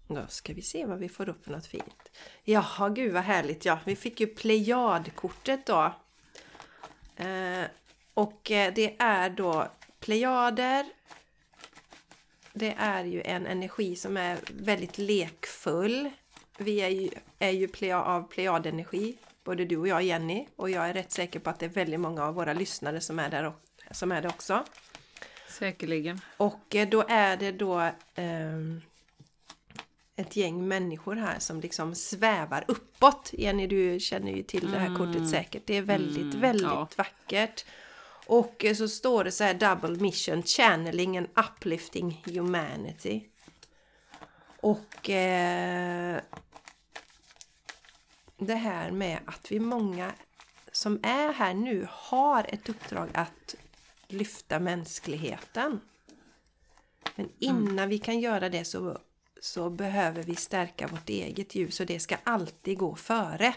Då 0.08 0.26
ska 0.28 0.52
vi 0.52 0.62
se 0.62 0.86
vad 0.86 0.98
vi 0.98 1.08
får 1.08 1.28
upp 1.28 1.44
för 1.44 1.50
något 1.50 1.66
fint. 1.66 2.10
Jaha, 2.44 2.88
gud 2.88 3.12
vad 3.12 3.22
härligt. 3.22 3.64
Ja, 3.64 3.78
vi 3.84 3.96
fick 3.96 4.20
ju 4.20 4.26
Plejadkortet 4.26 5.66
då. 5.66 5.94
Eh, 7.16 7.64
och 8.14 8.50
eh, 8.50 8.74
det 8.74 8.96
är 8.98 9.30
då 9.30 9.68
Plejader. 10.00 10.86
Det 12.52 12.74
är 12.78 13.04
ju 13.04 13.22
en 13.22 13.46
energi 13.46 13.96
som 13.96 14.16
är 14.16 14.38
väldigt 14.52 14.98
lekfull. 14.98 16.10
Vi 16.58 16.80
är 16.80 16.88
ju, 16.88 17.10
är 17.38 17.50
ju 17.50 17.68
pleja, 17.68 18.02
av 18.02 18.28
Plejadenergi, 18.28 19.16
både 19.44 19.64
du 19.64 19.76
och 19.76 19.88
jag 19.88 20.02
Jenny. 20.02 20.46
Och 20.56 20.70
jag 20.70 20.88
är 20.88 20.94
rätt 20.94 21.12
säker 21.12 21.40
på 21.40 21.50
att 21.50 21.58
det 21.58 21.66
är 21.66 21.70
väldigt 21.70 22.00
många 22.00 22.24
av 22.24 22.34
våra 22.34 22.52
lyssnare 22.52 23.00
som 23.00 23.18
är 23.18 23.30
där 23.30 23.44
och, 23.44 23.54
som 23.90 24.12
är 24.12 24.22
det 24.22 24.28
också. 24.28 24.64
Säkerligen. 25.48 26.20
Och 26.36 26.74
eh, 26.74 26.88
då 26.88 27.04
är 27.08 27.36
det 27.36 27.52
då 27.52 27.90
ehm, 28.14 28.82
ett 30.16 30.36
gäng 30.36 30.68
människor 30.68 31.16
här 31.16 31.38
som 31.38 31.60
liksom 31.60 31.94
svävar 31.94 32.64
uppåt. 32.68 33.30
Jenny, 33.32 33.66
du 33.66 34.00
känner 34.00 34.32
ju 34.32 34.42
till 34.42 34.70
det 34.70 34.78
här 34.78 34.96
kortet 34.96 35.30
säkert. 35.30 35.62
Det 35.66 35.74
är 35.74 35.82
väldigt, 35.82 36.34
väldigt 36.34 36.62
ja. 36.62 36.88
vackert. 36.96 37.64
Och 38.26 38.64
eh, 38.64 38.74
så 38.74 38.88
står 38.88 39.24
det 39.24 39.32
så 39.32 39.44
här 39.44 39.54
Double 39.54 39.96
Mission 39.96 40.42
Channeling 40.42 41.18
and 41.18 41.28
Uplifting 41.36 42.22
Humanity. 42.26 43.24
Och 44.60 45.10
eh, 45.10 46.20
det 48.38 48.54
här 48.54 48.90
med 48.90 49.18
att 49.26 49.52
vi 49.52 49.60
många 49.60 50.12
som 50.72 51.00
är 51.02 51.32
här 51.32 51.54
nu 51.54 51.88
har 51.90 52.46
ett 52.48 52.68
uppdrag 52.68 53.08
att 53.14 53.54
lyfta 54.08 54.58
mänskligheten. 54.60 55.80
Men 57.14 57.28
innan 57.38 57.88
vi 57.88 57.98
kan 57.98 58.20
göra 58.20 58.48
det 58.48 58.64
så, 58.64 58.98
så 59.46 59.70
behöver 59.70 60.22
vi 60.22 60.36
stärka 60.36 60.86
vårt 60.86 61.08
eget 61.08 61.54
ljus 61.54 61.80
och 61.80 61.86
det 61.86 62.00
ska 62.00 62.16
alltid 62.24 62.78
gå 62.78 62.96
före. 62.96 63.54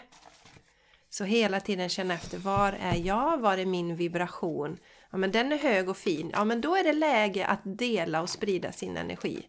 Så 1.10 1.24
hela 1.24 1.60
tiden 1.60 1.88
känna 1.88 2.14
efter, 2.14 2.38
var 2.38 2.72
är 2.72 2.96
jag? 2.96 3.38
Var 3.38 3.58
är 3.58 3.66
min 3.66 3.96
vibration? 3.96 4.78
Ja 5.10 5.18
men 5.18 5.32
den 5.32 5.52
är 5.52 5.58
hög 5.58 5.88
och 5.88 5.96
fin. 5.96 6.30
Ja 6.32 6.44
men 6.44 6.60
då 6.60 6.76
är 6.76 6.84
det 6.84 6.92
läge 6.92 7.46
att 7.46 7.60
dela 7.64 8.22
och 8.22 8.30
sprida 8.30 8.72
sin 8.72 8.96
energi. 8.96 9.46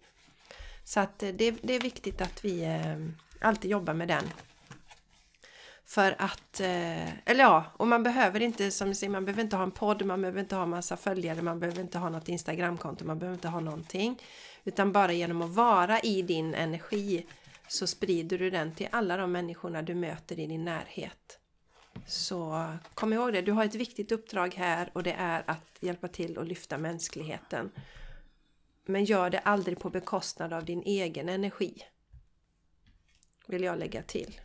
Så 0.83 0.99
att 0.99 1.19
det, 1.19 1.51
det 1.61 1.73
är 1.73 1.79
viktigt 1.79 2.21
att 2.21 2.45
vi 2.45 2.63
eh, 2.63 3.47
alltid 3.47 3.71
jobbar 3.71 3.93
med 3.93 4.07
den. 4.07 4.23
För 5.85 6.15
att, 6.17 6.59
eh, 6.59 7.29
eller 7.29 7.43
ja, 7.43 7.65
och 7.77 7.87
man 7.87 8.03
behöver 8.03 8.41
inte, 8.41 8.71
som 8.71 8.87
jag 8.87 8.97
säger, 8.97 9.11
man 9.11 9.25
behöver 9.25 9.43
inte 9.43 9.55
ha 9.55 9.63
en 9.63 9.71
podd, 9.71 10.05
man 10.05 10.21
behöver 10.21 10.39
inte 10.39 10.55
ha 10.55 10.65
massa 10.65 10.97
följare, 10.97 11.41
man 11.41 11.59
behöver 11.59 11.81
inte 11.81 11.97
ha 11.97 12.09
något 12.09 12.29
Instagramkonto, 12.29 13.05
man 13.05 13.19
behöver 13.19 13.35
inte 13.35 13.47
ha 13.47 13.59
någonting. 13.59 14.19
Utan 14.64 14.91
bara 14.91 15.14
genom 15.14 15.41
att 15.41 15.49
vara 15.49 15.99
i 15.99 16.22
din 16.22 16.53
energi 16.53 17.26
så 17.68 17.88
sprider 17.88 18.38
du 18.38 18.49
den 18.49 18.76
till 18.76 18.88
alla 18.91 19.18
de 19.18 19.32
människorna 19.32 19.82
du 19.82 19.95
möter 19.95 20.39
i 20.39 20.47
din 20.47 20.66
närhet. 20.66 21.39
Så 22.07 22.68
kom 22.93 23.14
ihåg 23.14 23.34
det, 23.34 23.41
du 23.41 23.51
har 23.51 23.66
ett 23.66 23.76
viktigt 23.76 24.12
uppdrag 24.12 24.53
här 24.55 24.91
och 24.93 25.03
det 25.03 25.14
är 25.14 25.43
att 25.47 25.78
hjälpa 25.80 26.07
till 26.07 26.38
att 26.38 26.47
lyfta 26.47 26.78
mänskligheten. 26.78 27.72
Men 28.86 29.05
gör 29.05 29.30
det 29.30 29.39
aldrig 29.39 29.80
på 29.80 29.89
bekostnad 29.89 30.53
av 30.53 30.66
din 30.66 30.84
egen 30.84 31.30
energi. 31.30 31.84
Vill 33.47 33.64
jag 33.64 33.80
lägga 33.80 34.03
till. 34.03 34.39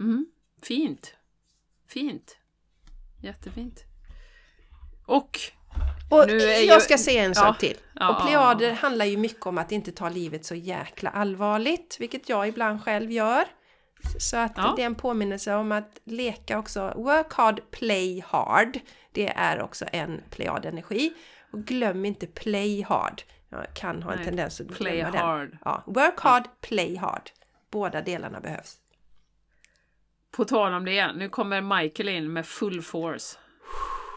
Mm. 0.00 0.26
Fint. 0.62 1.14
Fint. 1.86 2.36
Jättefint. 3.22 3.84
Och 5.06 5.40
och 6.10 6.30
jag 6.66 6.82
ska 6.82 6.98
säga 6.98 7.22
en 7.22 7.28
Ja, 7.28 7.34
sak 7.34 7.58
till. 7.58 7.76
ja, 7.94 8.08
och 8.16 8.22
plejader 8.22 8.72
handlar 8.72 9.04
ju 9.04 9.16
mycket 9.16 9.46
om 9.46 9.58
att 9.58 9.72
inte 9.72 9.92
ta 9.92 10.08
livet 10.08 10.44
så 10.44 10.54
jäkla 10.54 11.10
allvarligt, 11.10 11.96
vilket 12.00 12.28
jag 12.28 12.48
ibland 12.48 12.84
själv 12.84 13.10
gör. 13.12 13.44
Så 14.18 14.36
att 14.36 14.52
Ja. 14.56 14.72
det 14.76 14.82
är 14.82 14.86
en 14.86 14.94
påminnelse 14.94 15.54
om 15.54 15.72
att 15.72 15.98
leka 16.04 16.58
också. 16.58 16.92
Work 16.96 17.32
hard, 17.32 17.60
play 17.70 18.24
hard. 18.28 18.78
Det 19.12 19.28
är 19.28 19.62
också 19.62 19.84
en 19.92 20.22
plejadenergi. 20.30 21.12
Och 21.52 21.64
glöm 21.64 22.04
inte 22.04 22.26
play 22.26 22.82
hard. 22.82 23.22
Jag 23.48 23.74
kan 23.74 24.02
ha 24.02 24.10
en 24.12 24.16
Nej, 24.16 24.26
tendens 24.26 24.60
att 24.60 24.68
play 24.68 24.96
glömma 25.00 25.18
hard. 25.18 25.48
den. 25.50 25.58
Ja, 25.64 25.82
work 25.86 26.20
hard, 26.20 26.44
play 26.60 26.96
hard. 26.96 27.30
Båda 27.70 28.00
delarna 28.02 28.40
behövs. 28.40 28.76
På 30.36 30.44
tal 30.44 30.72
om 30.74 30.84
det, 30.84 31.12
nu 31.12 31.28
kommer 31.28 31.60
Michael 31.80 32.08
in 32.08 32.32
med 32.32 32.46
full 32.46 32.82
force. 32.82 33.38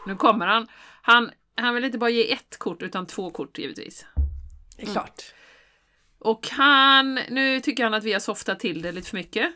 Nu 0.08 0.16
kommer 0.16 0.48
han. 0.48 0.68
Han, 1.02 1.32
han 1.60 1.76
vill 1.76 1.86
inte 1.86 1.98
bara 1.98 2.10
ge 2.10 2.34
ett 2.34 2.58
kort 2.58 2.82
utan 2.82 3.08
två 3.08 3.30
kort 3.30 3.58
givetvis. 3.58 4.06
Det 4.78 4.82
är 4.82 4.92
klart. 4.92 5.34
Och 6.20 6.48
han, 6.52 7.20
nu 7.30 7.60
tycker 7.60 7.84
han 7.84 7.94
att 7.94 8.04
vi 8.04 8.14
har 8.14 8.20
softat 8.20 8.60
till 8.60 8.82
det 8.82 8.92
lite 8.92 9.10
för 9.10 9.18
mycket. 9.18 9.54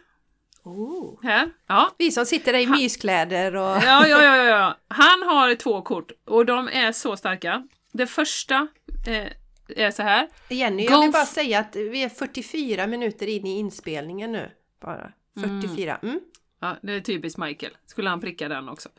Oh. 0.64 1.24
Här. 1.24 1.50
Ja. 1.68 1.96
Vi 1.98 2.12
som 2.12 2.26
sitter 2.26 2.54
där 2.54 2.60
i 2.60 2.68
myskläder 2.68 3.56
och... 3.56 3.64
Ja, 3.64 4.08
ja, 4.08 4.24
ja, 4.24 4.44
ja. 4.44 4.78
Han 4.88 5.24
har 5.24 5.56
två 5.56 5.82
kort 5.82 6.12
och 6.26 6.46
de 6.46 6.68
är 6.68 6.92
så 6.92 7.18
starka. 7.18 7.68
Det 7.92 8.08
första 8.08 8.68
eh, 9.08 9.28
är 9.68 9.92
så 9.92 10.04
här. 10.04 10.28
Jenny, 10.50 10.86
jag 10.86 11.02
vill 11.02 11.12
bara 11.12 11.26
säga 11.26 11.60
att 11.60 11.76
vi 11.76 12.04
är 12.04 12.10
44 12.10 12.88
minuter 12.88 13.28
in 13.28 13.46
i 13.46 13.60
inspelningen 13.60 14.32
nu. 14.32 14.52
Bara. 14.82 15.12
44. 15.36 16.00
Mm. 16.04 16.20
Ja, 16.60 16.78
det 16.82 16.94
är 16.94 17.02
typiskt 17.02 17.40
Michael. 17.40 17.78
Skulle 17.86 18.10
han 18.10 18.22
pricka 18.22 18.48
den 18.48 18.70
också. 18.70 18.90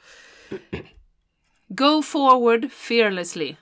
Go 1.66 2.02
forward 2.02 2.72
fearlessly. 2.72 3.56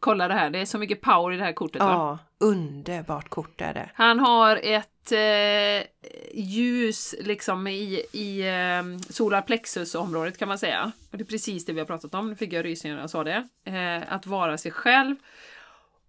Kolla 0.00 0.28
det 0.28 0.34
här, 0.34 0.50
det 0.50 0.58
är 0.58 0.64
så 0.64 0.78
mycket 0.78 1.00
power 1.00 1.32
i 1.32 1.36
det 1.36 1.44
här 1.44 1.52
kortet. 1.52 1.82
Va? 1.82 1.88
Ja, 1.88 2.18
underbart 2.46 3.28
kort 3.28 3.60
är 3.60 3.74
det. 3.74 3.90
Han 3.94 4.18
har 4.18 4.56
ett 4.56 5.12
eh, 5.12 5.86
ljus 6.34 7.14
liksom 7.20 7.66
i, 7.66 8.02
i 8.12 8.40
eh, 8.48 9.10
solar 9.10 9.42
plexus-området 9.42 10.38
kan 10.38 10.48
man 10.48 10.58
säga. 10.58 10.92
Och 11.10 11.18
det 11.18 11.22
är 11.22 11.26
precis 11.26 11.64
det 11.64 11.72
vi 11.72 11.78
har 11.78 11.86
pratat 11.86 12.14
om, 12.14 12.30
nu 12.30 12.36
fick 12.36 12.52
jag 12.52 12.64
rysningar 12.64 12.96
när 12.96 13.02
jag 13.02 13.10
sa 13.10 13.24
det. 13.24 13.48
Eh, 13.64 14.14
att 14.14 14.26
vara 14.26 14.58
sig 14.58 14.72
själv. 14.72 15.16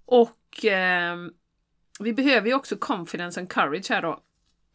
Och 0.05 0.65
eh, 0.65 1.17
vi 1.99 2.13
behöver 2.13 2.47
ju 2.47 2.53
också 2.53 2.75
confidence 2.75 3.39
and 3.39 3.49
courage 3.49 3.89
här 3.89 4.01
då. 4.01 4.19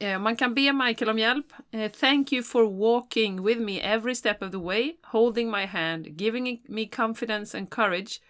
Eh, 0.01 0.19
man 0.19 0.37
kan 0.37 0.55
be 0.55 0.73
Michael 0.73 1.11
om 1.11 1.19
hjälp. 1.19 1.53
Eh, 1.71 1.91
Thank 1.91 2.33
you 2.33 2.43
for 2.43 2.65
walking 2.79 3.43
with 3.43 3.61
me 3.61 3.81
every 3.81 4.15
step 4.15 4.43
of 4.43 4.51
the 4.51 4.59
way, 4.59 4.97
holding 5.03 5.51
my 5.51 5.67
hand, 5.67 6.19
giving 6.19 6.63
me 6.69 6.89
confidence 6.89 7.59
and 7.59 7.71
courage, 7.71 8.21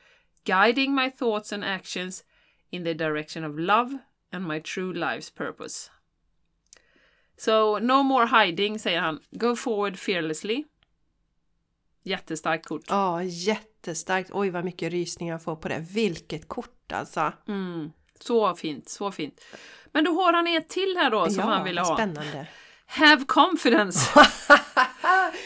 guiding 0.45 0.95
my 0.95 1.11
thoughts 1.11 1.53
and 1.53 1.65
actions 1.65 2.25
in 2.71 2.85
the 2.85 2.95
direction 2.95 3.45
of 3.45 3.59
love 3.59 3.99
and 4.33 4.47
my 4.47 4.61
true 4.61 4.93
life's 4.93 5.31
purpose. 5.31 5.91
So 7.37 7.79
no 7.79 8.03
more 8.03 8.27
hiding, 8.27 8.79
säger 8.79 9.01
han. 9.01 9.21
Go 9.31 9.57
forward 9.57 9.99
fearlessly. 9.99 10.65
Jättestarkt 12.03 12.67
kort. 12.67 12.85
Ja, 12.89 13.23
jättestarkt. 13.23 14.31
Oj, 14.33 14.51
vad 14.51 14.65
mycket 14.65 14.93
rysningar 14.93 15.35
jag 15.35 15.43
får 15.43 15.57
på 15.57 15.69
det. 15.69 15.87
Vilket 15.91 16.49
kort 16.49 16.93
alltså. 16.93 17.33
Mm. 17.49 17.93
Så 18.21 18.55
fint, 18.55 18.89
så 18.89 19.13
fint. 19.13 19.41
Men 19.99 20.05
då 20.05 20.23
har 20.23 20.33
han 20.33 20.47
ett 20.47 20.69
till 20.69 20.97
här 20.97 21.11
då 21.11 21.31
som 21.31 21.41
ja, 21.41 21.47
han 21.47 21.65
ville 21.65 21.81
ha. 21.81 21.97
spännande. 21.97 22.47
Have 22.87 23.25
confidence. 23.25 24.11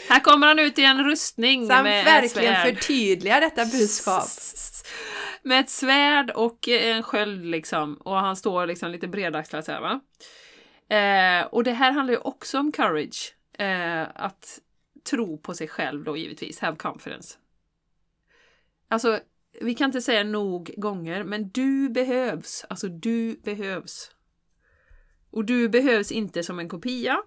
här 0.09 0.19
kommer 0.19 0.47
han 0.47 0.59
ut 0.59 0.79
i 0.79 0.83
en 0.83 1.03
rustning 1.03 1.67
Så 1.67 1.73
han 1.73 1.83
med 1.83 2.05
verkligen 2.05 2.53
svärd. 2.53 2.75
förtydligar 2.75 3.41
detta 3.41 3.65
budskap. 3.65 4.23
Med 5.43 5.59
ett 5.59 5.69
svärd 5.69 6.31
och 6.31 6.67
en 6.67 7.03
sköld 7.03 7.45
liksom. 7.45 7.95
Och 7.95 8.15
han 8.15 8.35
står 8.35 8.67
liksom 8.67 8.91
lite 8.91 9.07
bredaxlad 9.07 9.65
så 9.65 9.71
här 9.71 9.81
va. 9.81 9.99
Eh, 10.97 11.45
och 11.45 11.63
det 11.63 11.73
här 11.73 11.91
handlar 11.91 12.13
ju 12.13 12.19
också 12.19 12.59
om 12.59 12.71
courage. 12.71 13.35
Eh, 13.57 14.01
att 14.15 14.59
tro 15.09 15.37
på 15.37 15.53
sig 15.53 15.67
själv 15.67 16.03
då 16.03 16.17
givetvis. 16.17 16.59
Have 16.59 16.77
confidence. 16.77 17.37
Alltså, 18.87 19.19
vi 19.61 19.73
kan 19.73 19.85
inte 19.85 20.01
säga 20.01 20.23
nog 20.23 20.73
gånger, 20.77 21.23
men 21.23 21.49
du 21.49 21.89
behövs. 21.89 22.65
Alltså, 22.69 22.87
du 22.87 23.39
behövs. 23.43 24.12
Och 25.33 25.45
du 25.45 25.69
behövs 25.69 26.11
inte 26.11 26.43
som 26.43 26.59
en 26.59 26.69
kopia 26.69 27.23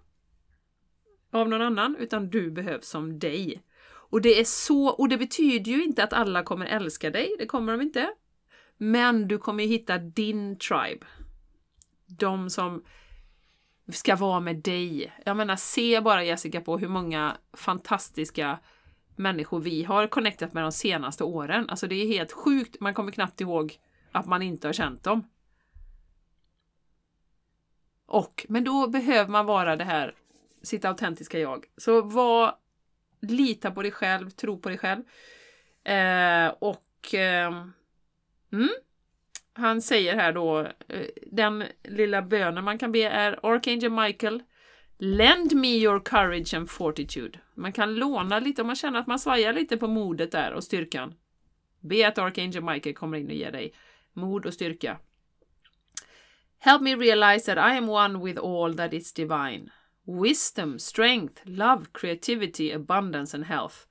av 1.31 1.49
någon 1.49 1.63
annan, 1.63 1.97
utan 1.99 2.31
du 2.31 2.51
behövs 2.51 2.89
som 2.89 3.19
dig. 3.19 3.63
Och 3.87 4.21
det 4.21 4.41
är 4.41 4.45
så, 4.45 4.87
och 4.89 5.09
det 5.09 5.19
betyder 5.19 5.73
ju 5.73 5.85
inte 5.85 6.05
att 6.05 6.13
alla 6.13 6.43
kommer 6.43 6.67
älska 6.67 7.11
dig, 7.11 7.37
det 7.39 7.47
kommer 7.47 7.73
de 7.73 7.83
inte. 7.83 8.11
Men 8.77 9.29
du 9.29 9.39
kommer 9.39 9.65
ju 9.65 9.71
hitta 9.71 9.99
din 9.99 10.59
tribe. 10.59 11.07
De 12.07 12.51
som 12.51 12.85
ska 13.93 14.17
vara 14.17 14.41
med 14.41 14.57
dig. 14.57 15.13
Jag 15.25 15.37
menar, 15.37 15.57
se 15.57 16.01
bara 16.01 16.25
Jessica 16.25 16.61
på 16.61 16.79
hur 16.79 16.89
många 16.89 17.37
fantastiska 17.53 18.59
människor 19.17 19.61
vi 19.61 19.85
har 19.85 20.07
connectat 20.07 20.53
med 20.53 20.63
de 20.63 20.73
senaste 20.73 21.25
åren. 21.25 21.71
Alltså 21.71 21.87
det 21.87 21.95
är 21.95 22.07
helt 22.07 22.33
sjukt, 22.33 22.81
man 22.81 22.95
kommer 22.95 23.13
knappt 23.13 23.41
ihåg 23.41 23.79
att 24.13 24.27
man 24.27 24.43
inte 24.43 24.69
har 24.69 24.73
känt 24.73 25.05
dem. 25.05 25.25
Och, 28.07 28.47
men 28.49 28.65
då 28.65 28.89
behöver 28.89 29.31
man 29.31 29.47
vara 29.47 29.77
det 29.77 29.85
här, 29.85 30.15
sitt 30.63 30.85
autentiska 30.85 31.39
jag. 31.39 31.65
Så 31.77 32.03
var, 32.03 32.55
lita 33.21 33.71
på 33.71 33.83
dig 33.83 33.91
själv, 33.91 34.31
tro 34.31 34.59
på 34.59 34.69
dig 34.69 34.79
själv. 34.79 35.03
Eh, 35.85 36.49
och 36.59 37.15
eh, 37.15 37.47
mm, 38.53 38.71
han 39.53 39.83
säger 39.83 40.17
här 40.17 40.33
då, 40.33 40.61
eh, 40.89 41.07
den 41.33 41.65
lilla 41.83 42.23
bönen 42.23 42.65
man 42.65 42.79
kan 42.79 42.93
be 42.93 43.03
är 43.03 43.39
Archangel 43.43 43.91
Michael, 43.91 44.43
lend 44.99 45.53
me 45.53 45.69
your 45.69 46.01
courage 46.01 46.55
and 46.55 46.71
fortitude. 46.71 47.39
Man 47.55 47.73
kan 47.73 47.95
låna 47.95 48.39
lite 48.39 48.63
om 48.63 48.67
man 48.67 48.77
känner 48.77 48.99
att 48.99 49.07
man 49.07 49.19
svajar 49.19 49.53
lite 49.53 49.77
på 49.77 49.89
modet 49.89 50.33
där 50.33 50.53
och 50.53 50.65
styrkan. 50.65 51.15
Be 51.81 52.09
att 52.09 52.19
Archangel 52.19 52.63
Michael 52.63 52.95
kommer 52.95 53.19
in 53.19 53.27
och 53.27 53.33
ger 53.33 53.53
dig 53.53 53.75
mod 54.13 54.47
och 54.47 54.55
styrka. 54.55 54.99
Help 56.67 56.83
me 56.83 56.95
realize 56.95 57.45
that 57.45 57.59
I 57.59 57.77
am 57.77 57.87
one 57.87 58.19
with 58.19 58.39
all 58.39 58.75
that 58.75 58.93
is 58.95 59.13
divine. 59.13 59.71
Wisdom, 60.05 60.79
strength, 60.79 61.41
love, 61.45 61.85
creativity, 61.93 62.73
abundance 62.73 63.35
and 63.37 63.45
health. 63.45 63.87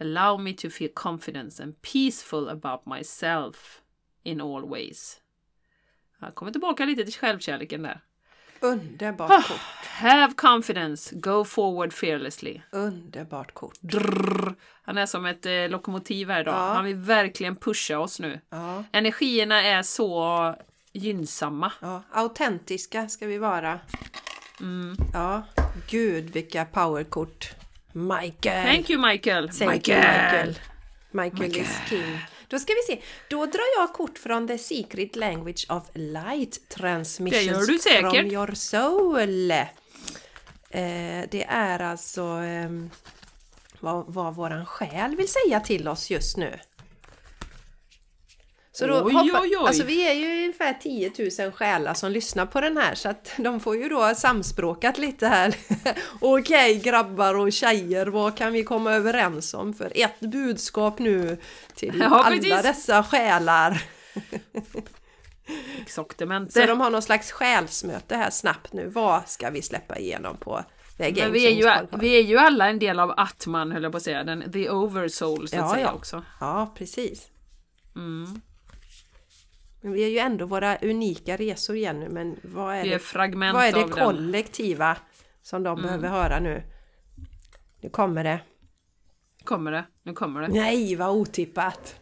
Allow 0.00 0.36
me 0.36 0.52
to 0.52 0.68
feel 0.70 0.90
confidence 0.94 1.62
and 1.62 1.74
peaceful 1.82 2.48
about 2.48 2.86
myself 2.86 3.82
in 4.24 4.40
all 4.40 4.62
ways. 4.68 5.20
Jag 6.20 6.34
kommer 6.34 6.52
tillbaka 6.52 6.84
lite 6.84 7.04
till 7.04 7.14
självkärleken 7.14 7.82
där. 7.82 8.00
Underbart 8.60 9.30
Ah. 9.30 9.42
kort. 9.48 9.86
Have 9.86 10.34
confidence, 10.34 11.14
go 11.16 11.44
forward 11.44 11.92
fearlessly. 11.92 12.62
Underbart 12.72 13.54
kort. 13.54 13.78
Drrr. 13.80 14.54
Han 14.82 14.98
är 14.98 15.06
som 15.06 15.26
ett 15.26 15.46
eh, 15.46 15.68
lokomotiv 15.68 16.30
här 16.30 16.40
idag. 16.40 16.54
Ja. 16.54 16.72
Han 16.74 16.84
vill 16.84 16.96
verkligen 16.96 17.56
pusha 17.56 17.98
oss 17.98 18.20
nu. 18.20 18.40
Ja, 18.50 18.84
Energierna 18.92 19.62
är 19.62 19.82
så 19.82 20.54
gynnsamma. 20.98 21.72
ja. 21.80 22.02
Autentiska 22.12 23.08
ska 23.08 23.26
vi 23.26 23.38
vara. 23.38 23.80
Mm. 24.60 24.96
Ja, 25.12 25.42
gud 25.90 26.30
vilka 26.30 26.64
powerkort. 26.64 27.50
Michael! 27.92 28.66
Thank 28.74 28.90
you 28.90 29.06
Michael! 29.06 29.48
Thank 29.48 29.88
you, 29.88 29.98
Michael. 29.98 30.58
Michael 31.10 31.56
is 31.56 31.78
king. 31.88 32.18
Då 32.48 32.58
ska 32.58 32.72
vi 32.72 32.94
se. 32.94 33.02
Då 33.30 33.46
drar 33.46 33.80
jag 33.80 33.92
kort 33.92 34.18
från 34.18 34.48
The 34.48 34.58
Secret 34.58 35.16
Language 35.16 35.66
of 35.68 35.82
Light 35.94 36.68
Transmissions 36.68 37.46
Det 37.46 37.52
gör 37.52 37.66
du 37.66 37.78
säkert. 37.78 38.10
from 38.10 38.26
your 38.26 38.54
soul. 38.54 39.50
Eh, 39.50 39.66
det 41.30 41.44
är 41.48 41.78
alltså 41.82 42.22
eh, 42.42 42.70
vad, 43.80 44.04
vad 44.08 44.34
våran 44.34 44.66
själ 44.66 45.16
vill 45.16 45.28
säga 45.28 45.60
till 45.60 45.88
oss 45.88 46.10
just 46.10 46.36
nu. 46.36 46.58
Så 48.78 48.86
då 48.86 49.02
Oj, 49.04 49.12
hoppa, 49.12 49.40
oj, 49.40 49.56
oj. 49.58 49.66
Alltså 49.66 49.84
vi 49.84 50.08
är 50.08 50.12
ju 50.12 50.42
ungefär 50.42 50.72
10 50.72 51.12
000 51.40 51.52
själar 51.52 51.94
som 51.94 52.12
lyssnar 52.12 52.46
på 52.46 52.60
den 52.60 52.76
här 52.76 52.94
så 52.94 53.08
att 53.08 53.32
de 53.36 53.60
får 53.60 53.76
ju 53.76 53.88
då 53.88 54.14
samspråkat 54.14 54.98
lite 54.98 55.26
här. 55.26 55.54
Okej 56.20 56.80
grabbar 56.80 57.34
och 57.34 57.52
tjejer, 57.52 58.06
vad 58.06 58.36
kan 58.36 58.52
vi 58.52 58.64
komma 58.64 58.92
överens 58.92 59.54
om 59.54 59.74
för 59.74 59.92
ett 59.94 60.20
budskap 60.20 60.98
nu 60.98 61.38
till 61.74 61.98
Ja, 62.00 62.24
alla 62.24 62.36
precis. 62.36 62.62
dessa 62.62 63.04
själar? 63.04 63.82
Så 66.50 66.66
de 66.66 66.80
har 66.80 66.90
någon 66.90 67.02
slags 67.02 67.32
själsmöte 67.32 68.16
här 68.16 68.30
snabbt 68.30 68.72
nu. 68.72 68.88
Vad 68.88 69.28
ska 69.28 69.50
vi 69.50 69.62
släppa 69.62 69.98
igenom 69.98 70.36
på 70.36 70.64
Men 70.98 71.32
vi 71.32 71.46
är, 71.46 71.50
ju, 71.50 71.86
vi 72.00 72.18
är 72.18 72.22
ju 72.22 72.38
alla 72.38 72.68
en 72.68 72.78
del 72.78 73.00
av 73.00 73.14
Atman, 73.16 73.72
höll 73.72 73.82
jag 73.82 73.92
på 73.92 73.96
att 73.96 74.02
säga. 74.02 74.24
Den, 74.24 74.52
the 74.52 74.70
oversoul, 74.70 75.48
så 75.48 75.56
att 75.56 75.62
Ja, 75.62 75.74
säga 75.74 75.86
ja. 75.86 75.92
också. 75.92 76.24
Ja, 76.40 76.74
precis. 76.76 77.28
Mm. 77.96 78.40
Men 79.80 79.92
vi 79.92 80.04
är 80.04 80.08
ju 80.08 80.18
ändå 80.18 80.46
våra 80.46 80.76
unika 80.76 81.36
resor 81.36 81.76
igen 81.76 82.00
nu, 82.00 82.08
men 82.08 82.36
vad 82.42 82.74
är 82.74 82.82
Vi 82.82 82.92
är 82.92 82.98
det, 82.98 83.52
vad 83.52 83.64
är 83.64 83.72
det 83.72 83.82
av 83.82 83.90
den. 83.90 83.98
Mm. 83.98 84.06
kollektiva 84.06 84.96
som 85.42 85.62
de 85.62 85.82
behöver 85.82 86.08
höra 86.08 86.40
nu? 86.40 86.62
Nu 87.80 87.90
kommer 87.90 88.24
det. 88.24 88.40
Kommer 89.44 89.72
det? 89.72 89.84
Nu 90.02 90.12
kommer 90.12 90.40
det. 90.42 90.48
Nej, 90.48 90.96
vad 90.96 91.10
otippat! 91.10 91.94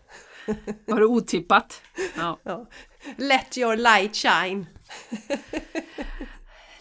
Var 0.86 1.00
det 1.00 1.06
otippat? 1.06 1.82
Ja. 2.16 2.38
Ja. 2.42 2.66
Let 3.16 3.58
your 3.58 3.76
light 3.76 4.16
shine! 4.16 4.66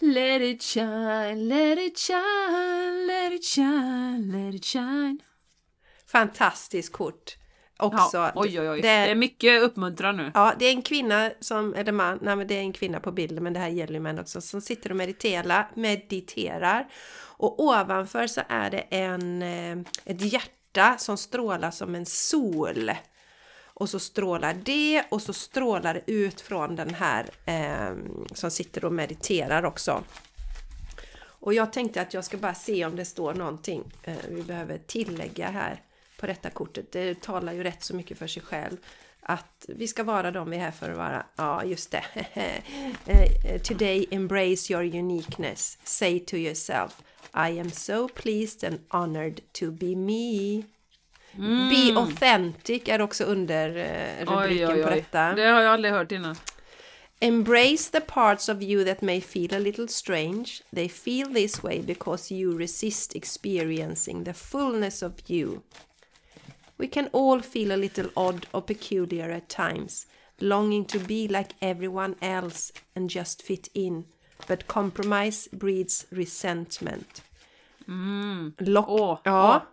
Let 0.00 0.42
it 0.42 0.62
shine, 0.62 1.48
let 1.48 1.78
it 1.78 1.98
shine, 1.98 3.06
let 3.06 3.32
it 3.32 3.44
shine, 3.44 4.32
let 4.32 4.54
it 4.54 4.64
shine. 4.64 5.18
Fantastiskt 6.06 6.92
kort! 6.92 7.36
Också. 7.78 8.16
Ja, 8.16 8.32
oj, 8.34 8.60
oj, 8.60 8.70
oj. 8.70 8.80
Det, 8.80 8.88
Det 8.88 9.10
är 9.10 9.14
mycket 9.14 9.62
uppmuntran 9.62 10.16
nu. 10.16 10.30
Ja, 10.34 10.52
det 10.58 10.64
är 10.64 10.70
en 10.70 10.82
kvinna 10.82 11.30
som, 11.40 11.74
eller 11.74 11.92
man, 11.92 12.18
nej 12.22 12.36
men 12.36 12.46
det 12.46 12.54
är 12.54 12.60
en 12.60 12.72
kvinna 12.72 13.00
på 13.00 13.12
bilden 13.12 13.44
men 13.44 13.52
det 13.52 13.60
här 13.60 13.68
gäller 13.68 13.94
ju 13.94 14.00
män 14.00 14.18
också, 14.18 14.40
som 14.40 14.60
sitter 14.60 14.90
och 14.90 14.96
mediterar, 14.96 15.70
mediterar. 15.74 16.88
Och 17.38 17.60
ovanför 17.60 18.26
så 18.26 18.40
är 18.48 18.70
det 18.70 18.78
en, 18.78 19.42
eh, 19.42 19.78
ett 20.04 20.32
hjärta 20.32 20.96
som 20.98 21.16
strålar 21.16 21.70
som 21.70 21.94
en 21.94 22.06
sol. 22.06 22.90
Och 23.64 23.90
så 23.90 23.98
strålar 23.98 24.54
det 24.64 25.02
och 25.08 25.22
så 25.22 25.32
strålar 25.32 25.94
det 25.94 26.12
ut 26.12 26.40
från 26.40 26.76
den 26.76 26.94
här 26.94 27.26
eh, 27.46 27.96
som 28.34 28.50
sitter 28.50 28.84
och 28.84 28.92
mediterar 28.92 29.64
också. 29.64 30.02
Och 31.18 31.54
jag 31.54 31.72
tänkte 31.72 32.00
att 32.00 32.14
jag 32.14 32.24
ska 32.24 32.36
bara 32.36 32.54
se 32.54 32.84
om 32.84 32.96
det 32.96 33.04
står 33.04 33.34
någonting 33.34 33.84
eh, 34.02 34.14
vi 34.28 34.42
behöver 34.42 34.78
tillägga 34.78 35.50
här 35.50 35.80
på 36.16 36.26
detta 36.26 36.50
kortet. 36.50 36.92
Det 36.92 37.20
talar 37.20 37.52
ju 37.52 37.62
rätt 37.62 37.82
så 37.82 37.96
mycket 37.96 38.18
för 38.18 38.26
sig 38.26 38.42
själv. 38.42 38.76
Att 39.20 39.64
vi 39.68 39.88
ska 39.88 40.04
vara 40.04 40.30
de 40.30 40.50
vi 40.50 40.56
är 40.56 40.60
här 40.60 40.70
för 40.70 40.90
att 40.90 40.96
vara. 40.96 41.26
Ja, 41.36 41.64
just 41.64 41.90
det. 41.90 42.04
Eh, 43.06 43.60
Today 43.60 44.06
embrace 44.10 44.72
your 44.72 44.82
uniqueness. 44.82 45.78
Say 45.84 46.20
to 46.20 46.36
yourself 46.36 47.02
I 47.34 47.60
am 47.60 47.70
so 47.70 48.08
pleased 48.08 48.64
and 48.64 48.80
honored 48.88 49.40
to 49.52 49.70
be 49.70 49.96
me. 49.96 50.62
Be 51.70 51.96
authentic 51.96 52.82
är 52.88 53.00
också 53.00 53.24
under 53.24 53.76
eh, 53.76 54.26
rubriken 54.26 54.82
på 54.82 54.90
detta. 54.90 55.32
Det 55.32 55.44
har 55.44 55.60
jag 55.60 55.72
aldrig 55.72 55.94
hört 55.94 56.12
innan. 56.12 56.36
Embrace 57.20 57.90
the 57.92 58.00
parts 58.00 58.48
of 58.48 58.62
you 58.62 58.84
that 58.84 59.02
may 59.02 59.20
feel 59.20 59.54
a 59.54 59.58
little 59.58 59.88
strange. 59.88 60.62
They 60.74 60.88
feel 60.88 61.34
this 61.34 61.62
way 61.62 61.82
because 61.82 62.34
you 62.34 62.58
resist 62.58 63.16
experiencing 63.16 64.24
the 64.24 64.34
fullness 64.34 65.02
of 65.02 65.12
you. 65.30 65.60
We 66.78 66.88
can 66.88 67.08
all 67.12 67.40
feel 67.40 67.72
a 67.72 67.76
little 67.76 68.08
odd 68.16 68.46
or 68.52 68.62
peculiar 68.62 69.30
at 69.30 69.48
times, 69.48 70.06
longing 70.38 70.84
to 70.86 70.98
be 70.98 71.28
like 71.28 71.54
everyone 71.60 72.14
else 72.20 72.72
and 72.94 73.10
just 73.10 73.42
fit 73.42 73.68
in. 73.74 74.04
But 74.48 74.66
compromise 74.66 75.48
breeds 75.52 76.06
resentment. 76.10 77.22
Lock, 78.58 78.88
Åh, 78.88 79.18
ja, 79.24 79.66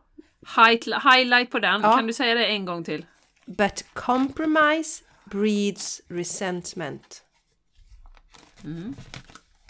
Highlight, 0.45 1.04
highlight 1.04 1.51
på 1.51 1.60
den. 1.60 1.82
Ja. 1.82 1.95
Kan 1.95 2.08
du 2.08 2.14
säga 2.14 2.36
det 2.36 2.45
en 2.45 2.66
gång 2.66 2.84
till? 2.84 3.06
but 3.45 3.84
compromise 3.93 5.04
breeds 5.26 6.01
resentment. 6.08 7.24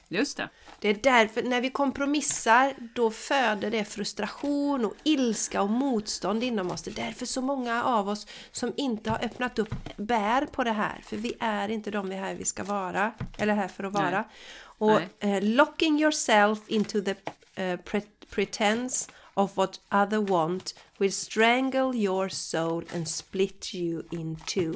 Just 0.09 0.37
det. 0.37 0.49
Det 0.83 0.89
är 0.89 0.93
därför, 0.93 1.43
när 1.43 1.61
vi 1.61 1.69
kompromissar, 1.69 2.73
då 2.95 3.11
föder 3.11 3.71
det 3.71 3.85
frustration 3.85 4.85
och 4.85 4.93
ilska 5.03 5.61
och 5.61 5.69
motstånd 5.69 6.43
inom 6.43 6.71
oss. 6.71 6.81
Det 6.81 6.91
är 6.91 7.05
därför 7.05 7.25
så 7.25 7.41
många 7.41 7.83
av 7.83 8.09
oss 8.09 8.27
som 8.51 8.73
inte 8.77 9.09
har 9.09 9.25
öppnat 9.25 9.59
upp 9.59 9.75
bär 9.97 10.45
på 10.45 10.63
det 10.63 10.71
här. 10.71 11.01
För 11.05 11.17
vi 11.17 11.33
är 11.39 11.69
inte 11.69 11.91
de 11.91 12.09
vi 12.09 12.15
är 12.15 12.19
här 12.19 12.35
vi 12.35 12.45
ska 12.45 12.63
vara, 12.63 13.11
eller 13.37 13.53
här 13.53 13.67
för 13.67 13.83
att 13.83 13.93
vara. 13.93 14.09
Nej. 14.09 14.23
Och 14.61 15.01
Nej. 15.19 15.37
eh, 15.37 15.43
locking 15.43 16.01
yourself 16.01 16.59
into 16.67 17.01
the 17.01 17.15
eh, 17.55 17.77
pre- 17.77 18.25
pretense 18.29 19.11
of 19.33 19.57
what 19.57 19.79
other 19.91 20.17
want 20.17 20.75
will 20.97 21.13
strangle 21.13 21.97
your 21.97 22.29
soul 22.29 22.85
and 22.95 23.07
split 23.09 23.75
you 23.75 24.03
in 24.11 24.35
two. 24.35 24.73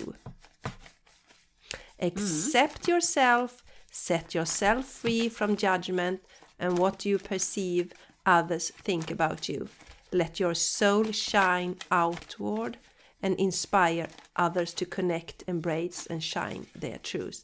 Accept 2.02 2.90
yourself, 2.90 3.52
set 3.98 4.36
yourself 4.36 4.86
free 4.86 5.28
from 5.28 5.56
judgment 5.56 6.22
and 6.60 6.78
what 6.78 7.06
you 7.06 7.18
perceive 7.18 7.92
others 8.26 8.72
think 8.84 9.12
about 9.12 9.50
you. 9.50 9.68
Let 10.12 10.40
your 10.40 10.54
soul 10.54 11.12
shine 11.12 11.78
outward 11.92 12.78
and 13.22 13.36
inspire 13.40 14.08
others 14.36 14.74
to 14.76 14.86
connect, 14.86 15.44
embrace 15.48 16.08
and 16.10 16.24
shine 16.24 16.68
their 16.76 17.00
truth. 17.00 17.44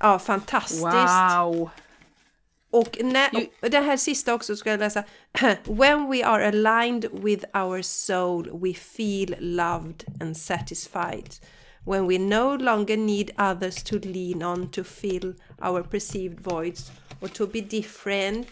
Ja, 0.00 0.18
fantastiskt! 0.18 0.82
Wow! 0.82 1.70
Och 2.70 2.98
när, 3.02 3.30
och 3.62 3.70
det 3.70 3.80
här 3.80 3.96
sista 3.96 4.34
också 4.34 4.56
ska 4.56 4.70
jag 4.70 4.80
läsa. 4.80 5.04
When 5.64 6.10
we 6.10 6.24
are 6.24 6.48
aligned 6.48 7.06
with 7.12 7.44
our 7.54 7.82
soul 7.82 8.60
we 8.62 8.74
feel 8.74 9.34
loved 9.40 10.04
and 10.20 10.36
satisfied. 10.36 11.34
When 11.84 12.06
we 12.06 12.18
no 12.18 12.56
longer 12.56 12.96
need 12.96 13.30
others 13.38 13.82
to 13.82 13.98
lean 13.98 14.42
on 14.42 14.70
to 14.70 14.84
fill 14.84 15.34
our 15.62 15.82
perceived 15.82 16.40
voids 16.40 16.90
or 17.20 17.28
to 17.28 17.46
be 17.46 17.60
different 17.60 18.46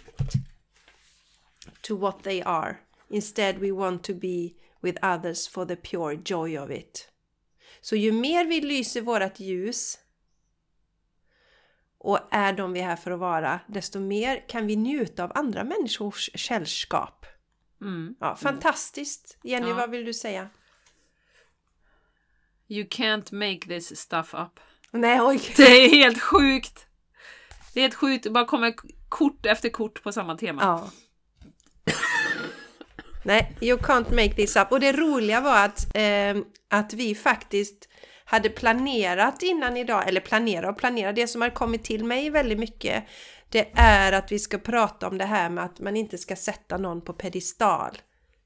to 1.83 1.97
what 1.97 2.23
they 2.23 2.43
are. 2.43 2.77
Instead 3.11 3.59
we 3.59 3.73
want 3.73 4.03
to 4.05 4.15
be 4.15 4.55
with 4.83 4.99
others 5.03 5.49
for 5.49 5.65
the 5.67 5.77
pure 5.77 6.17
joy 6.25 6.59
of 6.59 6.71
it. 6.71 7.09
Så 7.81 7.97
ju 7.97 8.13
mer 8.13 8.45
vi 8.45 8.61
lyser 8.61 9.01
vårat 9.01 9.41
ljus 9.41 9.99
och 11.99 12.19
är 12.31 12.53
de 12.53 12.73
vi 12.73 12.81
är 12.81 12.85
här 12.85 12.97
för 12.97 13.11
att 13.11 13.19
vara, 13.19 13.61
desto 13.67 14.01
mer 14.01 14.49
kan 14.49 14.67
vi 14.67 14.77
njuta 14.77 15.25
av 15.25 15.33
andra 15.35 15.65
människors 15.65 16.31
sällskap. 16.35 17.27
Mm. 17.81 18.15
Ja, 18.21 18.37
fantastiskt! 18.37 19.39
Jenny, 19.43 19.69
Ja. 19.69 19.75
vad 19.75 19.91
vill 19.91 20.05
du 20.05 20.15
säga? 20.15 20.49
You 22.69 22.87
can't 22.89 23.33
make 23.33 23.61
this 23.61 24.01
stuff 24.01 24.35
up. 24.35 24.61
Nej, 24.91 25.21
oj! 25.21 25.41
Det 25.57 25.63
är 25.63 25.89
helt 25.89 26.23
sjukt! 26.23 26.87
Det 27.75 27.81
är 27.81 27.83
helt 27.83 27.95
sjukt, 27.95 28.25
det 28.25 28.31
bara 28.31 28.45
kommer 28.45 28.75
kort 29.09 29.47
efter 29.47 29.69
kort 29.69 30.03
på 30.03 30.13
samma 30.13 30.37
tema. 30.37 30.63
Ja. 30.63 30.91
Nej, 33.25 33.57
you 33.61 33.79
can't 33.79 34.11
make 34.11 34.35
this 34.35 34.57
up. 34.57 34.73
Och 34.73 34.81
det 34.81 34.93
roliga 34.93 35.41
var 35.41 35.65
att, 35.65 35.97
eh, 35.97 36.37
att 36.71 36.93
vi 36.93 37.15
faktiskt 37.15 37.89
hade 38.25 38.49
planerat 38.49 39.43
innan 39.43 39.77
idag, 39.77 40.09
eller 40.09 40.21
planera 40.21 40.71
och 40.71 40.79
planera, 40.79 41.13
det 41.13 41.27
som 41.27 41.43
har 41.43 41.51
kommit 41.51 41.85
till 41.85 42.05
mig 42.05 42.31
väldigt 42.31 42.59
mycket, 42.59 43.05
det 43.49 43.71
är 43.75 44.13
att 44.13 44.33
vi 44.33 44.39
ska 44.39 44.59
prata 44.59 45.09
om 45.09 45.19
det 45.19 45.25
här 45.25 45.51
med 45.51 45.65
att 45.65 45.81
man 45.81 45.97
inte 45.97 46.19
ska 46.19 46.37
sätta 46.37 46.77
någon 46.77 47.01
på 47.01 47.13
pedestal. 47.13 47.99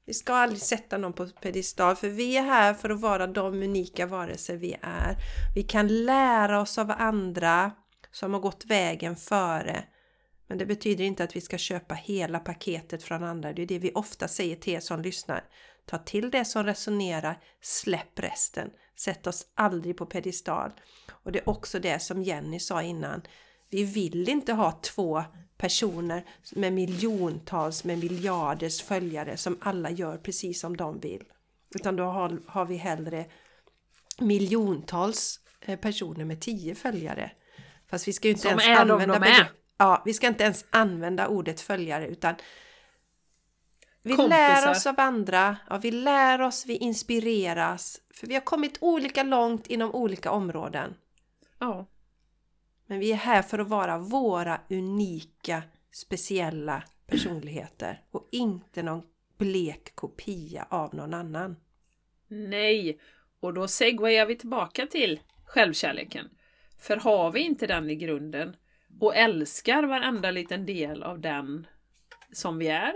Vi 0.05 0.13
ska 0.13 0.33
aldrig 0.33 0.61
sätta 0.61 0.97
någon 0.97 1.13
på 1.13 1.27
pedestal, 1.27 1.95
för 1.95 2.09
vi 2.09 2.37
är 2.37 2.43
här 2.43 2.73
för 2.73 2.89
att 2.89 2.99
vara 2.99 3.27
de 3.27 3.63
unika 3.63 4.05
varelser 4.05 4.57
vi 4.57 4.75
är. 4.81 5.17
Vi 5.55 5.63
kan 5.63 6.05
lära 6.05 6.61
oss 6.61 6.77
av 6.77 6.91
andra 6.91 7.71
som 8.11 8.33
har 8.33 8.39
gått 8.39 8.65
vägen 8.65 9.15
före. 9.15 9.83
Men 10.47 10.57
det 10.57 10.65
betyder 10.65 11.03
inte 11.03 11.23
att 11.23 11.35
vi 11.35 11.41
ska 11.41 11.57
köpa 11.57 11.93
hela 11.93 12.39
paketet 12.39 13.03
från 13.03 13.23
andra. 13.23 13.53
Det 13.53 13.61
är 13.61 13.67
det 13.67 13.79
vi 13.79 13.91
ofta 13.93 14.27
säger 14.27 14.55
till 14.55 14.73
er 14.73 14.79
som 14.79 15.01
lyssnar. 15.01 15.43
Ta 15.85 15.97
till 15.97 16.31
det 16.31 16.45
som 16.45 16.63
resonerar, 16.63 17.39
släpp 17.61 18.19
resten. 18.19 18.69
Sätt 18.95 19.27
oss 19.27 19.47
aldrig 19.55 19.97
på 19.97 20.05
pedestal. 20.05 20.71
Och 21.11 21.31
det 21.31 21.39
är 21.39 21.49
också 21.49 21.79
det 21.79 21.99
som 21.99 22.23
Jenny 22.23 22.59
sa 22.59 22.81
innan. 22.81 23.21
Vi 23.69 23.83
vill 23.83 24.29
inte 24.29 24.53
ha 24.53 24.71
två 24.71 25.23
personer 25.57 26.25
med 26.51 26.73
miljontals, 26.73 27.83
med 27.83 27.99
miljarders 27.99 28.81
följare 28.81 29.37
som 29.37 29.57
alla 29.61 29.89
gör 29.89 30.17
precis 30.17 30.59
som 30.59 30.77
de 30.77 30.99
vill. 30.99 31.23
Utan 31.75 31.95
då 31.95 32.03
har, 32.03 32.39
har 32.47 32.65
vi 32.65 32.75
hellre 32.75 33.25
miljontals 34.19 35.39
eh, 35.61 35.79
personer 35.79 36.25
med 36.25 36.41
tio 36.41 36.75
följare. 36.75 37.31
Fast 37.89 38.07
vi 38.07 38.13
ska 38.13 38.27
ju 38.27 38.31
inte 38.31 38.41
Som 38.41 38.59
ens 38.59 38.79
använda 38.79 39.19
de 39.19 39.45
Ja, 39.77 40.01
vi 40.05 40.13
ska 40.13 40.27
inte 40.27 40.43
ens 40.43 40.65
använda 40.69 41.27
ordet 41.27 41.61
följare 41.61 42.07
utan 42.07 42.35
vi 44.01 44.15
Kompisar. 44.15 44.37
lär 44.37 44.71
oss 44.71 44.87
av 44.87 44.99
andra, 44.99 45.57
ja, 45.69 45.77
vi 45.77 45.91
lär 45.91 46.41
oss, 46.41 46.65
vi 46.65 46.75
inspireras. 46.77 48.01
För 48.13 48.27
vi 48.27 48.33
har 48.33 48.41
kommit 48.41 48.77
olika 48.81 49.23
långt 49.23 49.67
inom 49.67 49.95
olika 49.95 50.31
områden. 50.31 50.95
Ja. 51.59 51.85
Men 52.87 52.99
vi 52.99 53.11
är 53.11 53.15
här 53.15 53.41
för 53.41 53.59
att 53.59 53.69
vara 53.69 53.97
våra 53.97 54.61
unika, 54.69 55.63
speciella 55.91 56.83
personligheter 57.07 58.01
och 58.11 58.29
inte 58.31 58.83
någon 58.83 59.03
blek 59.37 59.95
kopia 59.95 60.67
av 60.69 60.95
någon 60.95 61.13
annan. 61.13 61.55
Nej, 62.27 62.99
och 63.39 63.53
då 63.53 63.67
segwayar 63.67 64.25
vi 64.25 64.35
tillbaka 64.35 64.85
till 64.85 65.19
självkärleken. 65.45 66.29
För 66.79 66.97
har 66.97 67.31
vi 67.31 67.39
inte 67.39 67.67
den 67.67 67.89
i 67.89 67.95
grunden 67.95 68.55
och 68.99 69.15
älskar 69.15 69.83
varenda 69.83 70.31
liten 70.31 70.65
del 70.65 71.03
av 71.03 71.19
den 71.19 71.67
som 72.31 72.57
vi 72.57 72.67
är, 72.67 72.93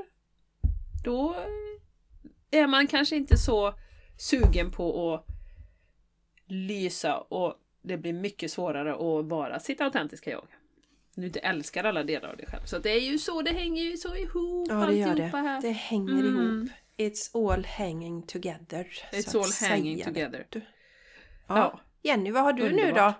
då 1.03 1.35
är 2.51 2.67
man 2.67 2.87
kanske 2.87 3.15
inte 3.15 3.37
så 3.37 3.73
sugen 4.17 4.71
på 4.71 5.13
att 5.13 5.25
lysa 6.45 7.17
och 7.17 7.55
det 7.87 7.97
blir 7.97 8.13
mycket 8.13 8.51
svårare 8.51 8.93
att 8.93 9.25
vara 9.25 9.59
sitt 9.59 9.81
autentiska 9.81 10.31
jag. 10.31 10.47
När 11.15 11.21
du 11.21 11.27
inte 11.27 11.39
älskar 11.39 11.83
alla 11.83 12.03
delar 12.03 12.29
av 12.29 12.37
dig 12.37 12.45
själv. 12.47 12.65
Så 12.65 12.77
det 12.79 12.89
är 12.89 12.99
ju 13.01 13.17
så, 13.17 13.41
det 13.41 13.51
hänger 13.51 13.83
ju 13.83 13.97
så 13.97 14.15
ihop 14.15 14.67
Ja, 14.69 14.75
det 14.75 14.95
gör 14.95 15.15
det. 15.15 15.23
här. 15.23 15.61
Det 15.61 15.71
hänger 15.71 16.13
Mm. 16.13 16.25
ihop. 16.59 16.69
It's 16.97 17.53
all 17.53 17.65
hanging 17.65 18.21
together. 18.21 18.87
It's 19.11 19.37
all 19.63 19.69
hanging 19.69 20.03
together. 20.03 20.45
Ja. 20.51 20.61
Ja. 21.47 21.79
Jenny, 22.01 22.31
vad 22.31 22.43
har 22.43 22.53
du 22.53 22.71
nu 22.71 22.91
då? 22.91 23.13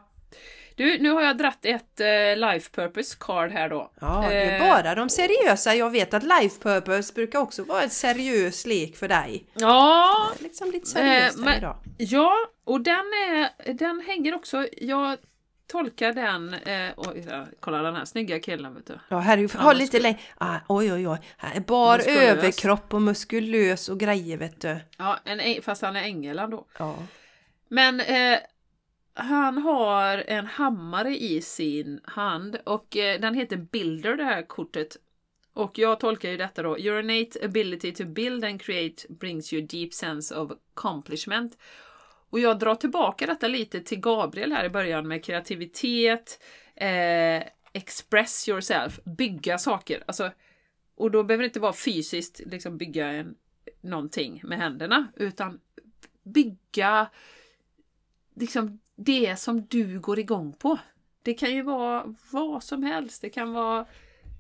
Du, 0.78 1.00
nu 1.00 1.10
har 1.10 1.22
jag 1.22 1.38
dratt 1.38 1.66
ett 1.66 2.00
eh, 2.00 2.08
life 2.52 2.70
purpose 2.72 3.18
card 3.20 3.52
här 3.52 3.70
då. 3.70 3.92
Ja, 4.02 4.26
det 4.30 4.36
är 4.36 4.62
Eh, 4.62 4.70
bara 4.70 4.96
de 4.96 5.10
seriösa. 5.10 5.76
Jag 5.76 5.90
vet 5.90 6.14
att 6.14 6.24
life 6.24 6.60
purpose 6.62 7.14
brukar 7.14 7.40
också 7.40 7.64
vara 7.64 7.82
en 7.84 7.90
seriös 7.90 8.66
lek 8.66 8.98
för 8.98 9.08
dig. 9.08 9.46
Ja, 9.54 10.32
liksom 10.40 10.72
lite 10.72 10.88
seriöst 10.88 11.38
Eh, 11.38 11.44
men- 11.44 11.58
idag. 11.58 11.76
ja, 11.98 12.34
och 12.64 12.82
den, 12.82 12.94
är, 13.30 13.74
den 13.74 14.04
hänger 14.08 14.36
också, 14.36 14.68
jag 14.78 15.18
tolkar 15.72 16.14
den, 16.14 16.54
eh, 16.54 16.92
oj, 16.98 17.26
ja, 17.30 17.46
kolla 17.60 17.82
den 17.82 17.96
här 17.96 18.06
snygga 18.06 18.40
killen 18.40 18.76
vet 18.76 18.86
du. 18.88 19.00
Ja, 19.10 19.20
här 19.20 19.38
är 19.38 19.42
ju, 19.42 19.48
Ja, 19.54 19.60
ha 19.60 19.68
men 19.68 19.78
lite 19.78 20.00
längre. 20.00 20.20
Ah, 20.38 20.56
oj, 20.68 20.94
oj, 20.94 21.08
oj. 21.08 21.18
Här 21.38 21.56
är 21.56 21.60
bar 21.60 21.98
Muskulös. 21.98 22.18
överkropp 22.20 22.94
och 22.94 23.02
muskulös 23.02 23.90
och 23.90 24.00
grejer, 24.00 24.38
vet 24.38 24.62
du. 24.62 24.78
Ja, 24.98 25.20
en, 25.26 25.62
fast 25.62 25.82
han 25.82 25.96
är 25.96 26.02
ängel 26.04 26.40
ändå. 26.40 26.66
Ja. 26.80 26.96
Men 27.70 28.00
eh, 28.00 28.38
han 29.18 29.58
har 29.58 30.24
en 30.28 30.46
hammare 30.46 31.18
i 31.18 31.42
sin 31.42 32.00
hand 32.04 32.58
och 32.66 32.98
eh, 32.98 33.20
den 33.20 33.34
heter 33.34 33.58
Builder 33.58 34.18
det 34.18 34.24
här 34.24 34.42
kortet. 34.42 34.98
Och 35.54 35.78
jag 35.78 36.00
tolkar 36.00 36.30
ju 36.30 36.38
detta 36.38 36.64
då. 36.64 36.80
Your 36.80 37.00
innate 37.00 37.46
ability 37.46 37.94
to 37.94 38.06
build 38.06 38.44
and 38.44 38.62
create 38.62 39.08
brings 39.10 39.54
you 39.54 39.64
a 39.64 39.68
deep 39.70 39.94
sense 39.94 40.36
of 40.36 40.52
accomplishment. 40.52 41.58
Och 42.30 42.40
jag 42.40 42.60
drar 42.60 42.76
tillbaka 42.76 43.26
detta 43.26 43.48
lite 43.48 43.82
till 43.82 44.00
Gabriel 44.00 44.52
här 44.52 44.66
i 44.66 44.70
början 44.70 45.08
med 45.08 45.26
kreativitet, 45.26 46.44
eh, 46.76 47.44
express 47.74 48.50
yourself, 48.50 49.00
bygga 49.04 49.58
saker. 49.58 50.04
Alltså, 50.08 50.32
och 50.96 51.12
då 51.12 51.24
behöver 51.24 51.44
det 51.44 51.48
inte 51.48 51.60
vara 51.60 51.74
fysiskt 51.74 52.42
liksom 52.46 52.78
bygga 52.78 53.08
en, 53.08 53.36
någonting 53.82 54.42
med 54.44 54.58
händerna, 54.58 55.08
utan 55.16 55.60
bygga 56.24 57.10
liksom 58.36 58.80
det 58.98 59.40
som 59.40 59.66
du 59.66 60.00
går 60.00 60.20
igång 60.20 60.54
på. 60.54 60.78
Det 61.22 61.34
kan 61.34 61.56
ju 61.56 61.62
vara 61.62 62.16
vad 62.32 62.64
som 62.64 62.84
helst. 62.84 63.22
Det 63.22 63.30
kan 63.30 63.54
vara 63.54 63.86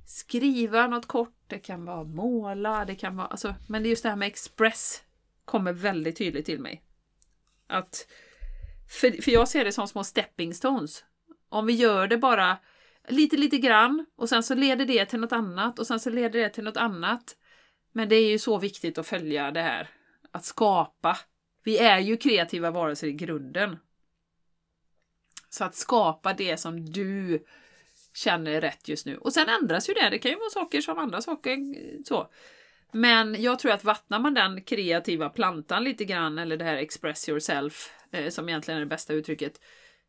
skriva 0.05 0.87
något 0.87 1.05
kort, 1.05 1.35
det 1.47 1.59
kan 1.59 1.85
vara 1.85 2.03
måla, 2.03 2.85
det 2.85 2.95
kan 2.95 3.15
vara... 3.15 3.27
Alltså, 3.27 3.55
men 3.67 3.85
just 3.85 4.03
det 4.03 4.09
här 4.09 4.15
med 4.15 4.27
express 4.27 5.03
kommer 5.45 5.73
väldigt 5.73 6.17
tydligt 6.17 6.45
till 6.45 6.59
mig. 6.59 6.83
Att, 7.67 8.07
för, 8.89 9.21
för 9.21 9.31
jag 9.31 9.47
ser 9.47 9.65
det 9.65 9.71
som 9.71 9.87
små 9.87 10.03
stepping 10.03 10.53
stones. 10.53 11.03
Om 11.49 11.65
vi 11.65 11.73
gör 11.73 12.07
det 12.07 12.17
bara 12.17 12.57
lite, 13.07 13.37
lite 13.37 13.57
grann 13.57 14.05
och 14.15 14.29
sen 14.29 14.43
så 14.43 14.55
leder 14.55 14.85
det 14.85 15.05
till 15.05 15.19
något 15.19 15.31
annat 15.31 15.79
och 15.79 15.87
sen 15.87 15.99
så 15.99 16.09
leder 16.09 16.39
det 16.39 16.49
till 16.49 16.63
något 16.63 16.77
annat. 16.77 17.37
Men 17.91 18.09
det 18.09 18.15
är 18.15 18.29
ju 18.29 18.39
så 18.39 18.57
viktigt 18.57 18.97
att 18.97 19.07
följa 19.07 19.51
det 19.51 19.61
här. 19.61 19.89
Att 20.31 20.45
skapa. 20.45 21.17
Vi 21.63 21.77
är 21.77 21.99
ju 21.99 22.17
kreativa 22.17 22.71
varelser 22.71 23.07
i 23.07 23.13
grunden. 23.13 23.77
Så 25.57 25.63
att 25.63 25.75
skapa 25.75 26.33
det 26.33 26.57
som 26.57 26.85
du 26.85 27.45
känner 28.13 28.51
är 28.51 28.61
rätt 28.61 28.87
just 28.87 29.05
nu. 29.05 29.17
Och 29.17 29.33
sen 29.33 29.49
ändras 29.49 29.89
ju 29.89 29.93
det. 29.93 30.09
Det 30.09 30.19
kan 30.19 30.31
ju 30.31 30.37
vara 30.37 30.49
saker 30.49 30.81
som 30.81 30.97
andra 30.97 31.21
saker. 31.21 31.57
så. 32.03 32.31
Men 32.91 33.41
jag 33.41 33.59
tror 33.59 33.71
att 33.71 33.83
vattnar 33.83 34.19
man 34.19 34.33
den 34.33 34.63
kreativa 34.63 35.29
plantan 35.29 35.83
lite 35.83 36.05
grann, 36.05 36.37
eller 36.37 36.57
det 36.57 36.65
här 36.65 36.75
express 36.75 37.29
yourself, 37.29 37.89
eh, 38.11 38.29
som 38.29 38.49
egentligen 38.49 38.77
är 38.77 38.79
det 38.79 38.89
bästa 38.89 39.13
uttrycket, 39.13 39.61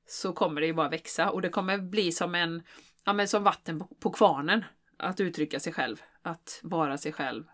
så 0.07 0.32
kommer 0.32 0.61
det 0.61 0.66
ju 0.66 0.72
bara 0.72 0.88
växa 0.88 1.30
och 1.30 1.42
det 1.42 1.49
kommer 1.49 1.78
bli 1.78 2.12
som 2.12 2.34
en, 2.34 2.62
ja 3.05 3.12
men 3.12 3.28
som 3.28 3.42
vatten 3.42 3.78
på, 3.78 3.86
på 4.01 4.11
kvarnen. 4.11 4.64
Att 4.96 5.20
uttrycka 5.20 5.61
sig 5.61 5.72
själv, 5.72 6.03
att 6.22 6.61
vara 6.62 6.99
sig 6.99 7.12
själv. 7.12 7.44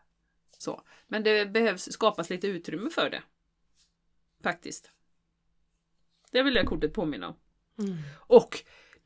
Så. 0.59 0.83
Men 1.09 1.23
det 1.23 1.47
behövs 1.47 1.93
skapas 1.93 2.31
lite 2.31 2.47
utrymme 2.47 2.91
för 2.91 3.11
det. 3.11 3.23
Faktiskt. 4.43 4.91
Det 6.33 6.43
vill 6.43 6.55
jag 6.55 6.67
kortet 6.67 6.95
påminna 6.95 7.29
om. 7.29 7.35
Mm. 7.79 7.97
Och 8.17 8.59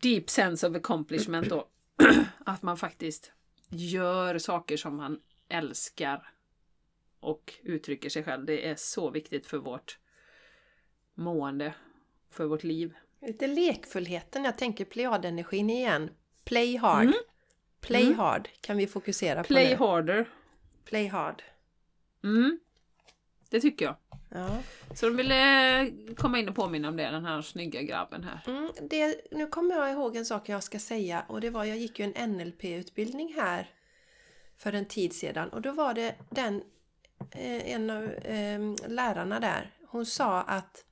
deep 0.03 0.31
sense 0.31 0.69
of 0.69 0.77
accomplishment 0.77 1.49
då. 1.49 1.69
att 2.47 2.63
man 2.63 2.77
faktiskt 2.77 3.33
gör 3.69 4.39
saker 4.39 4.77
som 4.77 4.97
man 4.97 5.21
älskar 5.49 6.31
och 7.21 7.55
uttrycker 7.63 8.09
sig 8.09 8.25
själv. 8.25 8.45
Det 8.47 8.69
är 8.69 8.75
så 8.75 9.11
viktigt 9.11 9.47
för 9.47 9.59
vårt 9.59 9.99
mående, 11.15 11.75
för 12.31 12.45
vårt 12.45 12.65
liv. 12.65 12.95
Lite 13.21 13.47
lekfullheten, 13.47 14.45
jag 14.45 14.59
tänker 14.59 14.85
plejadenergin 14.85 15.71
igen. 15.71 16.11
Play 16.45 16.77
hard. 16.77 17.03
Mm. 17.05 17.15
Play 17.81 18.03
Mm. 18.05 18.19
hard 18.19 18.49
kan 18.61 18.77
vi 18.77 18.87
fokusera 18.87 19.43
på 19.43 19.47
Play 19.47 19.69
nu. 19.69 19.77
harder. 19.77 20.29
Play 20.85 21.07
hard. 21.07 21.43
Mm. 22.25 22.59
Det 23.49 23.61
tycker 23.61 23.85
jag. 23.85 23.97
Ja. 24.29 24.59
Så 24.95 25.07
de 25.07 25.17
ville 25.17 25.91
komma 26.17 26.39
in 26.39 26.49
och 26.49 26.55
påminna 26.55 26.89
om 26.89 26.97
det, 26.97 27.11
den 27.11 27.25
här 27.25 27.43
snygga 27.43 27.83
grabben 27.83 28.25
här. 28.25 28.41
Mm, 28.47 28.71
det, 28.91 29.21
nu 29.31 29.47
kommer 29.47 29.75
jag 29.75 29.91
ihåg 29.93 30.17
en 30.17 30.27
sak 30.27 30.49
jag 30.49 30.63
ska 30.63 30.79
säga 30.79 31.25
och 31.29 31.41
det 31.41 31.51
var, 31.51 31.65
jag 31.65 31.77
gick 31.77 31.99
ju 31.99 32.13
en 32.15 32.31
NLP-utbildning 32.31 33.35
här 33.37 33.71
för 34.57 34.73
en 34.73 34.87
tid 34.87 35.13
sedan 35.13 35.49
och 35.49 35.63
då 35.63 35.73
var 35.73 35.95
det 35.95 36.15
den, 36.31 36.63
eh, 37.31 37.73
en 37.73 37.91
av 37.91 38.05
eh, 38.05 38.61
lärarna 38.89 39.41
där, 39.41 39.71
hon 39.87 40.07
sa 40.07 40.43
att 40.43 40.85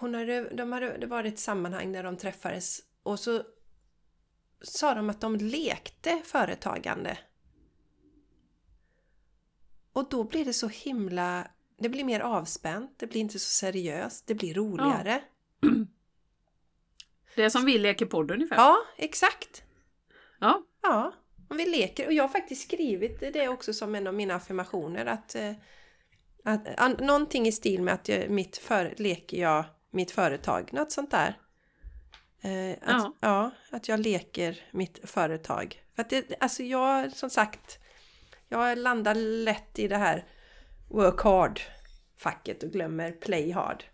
hon 0.00 0.14
hade, 0.14 0.48
de 0.54 0.72
hade, 0.72 0.98
det 0.98 1.06
var 1.06 1.24
ett 1.24 1.38
sammanhang 1.38 1.92
där 1.92 2.02
de 2.02 2.16
träffades 2.16 2.80
och 3.02 3.20
så 3.20 3.42
sa 4.60 4.94
de 4.94 5.10
att 5.10 5.20
de 5.20 5.36
lekte 5.36 6.22
företagande. 6.24 7.18
Och 9.94 10.08
då 10.08 10.24
blir 10.24 10.44
det 10.44 10.52
så 10.52 10.68
himla... 10.68 11.46
Det 11.78 11.88
blir 11.88 12.04
mer 12.04 12.20
avspänt, 12.20 12.98
det 12.98 13.06
blir 13.06 13.20
inte 13.20 13.38
så 13.38 13.50
seriöst, 13.50 14.26
det 14.26 14.34
blir 14.34 14.54
roligare. 14.54 15.22
Det 17.36 17.42
är 17.42 17.48
som 17.48 17.64
vi 17.64 17.78
leker 17.78 18.06
podd 18.06 18.30
ungefär. 18.30 18.56
Ja, 18.56 18.76
exakt. 18.96 19.62
Ja. 20.40 20.62
Ja, 20.82 21.12
om 21.48 21.56
vi 21.56 21.66
leker. 21.66 22.06
Och 22.06 22.12
jag 22.12 22.24
har 22.24 22.28
faktiskt 22.28 22.62
skrivit 22.62 23.20
det 23.20 23.48
också 23.48 23.72
som 23.72 23.94
en 23.94 24.06
av 24.06 24.14
mina 24.14 24.34
affirmationer. 24.34 25.06
Att, 25.06 25.34
eh, 25.34 25.52
att, 26.44 26.80
an, 26.80 26.96
någonting 27.00 27.46
i 27.46 27.52
stil 27.52 27.82
med 27.82 27.94
att 27.94 28.08
jag, 28.08 28.30
mitt 28.30 28.56
för, 28.56 28.94
leker 28.96 29.40
jag 29.40 29.64
mitt 29.90 30.10
företag. 30.10 30.72
Något 30.72 30.92
sånt 30.92 31.10
där. 31.10 31.38
Eh, 32.40 32.70
att, 32.70 33.02
ja. 33.02 33.14
Ja. 33.20 33.50
att 33.70 33.88
jag 33.88 34.00
leker 34.00 34.60
mitt 34.70 35.10
företag. 35.10 35.82
För 35.94 36.02
att 36.02 36.10
det, 36.10 36.34
alltså 36.40 36.62
jag, 36.62 37.12
som 37.12 37.30
sagt, 37.30 37.78
jag 38.48 38.78
landar 38.78 39.14
lätt 39.14 39.78
i 39.78 39.88
det 39.88 39.96
här 39.96 40.24
work 40.88 41.20
hard-facket 41.20 42.62
och 42.62 42.70
glömmer 42.70 43.12
play 43.12 43.50
hard. 43.52 43.84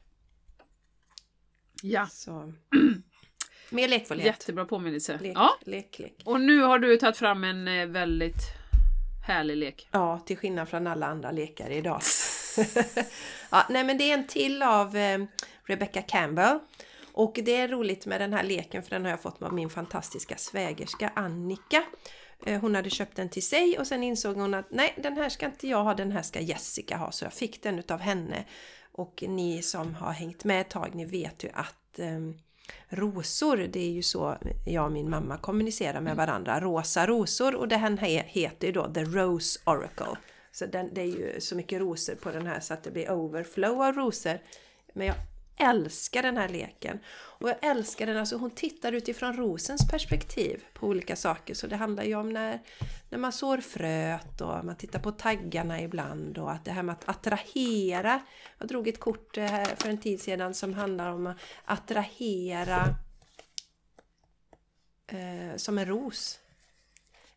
ja. 1.82 2.06
Så. 2.06 2.52
Mer 3.70 3.88
lekfullhet. 3.88 4.26
Jättebra 4.26 4.64
påminnelse. 4.64 5.18
Lek, 5.22 5.36
Ja. 5.36 5.58
lek, 5.64 5.98
lek. 5.98 6.22
Och 6.24 6.40
nu 6.40 6.60
har 6.60 6.78
du 6.78 6.96
tagit 6.96 7.16
fram 7.16 7.44
en 7.44 7.68
eh, 7.68 7.86
väldigt 7.86 8.42
härlig 9.26 9.56
lek. 9.56 9.88
Ja, 9.90 10.18
till 10.26 10.36
skillnad 10.36 10.68
från 10.68 10.86
alla 10.86 11.06
andra 11.06 11.30
lekar 11.30 11.70
idag. 11.70 12.00
ja, 13.50 13.66
nej 13.70 13.84
men 13.84 13.98
det 13.98 14.04
är 14.10 14.14
en 14.14 14.26
till 14.26 14.62
av 14.62 14.96
eh, 14.96 15.18
Rebecca 15.64 16.02
Campbell. 16.02 16.58
Och 17.12 17.38
det 17.42 17.56
är 17.56 17.68
roligt 17.68 18.06
med 18.06 18.20
den 18.20 18.32
här 18.32 18.42
leken 18.42 18.82
för 18.82 18.90
den 18.90 19.04
har 19.04 19.10
jag 19.10 19.22
fått 19.22 19.42
av 19.42 19.52
min 19.54 19.70
fantastiska 19.70 20.36
svägerska 20.36 21.12
Annika. 21.16 21.84
Eh, 22.46 22.60
hon 22.60 22.74
hade 22.74 22.90
köpt 22.90 23.16
den 23.16 23.28
till 23.28 23.42
sig 23.46 23.78
och 23.78 23.86
sen 23.86 24.02
insåg 24.02 24.36
hon 24.36 24.54
att 24.54 24.70
nej, 24.70 24.94
den 24.96 25.16
här 25.16 25.28
ska 25.28 25.46
inte 25.46 25.68
jag 25.68 25.84
ha, 25.84 25.94
den 25.94 26.12
här 26.12 26.22
ska 26.22 26.40
Jessica 26.40 26.96
ha. 26.96 27.12
Så 27.12 27.24
jag 27.24 27.32
fick 27.32 27.62
den 27.62 27.78
utav 27.78 28.00
henne. 28.00 28.44
Och 28.92 29.24
ni 29.28 29.62
som 29.62 29.94
har 29.94 30.12
hängt 30.12 30.44
med 30.44 30.60
ett 30.60 30.68
tag, 30.68 30.94
ni 30.94 31.04
vet 31.04 31.44
ju 31.44 31.48
att 31.54 31.98
eh, 31.98 32.20
rosor, 32.88 33.56
det 33.56 33.80
är 33.80 33.90
ju 33.90 34.02
så 34.02 34.36
jag 34.66 34.84
och 34.84 34.92
min 34.92 35.10
mamma 35.10 35.38
kommunicerar 35.38 36.00
med 36.00 36.16
varandra. 36.16 36.60
Rosa 36.60 37.06
rosor 37.06 37.54
och 37.54 37.68
det 37.68 37.76
här 37.76 37.90
he- 37.90 38.24
heter 38.26 38.66
ju 38.66 38.72
då 38.72 38.92
The 38.94 39.04
Rose 39.04 39.60
Oracle. 39.64 40.16
Så 40.52 40.66
den, 40.66 40.94
det 40.94 41.00
är 41.00 41.06
ju 41.06 41.40
så 41.40 41.56
mycket 41.56 41.80
rosor 41.80 42.14
på 42.14 42.30
den 42.30 42.46
här 42.46 42.60
så 42.60 42.74
att 42.74 42.82
det 42.82 42.90
blir 42.90 43.10
overflow 43.10 43.82
av 43.82 43.92
rosor. 43.94 44.38
Men 44.92 45.06
jag 45.06 45.16
älskar 45.60 46.22
den 46.22 46.36
här 46.36 46.48
leken. 46.48 46.98
Och 47.40 47.48
jag 47.48 47.56
älskar 47.62 48.06
den, 48.06 48.16
alltså 48.16 48.36
hon 48.36 48.50
tittar 48.50 48.92
utifrån 48.92 49.36
rosens 49.36 49.90
perspektiv 49.90 50.64
på 50.72 50.86
olika 50.86 51.16
saker. 51.16 51.54
Så 51.54 51.66
det 51.66 51.76
handlar 51.76 52.04
ju 52.04 52.14
om 52.14 52.28
när, 52.32 52.60
när 53.10 53.18
man 53.18 53.32
sår 53.32 53.58
fröet 53.58 54.40
och 54.40 54.64
man 54.64 54.76
tittar 54.76 54.98
på 54.98 55.12
taggarna 55.12 55.80
ibland 55.82 56.38
och 56.38 56.52
att 56.52 56.64
det 56.64 56.70
här 56.70 56.82
med 56.82 56.92
att 56.92 57.08
attrahera. 57.08 58.20
Jag 58.58 58.68
drog 58.68 58.88
ett 58.88 59.00
kort 59.00 59.36
eh, 59.36 59.44
här 59.44 59.64
för 59.64 59.90
en 59.90 59.98
tid 59.98 60.20
sedan 60.20 60.54
som 60.54 60.74
handlar 60.74 61.10
om 61.12 61.26
att 61.26 61.36
attrahera 61.64 62.94
eh, 65.06 65.56
som 65.56 65.78
en 65.78 65.86
ros. 65.86 66.38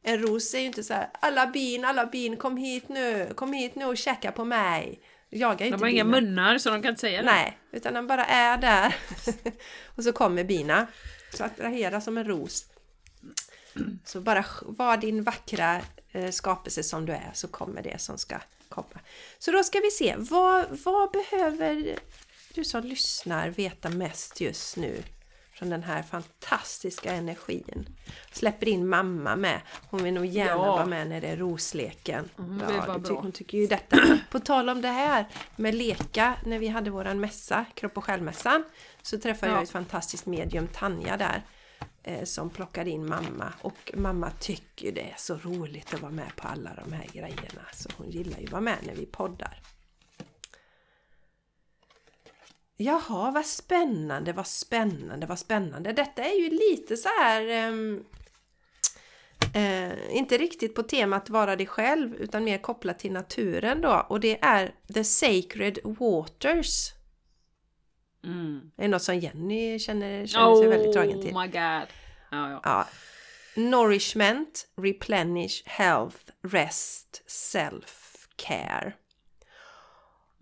En 0.01 0.19
ros 0.19 0.53
är 0.53 0.59
ju 0.59 0.65
inte 0.65 0.83
så 0.83 0.93
här 0.93 1.09
alla 1.13 1.47
bin, 1.47 1.85
alla 1.85 2.05
bin, 2.05 2.37
kom 2.37 2.57
hit 2.57 2.89
nu, 2.89 3.33
kom 3.35 3.53
hit 3.53 3.75
nu 3.75 3.85
och 3.85 3.97
käka 3.97 4.31
på 4.31 4.45
mig. 4.45 5.01
Jagar 5.35 5.65
ju 5.65 5.71
De 5.71 5.73
inte 5.73 5.85
har 5.85 5.89
inga 5.89 6.03
bina. 6.03 6.21
munnar 6.21 6.57
så 6.57 6.69
de 6.69 6.81
kan 6.81 6.89
inte 6.89 7.01
säga 7.01 7.21
det. 7.21 7.25
Nej, 7.25 7.57
utan 7.71 7.93
den 7.93 8.07
bara 8.07 8.25
är 8.25 8.57
där. 8.57 8.95
och 9.95 10.03
så 10.03 10.11
kommer 10.11 10.43
bina. 10.43 10.87
Så 11.33 11.43
attrahera 11.43 12.01
som 12.01 12.17
en 12.17 12.25
ros. 12.25 12.65
Så 14.05 14.21
bara 14.21 14.45
var 14.61 14.97
din 14.97 15.23
vackra 15.23 15.81
eh, 16.11 16.31
skapelse 16.31 16.83
som 16.83 17.05
du 17.05 17.13
är 17.13 17.31
så 17.33 17.47
kommer 17.47 17.81
det 17.81 18.01
som 18.01 18.17
ska 18.17 18.39
komma. 18.69 18.99
Så 19.39 19.51
då 19.51 19.63
ska 19.63 19.79
vi 19.79 19.91
se, 19.91 20.15
vad, 20.17 20.65
vad 20.69 21.11
behöver 21.11 21.99
du 22.53 22.63
som 22.63 22.83
lyssnar 22.83 23.49
veta 23.49 23.89
mest 23.89 24.41
just 24.41 24.77
nu 24.77 25.03
från 25.53 25.69
den 25.69 25.83
här 25.83 26.03
fantastiska 26.03 27.11
energin? 27.13 27.85
Släpper 28.31 28.67
in 28.67 28.87
mamma 28.87 29.35
med. 29.35 29.61
Hon 29.89 30.03
vill 30.03 30.13
nog 30.13 30.25
gärna 30.25 30.51
Ja. 30.51 30.57
vara 30.57 30.85
med 30.85 31.07
när 31.07 31.21
det 31.21 31.27
är 31.27 31.37
rosleken. 31.37 32.29
Mm, 32.39 32.57
var 32.57 32.99
det 32.99 33.09
hon 33.13 33.31
tycker 33.31 33.57
ju 33.57 33.67
detta. 33.67 33.97
På 34.31 34.39
tal 34.39 34.69
om 34.69 34.81
det 34.81 34.87
här 34.87 35.25
med 35.55 35.75
leka, 35.75 36.33
när 36.45 36.59
vi 36.59 36.67
hade 36.67 36.89
våran 36.91 37.19
mässa, 37.19 37.65
kropp 37.73 37.97
och 37.97 38.03
självmässan, 38.03 38.63
så 39.01 39.19
träffade 39.19 39.51
Ja. 39.51 39.55
jag 39.57 39.63
ett 39.63 39.69
fantastiskt 39.71 40.25
medium, 40.25 40.67
Tanja 40.67 41.17
där, 41.17 41.43
eh, 42.03 42.23
som 42.23 42.49
plockade 42.49 42.89
in 42.89 43.07
mamma. 43.07 43.53
Och 43.61 43.91
mamma 43.93 44.31
tycker 44.39 44.91
det 44.91 45.01
är 45.01 45.15
så 45.17 45.35
roligt 45.35 45.93
att 45.93 46.01
vara 46.01 46.11
med 46.11 46.35
på 46.35 46.47
alla 46.47 46.69
de 46.83 46.93
här 46.93 47.05
grejerna. 47.13 47.61
Så 47.73 47.89
hon 47.97 48.09
gillar 48.09 48.39
ju 48.39 48.45
att 48.45 48.51
vara 48.51 48.61
med 48.61 48.77
när 48.85 48.95
vi 48.95 49.05
poddar. 49.05 49.59
Jaha, 52.77 53.31
vad 53.31 53.45
spännande, 53.45 54.33
vad 54.33 54.47
spännande, 54.47 55.25
vad 55.25 55.39
spännande. 55.39 55.93
Detta 55.93 56.23
är 56.23 56.39
ju 56.39 56.49
lite 56.49 56.97
så 56.97 57.09
här... 57.09 57.47
ehm, 57.47 58.05
eh, 59.53 60.15
inte 60.17 60.37
riktigt 60.37 60.75
på 60.75 60.83
temat 60.83 61.29
vara 61.29 61.55
dig 61.55 61.67
själv 61.67 62.15
utan 62.15 62.43
mer 62.43 62.57
kopplat 62.57 62.99
till 62.99 63.11
naturen 63.11 63.81
då. 63.81 64.05
Och 64.09 64.19
det 64.19 64.43
är 64.43 64.75
The 64.93 65.03
Sacred 65.03 65.79
Waters. 65.83 66.93
Mm. 68.23 68.71
Det 68.75 68.83
är 68.83 68.87
något 68.87 69.03
som 69.03 69.19
Jenny 69.19 69.79
känner, 69.79 70.27
känner 70.27 70.55
sig 70.55 70.67
väldigt 70.67 70.93
dragen 70.93 71.21
till. 71.21 71.35
Oh 71.35 71.41
my 71.41 71.47
god. 71.47 71.87
Ja, 72.31 72.49
ja. 72.51 72.61
Ja. 72.63 72.87
Nourishment, 73.55 74.67
replenish, 74.81 75.63
health, 75.65 76.17
rest, 76.41 77.23
self-care. 77.27 78.93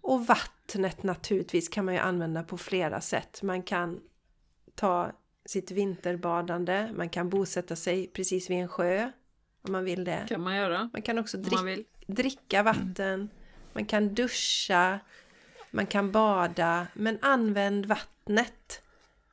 Och 0.02 0.28
vattnet 0.28 1.04
naturligtvis 1.04 1.70
kan 1.70 1.86
man 1.86 1.94
ju 1.94 2.00
använda 2.00 2.44
på 2.44 2.58
flera 2.58 3.02
sätt. 3.02 3.42
Man 3.42 3.64
kan 3.64 4.02
ta 4.76 5.12
sitt 5.46 5.72
vinterbadande, 5.72 6.92
man 6.96 7.10
kan 7.10 7.30
bosätta 7.30 7.76
sig 7.76 8.08
precis 8.08 8.50
vid 8.50 8.58
en 8.58 8.68
sjö 8.68 9.12
om 9.62 9.72
man 9.72 9.86
vill 9.86 10.04
det. 10.04 10.26
kan 10.28 10.42
man 10.42 10.56
göra. 10.56 10.90
Man 10.94 11.02
kan 11.02 11.20
också 11.20 11.38
drick, 11.38 11.54
man 11.54 11.84
dricka 12.08 12.64
vatten, 12.64 13.30
man 13.74 13.86
kan 13.86 14.14
duscha, 14.16 15.00
man 15.72 15.86
kan 15.86 16.12
bada, 16.12 16.88
men 16.94 17.20
använd 17.22 17.86
vattnet. 17.86 18.82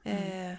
Eh, 0.05 0.55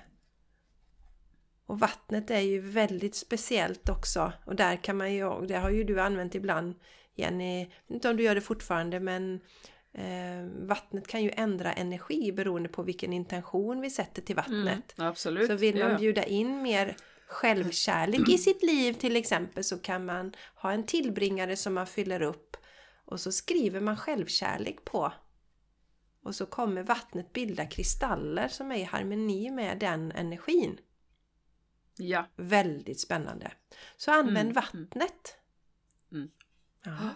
och 1.65 1.79
vattnet 1.79 2.31
är 2.31 2.39
ju 2.39 2.59
väldigt 2.59 3.15
speciellt 3.15 3.89
också. 3.89 4.33
Och 4.45 4.55
där 4.55 4.75
kan 4.75 4.97
man 4.97 5.13
ju, 5.13 5.45
det 5.45 5.57
har 5.57 5.69
ju 5.69 5.83
du 5.83 6.01
använt 6.01 6.35
ibland 6.35 6.75
Jenny, 7.15 7.71
inte 7.87 8.09
om 8.09 8.17
du 8.17 8.23
gör 8.23 8.35
det 8.35 8.41
fortfarande 8.41 8.99
men 8.99 9.39
vattnet 10.67 11.07
kan 11.07 11.23
ju 11.23 11.31
ändra 11.33 11.73
energi 11.73 12.31
beroende 12.31 12.69
på 12.69 12.83
vilken 12.83 13.13
intention 13.13 13.81
vi 13.81 13.89
sätter 13.89 14.21
till 14.21 14.35
vattnet. 14.35 14.97
Mm, 14.97 15.09
absolut. 15.09 15.47
Så 15.47 15.55
vill 15.55 15.79
man 15.79 15.97
bjuda 15.97 16.23
in 16.23 16.61
mer 16.61 16.95
självkärlek 17.27 18.29
i 18.29 18.37
sitt 18.37 18.63
liv 18.63 18.93
till 18.93 19.15
exempel 19.15 19.63
så 19.63 19.77
kan 19.77 20.05
man 20.05 20.33
ha 20.55 20.71
en 20.71 20.85
tillbringare 20.85 21.55
som 21.55 21.73
man 21.73 21.87
fyller 21.87 22.21
upp 22.21 22.57
och 23.05 23.19
så 23.19 23.31
skriver 23.31 23.81
man 23.81 23.97
självkärlek 23.97 24.85
på. 24.85 25.13
Och 26.23 26.35
så 26.35 26.45
kommer 26.45 26.83
vattnet 26.83 27.33
bilda 27.33 27.65
kristaller 27.65 28.47
som 28.47 28.71
är 28.71 28.75
i 28.75 28.83
harmoni 28.83 29.51
med 29.51 29.79
den 29.79 30.11
energin. 30.11 30.79
Ja. 31.97 32.27
Väldigt 32.35 32.99
spännande. 32.99 33.51
Så 33.97 34.11
använd 34.11 34.49
Mm, 34.49 34.53
vattnet. 34.53 35.37
Mm. 36.11 36.29
Ja. 36.83 37.09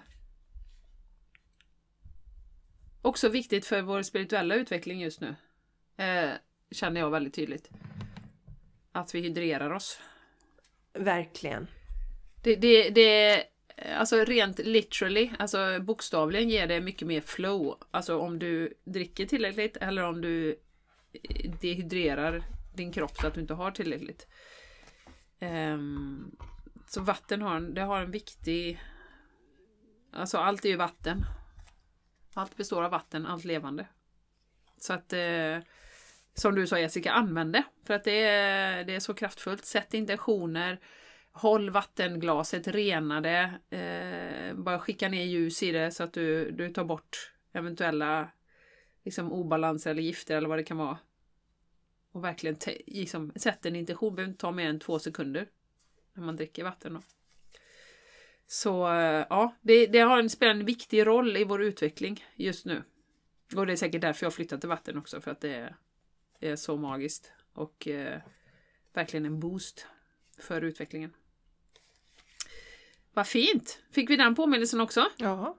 Också 3.05 3.29
viktigt 3.29 3.65
för 3.65 3.81
vår 3.81 4.01
spirituella 4.01 4.55
utveckling 4.55 5.01
just 5.01 5.21
nu. 5.21 5.35
Eh, 5.97 6.31
känner 6.71 7.01
jag 7.01 7.09
väldigt 7.09 7.33
tydligt. 7.33 7.69
Att 8.91 9.15
vi 9.15 9.21
hydrerar 9.21 9.69
oss. 9.69 9.99
Verkligen. 10.93 11.67
Det, 12.43 12.55
det, 12.55 12.89
det 12.89 13.43
alltså 13.97 14.15
rent 14.15 14.59
literally, 14.59 15.31
alltså 15.39 15.79
bokstavligen 15.81 16.49
ger 16.49 16.67
det 16.67 16.81
mycket 16.81 17.07
mer 17.07 17.21
flow. 17.21 17.77
Alltså 17.91 18.19
om 18.19 18.39
du 18.39 18.73
dricker 18.83 19.25
tillräckligt 19.25 19.77
eller 19.77 20.03
om 20.03 20.21
du 20.21 20.59
dehydrerar 21.61 22.43
din 22.73 22.91
kropp 22.91 23.17
så 23.17 23.27
att 23.27 23.33
du 23.33 23.41
inte 23.41 23.53
har 23.53 23.71
tillräckligt. 23.71 24.27
Ehm, 25.39 26.35
så 26.87 27.01
vatten 27.01 27.41
har, 27.41 27.59
det 27.59 27.81
har 27.81 28.01
en 28.01 28.11
viktig... 28.11 28.81
Alltså 30.13 30.37
allt 30.37 30.65
är 30.65 30.69
ju 30.69 30.75
vatten. 30.75 31.25
Allt 32.33 32.57
består 32.57 32.83
av 32.83 32.91
vatten, 32.91 33.25
allt 33.25 33.45
levande. 33.45 33.87
Så 34.77 34.93
att 34.93 35.13
eh, 35.13 35.57
som 36.33 36.55
du 36.55 36.67
sa 36.67 36.79
Jessica, 36.79 37.11
använd 37.11 37.53
det. 37.53 37.63
För 37.83 37.93
att 37.93 38.03
det 38.03 38.23
är, 38.23 38.83
det 38.83 38.95
är 38.95 38.99
så 38.99 39.13
kraftfullt. 39.13 39.65
Sätt 39.65 39.93
intentioner. 39.93 40.79
Håll 41.31 41.69
vattenglaset 41.69 42.67
renade. 42.67 43.59
Eh, 43.69 44.55
bara 44.55 44.79
skicka 44.79 45.09
ner 45.09 45.23
ljus 45.23 45.63
i 45.63 45.71
det 45.71 45.91
så 45.91 46.03
att 46.03 46.13
du, 46.13 46.51
du 46.51 46.69
tar 46.69 46.83
bort 46.83 47.33
eventuella 47.53 48.29
liksom, 49.03 49.31
obalanser 49.31 49.91
eller 49.91 50.03
gifter 50.03 50.37
eller 50.37 50.49
vad 50.49 50.59
det 50.59 50.63
kan 50.63 50.77
vara. 50.77 50.97
Och 52.11 52.23
verkligen 52.23 52.57
liksom, 52.87 53.31
sätt 53.35 53.65
en 53.65 53.75
intention. 53.75 54.15
behöver 54.15 54.31
inte 54.31 54.41
ta 54.41 54.51
mer 54.51 54.69
än 54.69 54.79
två 54.79 54.99
sekunder 54.99 55.47
när 56.13 56.23
man 56.23 56.35
dricker 56.35 56.63
vatten. 56.63 56.93
Då. 56.93 57.01
Så 58.53 58.87
eh, 58.93 59.25
ja, 59.29 59.55
det, 59.61 59.87
det 59.87 59.99
har 59.99 60.19
en, 60.19 60.29
spelar 60.29 60.51
en 60.53 60.65
viktig 60.65 61.07
roll 61.07 61.37
i 61.37 61.43
vår 61.43 61.63
utveckling 61.63 62.25
just 62.35 62.65
nu. 62.65 62.83
Och 63.55 63.65
det 63.65 63.71
är 63.71 63.75
säkert 63.75 64.01
därför 64.01 64.25
jag 64.25 64.33
flyttat 64.33 64.59
till 64.59 64.69
vatten 64.69 64.97
också, 64.97 65.21
för 65.21 65.31
att 65.31 65.41
det 65.41 65.55
är, 65.55 65.75
är 66.39 66.55
så 66.55 66.77
magiskt. 66.77 67.31
Och 67.53 67.87
eh, 67.87 68.19
verkligen 68.93 69.25
en 69.25 69.39
boost 69.39 69.87
för 70.39 70.61
utvecklingen. 70.61 71.13
Vad 73.13 73.27
fint! 73.27 73.79
Fick 73.91 74.09
vi 74.09 74.15
den 74.15 74.35
påminnelsen 74.35 74.81
också? 74.81 75.09
Ja. 75.17 75.57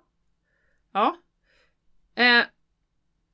Ja. 0.92 1.16
Eh, 2.14 2.44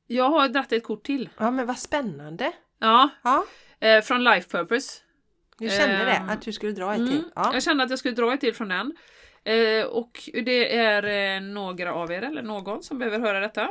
jag 0.07 0.31
har 0.31 0.49
dratt 0.49 0.73
ett 0.73 0.85
kort 0.85 1.03
till. 1.03 1.29
ja, 1.39 1.51
men 1.51 1.67
vad 1.67 1.79
spännande. 1.79 2.53
Ja, 2.79 3.09
Ja, 3.23 3.45
eh, 3.81 4.03
från 4.03 4.25
Life 4.25 4.49
Purpose. 4.51 5.01
du 5.59 5.69
kände 5.69 5.97
Ehm, 5.97 6.27
det, 6.27 6.33
att 6.33 6.43
du 6.43 6.53
skulle 6.53 6.73
dra 6.73 6.93
ett 6.93 6.99
Mm, 6.99 7.11
till. 7.11 7.25
Ja. 7.35 7.51
Jag 7.55 7.63
kände 7.63 7.85
att 7.85 7.91
jag 7.91 7.99
skulle 7.99 8.15
dra 8.15 8.35
ett 8.35 8.41
till 8.41 8.55
från 8.55 8.69
den. 8.69 8.97
Eh, 9.45 9.85
och 9.85 10.29
det 10.33 10.77
är 10.77 11.37
eh, 11.37 11.43
några 11.43 11.95
av 11.95 12.13
er, 12.13 12.23
eller 12.23 12.43
någon, 12.43 12.83
som 12.83 12.99
behöver 12.99 13.21
höra 13.21 13.41
detta. 13.41 13.71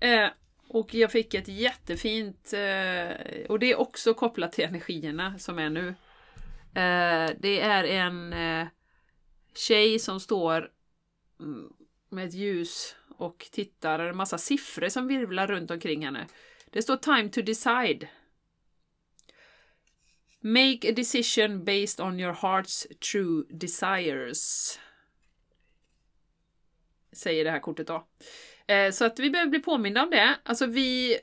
Eh, 0.00 0.28
och 0.68 0.94
jag 0.94 1.12
fick 1.12 1.34
ett 1.34 1.48
jättefint, 1.48 2.52
eh, 2.52 3.46
och 3.48 3.58
det 3.58 3.72
är 3.72 3.80
också 3.80 4.14
kopplat 4.14 4.52
till 4.52 4.64
energierna 4.64 5.38
som 5.38 5.58
är 5.58 5.70
nu. 5.70 5.88
Eh, 6.74 7.30
det 7.38 7.60
är 7.60 7.84
en 7.84 8.32
eh, 8.32 8.66
tjej 9.54 9.98
som 9.98 10.20
står 10.20 10.70
mm, 11.40 11.72
med 12.10 12.28
ett 12.28 12.34
ljus 12.34 12.96
och 13.18 13.46
tittar, 13.52 13.98
och 13.98 14.08
en 14.08 14.16
massa 14.16 14.38
siffror 14.38 14.88
som 14.88 15.08
virvlar 15.08 15.46
runt 15.46 15.70
omkring 15.70 16.04
henne. 16.04 16.26
Det 16.70 16.82
står 16.82 16.96
time 16.96 17.28
to 17.28 17.42
decide. 17.42 18.08
Make 20.40 20.90
a 20.90 20.92
decision 20.96 21.64
based 21.64 22.00
on 22.06 22.20
your 22.20 22.32
heart's 22.32 22.86
true 23.12 23.44
desires. 23.50 24.78
Säger 27.16 27.44
det 27.44 27.50
här 27.50 27.60
kortet 27.60 27.86
då. 27.86 28.06
Eh, 28.66 28.90
Så 28.90 29.04
att 29.04 29.18
vi 29.18 29.30
behöver 29.30 29.50
bli 29.50 29.60
påminna 29.60 30.02
om 30.02 30.10
det. 30.10 30.36
Alltså 30.42 30.66
vi, 30.66 31.18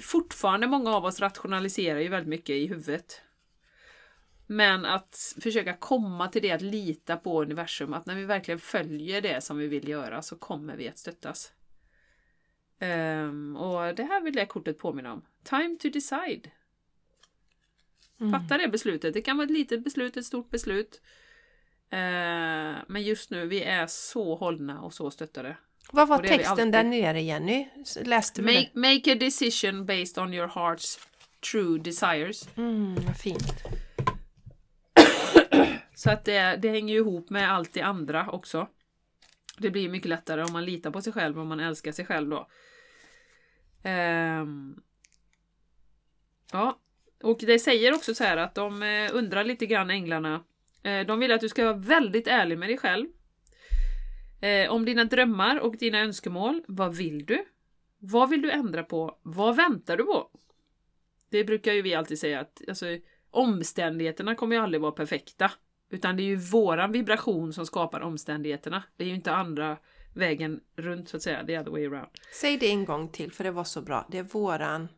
fortfarande 0.00 0.66
många 0.66 0.96
av 0.96 1.04
oss 1.04 1.20
rationaliserar 1.20 2.00
ju 2.00 2.08
väldigt 2.08 2.28
mycket 2.28 2.50
i 2.50 2.66
huvudet. 2.66 3.20
Men 4.46 4.84
att 4.84 5.34
försöka 5.40 5.76
komma 5.76 6.28
till 6.28 6.42
det, 6.42 6.50
att 6.52 6.62
lita 6.62 7.16
på 7.16 7.42
universum, 7.42 7.92
att 7.92 8.06
när 8.06 8.14
vi 8.14 8.24
verkligen 8.24 8.58
följer 8.60 9.20
det 9.20 9.40
som 9.40 9.58
vi 9.58 9.66
vill 9.66 9.88
göra 9.88 10.22
så 10.22 10.36
kommer 10.36 10.76
vi 10.76 10.88
att 10.88 10.98
stöttas. 10.98 11.52
Ehm, 12.78 13.56
och 13.56 13.94
det 13.94 14.02
här 14.02 14.20
vill 14.22 14.34
det 14.34 14.46
kortet 14.46 14.78
påminna 14.78 15.12
om. 15.12 15.24
Time 15.44 15.76
to 15.76 15.88
decide. 15.88 16.50
Fatta 18.32 18.58
det 18.58 18.68
beslutet. 18.68 19.14
Det 19.14 19.22
kan 19.22 19.36
vara 19.36 19.44
ett 19.44 19.50
litet 19.50 19.84
beslut, 19.84 20.16
ett 20.16 20.24
stort 20.24 20.50
beslut. 20.50 21.00
Eh, 21.90 22.78
men 22.86 23.02
just 23.02 23.30
nu, 23.30 23.46
vi 23.46 23.62
är 23.62 23.86
så 23.86 24.34
hållna 24.34 24.80
och 24.80 24.94
så 24.94 25.10
stöttade. 25.10 25.56
Vad 25.92 26.08
var 26.08 26.18
texten 26.18 26.70
där 26.70 26.84
nere 26.84 27.22
Jenny? 27.22 27.68
Läste 28.04 28.42
du 28.42 28.46
Make, 28.46 28.70
make 28.74 29.12
a 29.12 29.14
decision 29.14 29.86
based 29.86 30.18
on 30.18 30.34
your 30.34 30.48
heart's 30.48 30.98
true 31.52 31.78
desires. 31.78 32.48
Mm, 32.56 32.94
vad 32.94 33.16
fint. 33.16 33.62
Så 35.94 36.10
att 36.10 36.24
det, 36.24 36.56
det 36.56 36.68
hänger 36.68 36.94
ju 36.94 37.00
ihop 37.00 37.30
med 37.30 37.52
allt 37.52 37.72
det 37.72 37.82
andra 37.82 38.30
också. 38.30 38.68
Det 39.58 39.70
blir 39.70 39.88
mycket 39.88 40.08
lättare 40.08 40.42
om 40.42 40.52
man 40.52 40.64
litar 40.64 40.90
på 40.90 41.02
sig 41.02 41.12
själv 41.12 41.38
och 41.38 41.46
man 41.46 41.60
älskar 41.60 41.92
sig 41.92 42.06
själv 42.06 42.28
då. 42.28 42.48
Ehm, 43.82 44.76
ja, 46.52 46.78
och 47.22 47.38
det 47.40 47.58
säger 47.58 47.94
också 47.94 48.14
så 48.14 48.24
här 48.24 48.36
att 48.36 48.54
de 48.54 48.82
eh, 48.82 49.10
undrar 49.12 49.44
lite 49.44 49.66
grann 49.66 49.90
änglarna. 49.90 50.44
Eh, 50.86 51.06
de 51.06 51.20
vill 51.20 51.32
att 51.32 51.40
du 51.40 51.48
ska 51.48 51.64
vara 51.64 51.76
väldigt 51.76 52.26
ärlig 52.26 52.58
med 52.58 52.68
dig 52.68 52.78
själv. 52.78 53.06
Eh, 54.40 54.70
om 54.70 54.84
dina 54.84 55.04
drömmar 55.04 55.60
och 55.60 55.76
dina 55.76 56.00
önskemål. 56.00 56.62
Vad 56.68 56.96
vill 56.96 57.26
du? 57.26 57.44
Vad 57.98 58.30
vill 58.30 58.42
du 58.42 58.50
ändra 58.50 58.82
på? 58.82 59.18
Vad 59.22 59.56
väntar 59.56 59.96
du 59.96 60.04
på? 60.04 60.30
Det 61.30 61.44
brukar 61.44 61.72
ju 61.72 61.82
vi 61.82 61.94
alltid 61.94 62.18
säga 62.18 62.40
att 62.40 62.62
alltså, 62.68 62.86
omständigheterna 63.30 64.34
kommer 64.34 64.56
ju 64.56 64.62
aldrig 64.62 64.80
vara 64.80 64.92
perfekta. 64.92 65.50
Utan 65.90 66.16
det 66.16 66.22
är 66.22 66.24
ju 66.24 66.36
våran 66.36 66.92
vibration 66.92 67.52
som 67.52 67.66
skapar 67.66 68.00
omständigheterna. 68.00 68.82
Det 68.96 69.04
är 69.04 69.08
ju 69.08 69.14
inte 69.14 69.32
andra 69.32 69.76
vägen 70.14 70.60
runt 70.76 71.08
så 71.08 71.16
att 71.16 71.22
säga, 71.22 71.46
the 71.46 71.58
other 71.58 71.70
way 71.70 71.86
around. 71.86 72.08
Säg 72.40 72.56
det 72.56 72.70
en 72.70 72.84
gång 72.84 73.08
till 73.08 73.32
för 73.32 73.44
det 73.44 73.50
var 73.50 73.64
så 73.64 73.82
bra. 73.82 74.06
Det 74.10 74.18
är 74.18 74.22
våran... 74.22 74.88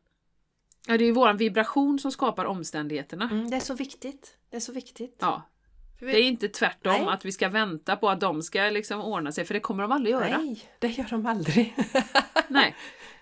Ja, 0.87 0.99
det 0.99 1.05
är 1.05 1.07
ju 1.07 1.13
våran 1.13 1.37
vibration 1.37 1.99
som 1.99 2.13
skapar 2.13 2.45
omständigheterna. 2.45 3.29
Mm, 3.33 3.51
det 3.51 3.57
är 3.57 3.61
så 3.61 3.75
viktigt. 3.75 4.37
Det 4.51 4.57
är 4.57 4.61
så 4.61 4.73
viktigt. 4.73 5.17
Ja. 5.21 5.43
Vi- 6.01 6.13
Det 6.13 6.19
är 6.21 6.23
inte 6.23 6.49
tvärtom 6.49 6.93
Nej. 7.05 7.09
att 7.15 7.25
vi 7.25 7.33
ska 7.33 7.49
vänta 7.49 7.97
på 7.97 8.09
att 8.11 8.21
de 8.21 8.43
ska 8.43 8.63
liksom 8.63 9.01
ordna 9.01 9.33
sig, 9.33 9.45
för 9.45 9.55
det 9.55 9.61
kommer 9.61 9.83
de 9.83 9.93
aldrig 9.93 10.13
göra. 10.13 10.39
Nej, 10.39 10.63
det 10.79 10.89
gör 10.89 11.07
de 11.11 11.27
aldrig. 11.27 11.75
Nej. 12.49 12.75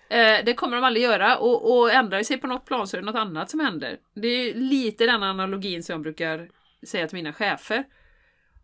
Eh, 0.09 0.45
det 0.45 0.53
kommer 0.53 0.75
de 0.77 0.83
aldrig 0.83 1.03
göra 1.03 1.37
och, 1.37 1.77
och 1.79 1.91
ändrar 1.91 2.23
sig 2.23 2.37
på 2.37 2.47
något 2.47 2.65
plan 2.65 2.87
så 2.87 2.97
är 2.97 3.01
det 3.01 3.05
något 3.05 3.15
annat 3.15 3.49
som 3.49 3.59
händer. 3.59 3.97
Det 4.13 4.27
är 4.27 4.53
lite 4.53 5.05
den 5.05 5.23
analogin 5.23 5.83
som 5.83 5.93
jag 5.93 6.01
brukar 6.01 6.49
säga 6.87 7.07
till 7.07 7.15
mina 7.15 7.33
chefer. 7.33 7.83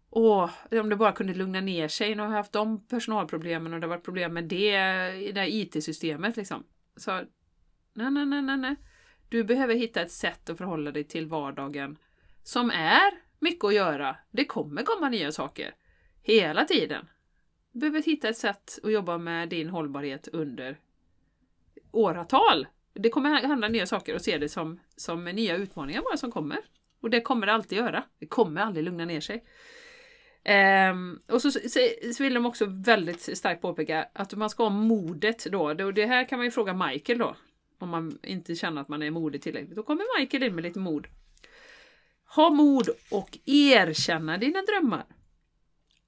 Åh, 0.09 0.49
om 0.71 0.89
det 0.89 0.95
bara 0.95 1.11
kunde 1.11 1.33
lugna 1.33 1.61
ner 1.61 1.87
sig. 1.87 2.15
Nu 2.15 2.21
har 2.21 2.29
jag 2.29 2.37
haft 2.37 2.51
de 2.51 2.87
personalproblemen 2.87 3.73
och 3.73 3.79
det 3.79 3.85
har 3.87 3.89
varit 3.89 4.03
problem 4.05 4.33
med 4.33 4.43
det 4.43 4.75
i 5.13 5.31
det 5.31 5.53
IT-systemet 5.53 6.37
liksom. 6.37 6.63
Så, 6.97 7.11
nej, 7.93 8.11
nej, 8.11 8.25
nej, 8.25 8.41
nej, 8.41 8.57
nej. 8.57 8.75
Du 9.29 9.43
behöver 9.43 9.75
hitta 9.75 10.01
ett 10.01 10.11
sätt 10.11 10.49
att 10.49 10.57
förhålla 10.57 10.91
dig 10.91 11.03
till 11.03 11.27
vardagen 11.27 11.97
som 12.43 12.71
är 12.71 13.11
mycket 13.43 13.65
att 13.65 13.73
göra. 13.73 14.15
Det 14.31 14.45
kommer 14.45 14.83
komma 14.83 15.09
nya 15.09 15.31
saker. 15.31 15.75
Hela 16.21 16.65
tiden. 16.65 17.09
Du 17.71 17.79
behöver 17.79 18.03
hitta 18.03 18.29
ett 18.29 18.37
sätt 18.37 18.79
att 18.83 18.91
jobba 18.91 19.17
med 19.17 19.49
din 19.49 19.69
hållbarhet 19.69 20.27
under 20.27 20.79
åratal. 21.91 22.67
Det 22.93 23.09
kommer 23.09 23.29
hända 23.29 23.67
nya 23.67 23.85
saker 23.85 24.15
och 24.15 24.21
se 24.21 24.37
det 24.37 24.49
som, 24.49 24.79
som 24.95 25.25
nya 25.25 25.55
utmaningar 25.55 26.01
bara 26.01 26.17
som 26.17 26.31
kommer. 26.31 26.59
Och 27.01 27.09
det 27.09 27.21
kommer 27.21 27.47
det 27.47 27.53
alltid 27.53 27.77
göra. 27.77 28.03
Det 28.19 28.25
kommer 28.25 28.61
aldrig 28.61 28.85
lugna 28.85 29.05
ner 29.05 29.21
sig. 29.21 29.43
Um, 30.91 31.19
och 31.27 31.41
så, 31.41 31.51
så, 31.51 31.79
så, 32.13 32.23
vill 32.23 32.33
de 32.33 32.45
också 32.45 32.65
väldigt 32.65 33.37
starkt 33.37 33.61
påpeka 33.61 34.07
att 34.13 34.33
man 34.33 34.49
ska 34.49 34.63
ha 34.63 34.69
modet 34.69 35.45
då. 35.51 35.63
Och 35.63 35.93
det 35.93 36.05
här 36.05 36.29
kan 36.29 36.39
man 36.39 36.45
ju 36.45 36.51
fråga 36.51 36.73
Michael 36.73 37.19
då. 37.19 37.35
Om 37.79 37.89
man 37.89 38.19
inte 38.23 38.55
känner 38.55 38.81
att 38.81 38.87
man 38.87 39.03
är 39.03 39.11
modig 39.11 39.41
tillräckligt. 39.41 39.75
Då 39.75 39.83
kommer 39.83 40.19
Michael 40.19 40.43
in 40.43 40.55
med 40.55 40.63
lite 40.63 40.79
mod. 40.79 41.07
Ha 42.35 42.49
mod 42.49 42.89
och 43.11 43.37
erkänna 43.45 44.37
dina 44.37 44.61
drömmar. 44.61 45.05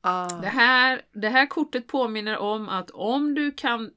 Ah. 0.02 0.42
Det, 0.42 0.48
här, 0.48 1.02
det 1.12 1.30
här 1.30 1.46
kortet 1.46 1.88
påminner 1.88 2.38
om 2.38 2.70
att 2.70 2.90
om 2.90 3.36
du 3.36 3.52
kan 3.52 3.92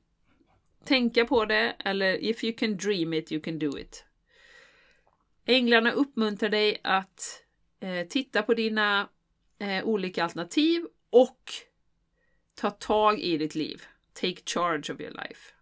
tänka 0.85 1.25
på 1.25 1.45
det 1.45 1.77
eller 1.79 2.25
if 2.25 2.45
you 2.45 2.53
can 2.53 2.77
dream 2.77 3.13
it 3.13 3.33
you 3.33 3.43
can 3.43 3.59
do 3.59 3.79
it. 3.79 4.05
Änglarna 5.45 5.93
uppmuntrar 5.93 6.49
dig 6.49 6.81
att 6.85 7.43
eh, 7.81 8.09
titta 8.09 8.43
på 8.43 8.55
dina 8.55 9.09
eh, 9.59 9.85
olika 9.85 10.25
alternativ 10.25 10.87
och 11.11 11.43
ta 12.55 12.71
tag 12.71 13.21
i 13.21 13.39
ditt 13.39 13.55
liv. 13.55 13.83
Take 14.13 14.43
charge 14.47 14.93
of 14.93 15.01
your 15.01 15.13
life. 15.13 15.53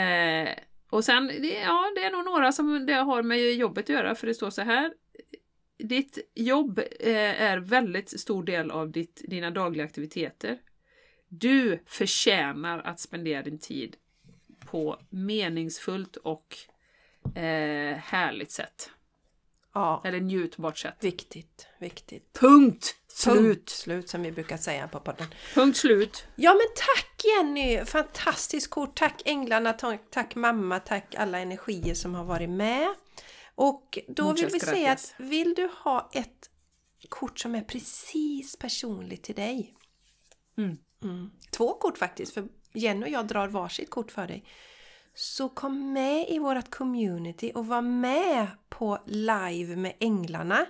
Eh, 0.00 0.58
och 0.90 1.04
sen, 1.04 1.26
det, 1.26 1.60
ja, 1.60 1.92
det 1.94 2.04
är 2.04 2.10
nog 2.10 2.24
några 2.24 2.52
som 2.52 2.86
det 2.86 2.94
har 2.94 3.22
med 3.22 3.54
jobbet 3.54 3.84
att 3.84 3.88
göra, 3.88 4.14
för 4.14 4.26
det 4.26 4.34
står 4.34 4.50
så 4.50 4.62
här. 4.62 4.92
Ditt 5.82 6.18
jobb 6.34 6.78
eh, 6.78 7.42
är 7.42 7.58
väldigt 7.58 8.20
stor 8.20 8.44
del 8.44 8.70
av 8.70 8.90
ditt, 8.90 9.22
dina 9.24 9.50
dagliga 9.50 9.84
aktiviteter. 9.84 10.58
Du 11.28 11.82
förtjänar 11.86 12.78
att 12.78 13.00
spendera 13.00 13.42
din 13.42 13.58
tid 13.58 13.96
på 14.66 14.98
meningsfullt 15.10 16.16
och 16.16 16.56
eh, 17.34 17.96
härligt 17.96 18.50
sätt. 18.50 18.90
Ja, 19.74 20.02
Eller 20.04 20.20
njutbart 20.20 20.78
sätt. 20.78 20.94
viktigt, 21.00 21.66
viktigt. 21.78 22.38
Punkt! 22.40 22.96
Slut. 23.08 23.36
Slut! 23.38 23.68
Slut 23.68 24.08
som 24.08 24.22
vi 24.22 24.32
brukar 24.32 24.56
säga 24.56 24.88
på 24.88 25.00
podden. 25.00 25.26
Punkt 25.54 25.76
slut! 25.76 26.26
Ja 26.36 26.50
men 26.54 26.66
tack 26.76 27.24
Jenny! 27.24 27.84
Fantastiskt 27.84 28.70
kort. 28.70 28.96
Tack 28.96 29.22
änglarna, 29.24 29.72
tack, 29.72 30.00
tack 30.10 30.34
mamma, 30.34 30.78
tack 30.80 31.14
alla 31.14 31.38
energier 31.38 31.94
som 31.94 32.14
har 32.14 32.24
varit 32.24 32.50
med. 32.50 32.88
Och 33.54 33.98
då 34.08 34.24
Muchas 34.24 34.42
vill 34.42 34.50
vi 34.52 34.60
säga 34.60 34.88
gracias. 34.88 35.14
att 35.18 35.20
vill 35.20 35.54
du 35.54 35.70
ha 35.84 36.10
ett 36.12 36.50
kort 37.08 37.38
som 37.38 37.54
är 37.54 37.62
precis 37.62 38.56
personligt 38.56 39.22
till 39.22 39.34
dig? 39.34 39.74
Mm. 40.58 40.78
Mm. 41.02 41.30
Två 41.50 41.74
kort 41.74 41.98
faktiskt, 41.98 42.34
för 42.34 42.48
Jenny 42.72 43.06
och 43.06 43.08
jag 43.08 43.26
drar 43.26 43.48
varsitt 43.48 43.90
kort 43.90 44.12
för 44.12 44.26
dig. 44.26 44.44
Så 45.14 45.48
kom 45.48 45.92
med 45.92 46.28
i 46.28 46.38
vårt 46.38 46.70
community 46.70 47.52
och 47.54 47.66
var 47.66 47.82
med 47.82 48.46
på 48.68 48.98
live 49.06 49.76
med 49.76 49.94
änglarna. 50.00 50.66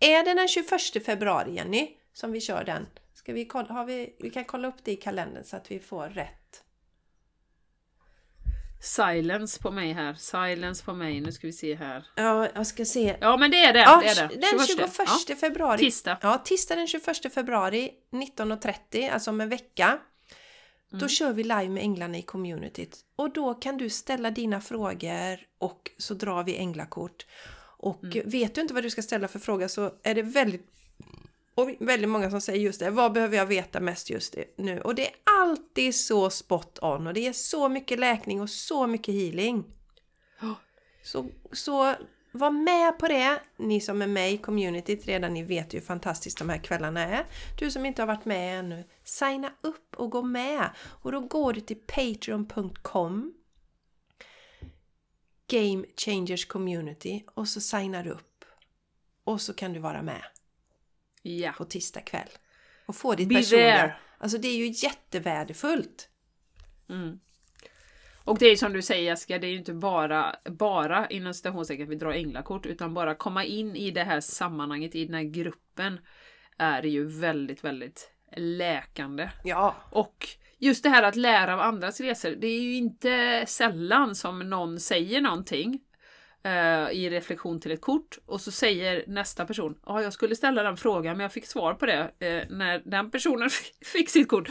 Är 0.00 0.24
det 0.24 0.34
den 0.34 0.48
21 0.48 1.06
februari 1.06 1.54
Jenny 1.54 1.88
som 2.12 2.32
vi 2.32 2.40
kör 2.40 2.64
den? 2.64 2.86
Ska 3.14 3.32
vi, 3.32 3.44
kolla, 3.44 3.68
har 3.68 3.84
vi, 3.84 4.16
vi 4.18 4.30
kan 4.30 4.44
kolla 4.44 4.68
upp 4.68 4.84
det 4.84 4.92
i 4.92 4.96
kalendern 4.96 5.44
så 5.44 5.56
att 5.56 5.70
vi 5.70 5.78
får 5.78 6.08
rätt. 6.08 6.39
Silence 8.80 9.62
på 9.62 9.70
mig 9.70 9.92
här. 9.92 10.14
Silence 10.14 10.84
på 10.84 10.92
mig. 10.92 11.20
Nu 11.20 11.32
ska 11.32 11.46
vi 11.46 11.52
se 11.52 11.74
här. 11.74 12.06
Ja, 12.16 12.48
jag 12.54 12.66
ska 12.66 12.84
se. 12.84 13.16
Ja 13.20 13.36
men 13.36 13.50
det 13.50 13.62
är 13.64 13.72
det. 13.72 13.78
Ja, 13.80 14.00
det, 14.02 14.08
är 14.08 14.28
det. 14.28 14.34
den 14.36 14.66
21 14.66 14.90
Ja. 15.28 15.36
februari. 15.36 15.78
Tisdag. 15.78 16.18
Ja, 16.22 16.38
tisdag 16.44 16.76
den 16.76 16.86
21 16.86 17.32
februari 17.34 17.90
19.30, 18.12 19.10
alltså 19.12 19.30
om 19.30 19.40
en 19.40 19.48
vecka. 19.48 19.98
Då 20.90 20.96
Mm. 20.96 21.08
kör 21.08 21.32
vi 21.32 21.42
live 21.42 21.68
med 21.68 21.82
änglarna 21.82 22.18
i 22.18 22.22
communityt. 22.22 22.96
Och 23.16 23.32
då 23.32 23.54
kan 23.54 23.76
du 23.76 23.90
ställa 23.90 24.30
dina 24.30 24.60
frågor 24.60 25.38
och 25.58 25.90
så 25.98 26.14
drar 26.14 26.44
vi 26.44 26.56
änglakort. 26.56 27.26
Och 27.78 28.04
Mm. 28.04 28.30
vet 28.30 28.54
du 28.54 28.60
inte 28.60 28.74
vad 28.74 28.82
du 28.82 28.90
ska 28.90 29.02
ställa 29.02 29.28
för 29.28 29.38
fråga 29.38 29.68
så 29.68 29.92
är 30.02 30.14
det 30.14 30.22
väldigt, 30.22 30.66
och 31.54 31.70
väldigt 31.80 32.08
många 32.08 32.30
som 32.30 32.40
säger 32.40 32.60
just 32.60 32.80
det. 32.80 32.90
Vad 32.90 33.12
behöver 33.12 33.36
jag 33.36 33.46
veta 33.46 33.80
mest 33.80 34.10
just 34.10 34.36
nu? 34.56 34.80
Och 34.80 34.94
det 34.94 35.06
är 35.06 35.14
alltid 35.24 35.94
så 35.94 36.30
spot 36.30 36.78
on 36.82 37.06
och 37.06 37.14
det 37.14 37.26
är 37.26 37.32
så 37.32 37.68
mycket 37.68 37.98
läkning 37.98 38.40
och 38.40 38.50
så 38.50 38.86
mycket 38.86 39.14
healing. 39.14 39.64
Så, 41.02 41.26
så 41.52 41.94
var 42.32 42.50
med 42.50 42.98
på 42.98 43.08
det. 43.08 43.40
Ni 43.56 43.80
som 43.80 44.02
är 44.02 44.06
med 44.06 44.32
i 44.32 44.38
communityt 44.38 45.06
redan, 45.06 45.34
ni 45.34 45.42
vet 45.42 45.74
ju 45.74 45.78
hur 45.78 45.86
fantastiskt 45.86 46.38
de 46.38 46.48
här 46.48 46.58
kvällarna 46.58 47.00
är. 47.00 47.26
Du 47.58 47.70
som 47.70 47.86
inte 47.86 48.02
har 48.02 48.06
varit 48.06 48.24
med 48.24 48.58
ännu, 48.58 48.84
signa 49.04 49.52
upp 49.60 49.94
och 49.96 50.10
gå 50.10 50.22
med. 50.22 50.70
Och 50.80 51.12
då 51.12 51.20
går 51.20 51.52
du 51.52 51.60
till 51.60 51.80
patreon.com 51.86 53.34
Game 55.46 55.84
Changers 55.96 56.46
Community 56.46 57.24
och 57.34 57.48
så 57.48 57.60
signar 57.60 58.04
du 58.04 58.10
upp. 58.10 58.44
Och 59.24 59.40
så 59.40 59.54
kan 59.54 59.72
du 59.72 59.80
vara 59.80 60.02
med 60.02 60.22
Ja. 61.22 61.52
på 61.52 61.64
tisdag 61.64 62.00
kväll. 62.00 62.28
Och 62.86 62.96
få 62.96 63.14
ditt 63.14 63.28
Be 63.28 63.34
personliga... 63.34 63.76
there. 63.76 63.96
Alltså 64.18 64.38
det 64.38 64.48
är 64.48 64.56
ju 64.56 64.66
jättevärdefullt. 64.66 66.08
Mm. 66.88 67.20
Och 68.24 68.38
det 68.38 68.46
är 68.46 68.56
som 68.56 68.72
du 68.72 68.82
säger 68.82 69.04
Jessica, 69.04 69.38
det 69.38 69.46
är 69.46 69.50
ju 69.50 69.58
inte 69.58 69.74
bara, 69.74 70.36
bara 70.44 71.06
inom 71.06 71.34
citationstecken 71.34 71.88
vi 71.88 71.96
drar 71.96 72.12
änglakort, 72.12 72.66
utan 72.66 72.94
bara 72.94 73.14
komma 73.14 73.44
in 73.44 73.76
i 73.76 73.90
det 73.90 74.04
här 74.04 74.20
sammanhanget, 74.20 74.94
i 74.94 75.04
den 75.04 75.14
här 75.14 75.22
gruppen, 75.22 76.00
är 76.58 76.82
ju 76.82 77.04
väldigt, 77.04 77.64
väldigt 77.64 78.10
läkande. 78.36 79.30
Ja, 79.44 79.76
Och 79.90 80.28
just 80.58 80.82
det 80.82 80.88
här 80.88 81.02
att 81.02 81.16
lära 81.16 81.54
av 81.54 81.60
andras 81.60 82.00
resor, 82.00 82.30
det 82.30 82.46
är 82.46 82.60
ju 82.60 82.74
inte 82.74 83.44
sällan 83.46 84.14
som 84.14 84.38
någon 84.38 84.80
säger 84.80 85.20
någonting 85.20 85.80
eh, 86.42 86.90
i 86.92 87.10
reflektion 87.10 87.60
till 87.60 87.70
ett 87.70 87.80
kort 87.80 88.18
och 88.26 88.40
så 88.40 88.50
säger 88.50 89.04
nästa 89.06 89.46
person 89.46 89.78
ja 89.86 90.02
jag 90.02 90.12
skulle 90.12 90.36
ställa 90.36 90.62
den 90.62 90.76
frågan 90.76 91.16
men 91.16 91.24
jag 91.24 91.32
fick 91.32 91.46
svar 91.46 91.74
på 91.74 91.86
det 91.86 92.10
eh, 92.18 92.56
när 92.56 92.82
den 92.84 93.10
personen 93.10 93.50
fick 93.84 94.10
sitt 94.10 94.28
kort. 94.28 94.50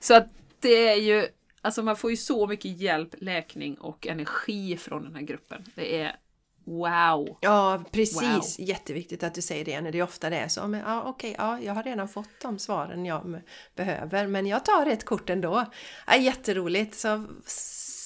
Så 0.00 0.14
att 0.14 0.28
det 0.60 0.88
är 0.88 0.96
ju, 0.96 1.28
alltså 1.60 1.82
man 1.82 1.96
får 1.96 2.10
ju 2.10 2.16
så 2.16 2.46
mycket 2.46 2.80
hjälp, 2.80 3.14
läkning 3.18 3.74
och 3.74 4.06
energi 4.06 4.76
från 4.76 5.04
den 5.04 5.14
här 5.14 5.22
gruppen. 5.22 5.64
Det 5.74 6.00
är 6.00 6.16
wow! 6.64 7.38
Ja, 7.40 7.84
precis. 7.90 8.58
Wow. 8.58 8.68
Jätteviktigt 8.68 9.22
att 9.22 9.34
du 9.34 9.42
säger 9.42 9.64
det 9.64 9.80
när 9.80 9.92
det 9.92 10.02
ofta 10.02 10.28
är 10.28 10.48
så. 10.48 10.66
Men, 10.68 10.80
ja, 10.80 11.02
okej, 11.06 11.34
ja, 11.38 11.60
jag 11.60 11.74
har 11.74 11.82
redan 11.82 12.08
fått 12.08 12.40
de 12.42 12.58
svaren 12.58 13.06
jag 13.06 13.40
behöver, 13.76 14.26
men 14.26 14.46
jag 14.46 14.64
tar 14.64 14.86
ett 14.86 15.04
kort 15.04 15.30
ändå. 15.30 15.64
Ja, 16.06 16.16
jätteroligt. 16.16 16.94
Så, 16.94 17.26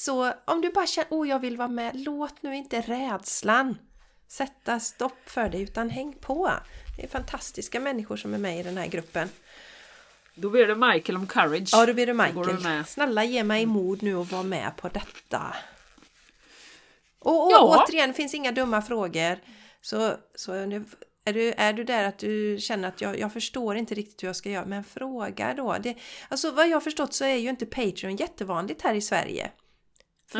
så 0.04 0.32
om 0.44 0.60
du 0.60 0.70
bara 0.70 0.86
känner, 0.86 1.08
oh, 1.10 1.28
jag 1.28 1.38
vill 1.38 1.56
vara 1.56 1.68
med, 1.68 1.96
låt 1.96 2.42
nu 2.42 2.56
inte 2.56 2.80
rädslan 2.80 3.78
sätta 4.28 4.80
stopp 4.80 5.18
för 5.30 5.48
dig, 5.48 5.62
utan 5.62 5.90
häng 5.90 6.12
på. 6.20 6.52
Det 6.96 7.04
är 7.04 7.08
fantastiska 7.08 7.80
människor 7.80 8.16
som 8.16 8.34
är 8.34 8.38
med 8.38 8.60
i 8.60 8.62
den 8.62 8.76
här 8.78 8.86
gruppen. 8.86 9.28
Då 10.34 10.50
blir 10.50 10.66
det 10.66 10.74
Michael 10.74 11.16
om 11.16 11.26
courage. 11.26 11.68
Ja, 11.72 11.86
då 11.86 11.94
blir 11.94 12.06
det 12.06 12.14
Michael. 12.14 12.62
du. 12.62 12.84
Snälla 12.86 13.24
ge 13.24 13.44
mig 13.44 13.66
mod 13.66 14.02
nu 14.02 14.16
och 14.16 14.26
vara 14.26 14.42
med 14.42 14.76
på 14.76 14.88
detta. 14.88 15.56
Och, 17.18 17.46
och 17.46 17.52
Ja. 17.52 17.84
återigen, 17.88 18.14
finns 18.14 18.34
inga 18.34 18.52
dumma 18.52 18.82
frågor. 18.82 19.38
Så, 19.80 20.16
så 20.34 20.52
är, 20.52 20.66
du, 20.66 20.84
är, 21.24 21.32
du, 21.32 21.52
är 21.56 21.72
du 21.72 21.84
där 21.84 22.04
att 22.04 22.18
du 22.18 22.58
känner 22.60 22.88
att 22.88 23.00
jag, 23.00 23.18
jag 23.18 23.32
förstår 23.32 23.76
inte 23.76 23.94
riktigt 23.94 24.22
hur 24.22 24.28
jag 24.28 24.36
ska 24.36 24.50
göra, 24.50 24.66
men 24.66 24.84
fråga 24.84 25.54
då. 25.54 25.76
Det, 25.80 25.94
alltså 26.28 26.50
vad 26.50 26.68
jag 26.68 26.76
har 26.76 26.80
förstått 26.80 27.14
så 27.14 27.24
är 27.24 27.36
ju 27.36 27.48
inte 27.50 27.66
Patreon 27.66 28.16
jättevanligt 28.16 28.82
här 28.82 28.94
i 28.94 29.00
Sverige. 29.00 29.50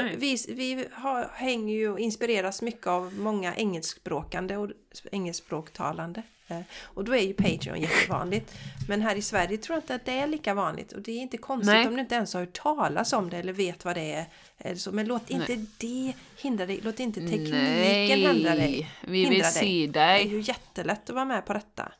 Nej. 0.02 0.16
vi 0.16 0.36
vi 0.48 0.86
har, 0.92 1.30
hänger 1.34 1.74
ju 1.74 1.88
och 1.92 1.98
inspireras 2.00 2.62
mycket 2.62 2.86
av 2.86 3.14
många 3.18 3.56
engelskspråkande 3.56 4.56
och 4.56 4.70
engelskspråktalande. 5.12 6.22
Eh, 6.48 6.60
Och 6.84 7.04
då 7.04 7.14
är 7.14 7.20
ju 7.22 7.34
Patreon 7.34 7.80
jättevanligt. 7.80 8.54
Men 8.88 9.00
här 9.00 9.16
i 9.16 9.22
Sverige 9.22 9.56
tror 9.58 9.74
jag 9.76 9.82
inte 9.82 9.94
att 9.94 10.04
det 10.04 10.12
är 10.12 10.26
lika 10.26 10.54
vanligt. 10.54 10.92
Och 10.92 11.02
det 11.02 11.12
är 11.12 11.18
inte 11.22 11.36
konstigt 11.38 11.66
Nej. 11.74 11.86
om 11.88 11.94
du 11.94 12.00
inte 12.00 12.14
ens 12.14 12.34
har 12.34 12.40
hört 12.40 12.52
talas 12.52 13.12
om 13.12 13.30
det 13.30 13.36
eller 13.36 13.52
vet 13.52 13.84
vad 13.84 13.96
det 13.96 14.12
är. 14.12 14.26
Eller 14.58 14.76
så. 14.76 14.92
Men 14.92 15.06
låt 15.06 15.30
inte 15.30 15.66
det 15.78 16.12
hindra 16.36 16.66
dig. 16.66 16.80
Låt 16.82 17.00
inte 17.00 17.20
tekniken 17.20 18.18
hindra 18.18 18.54
dig. 18.54 18.90
vi 19.06 19.24
vill 19.28 19.44
se 19.44 19.86
Det 19.92 20.00
är 20.00 20.14
dig. 20.18 20.28
ju 20.28 20.40
jättelätt 20.40 21.10
att 21.10 21.14
vara 21.14 21.24
med 21.24 21.46
på 21.46 21.52
detta. 21.52 21.92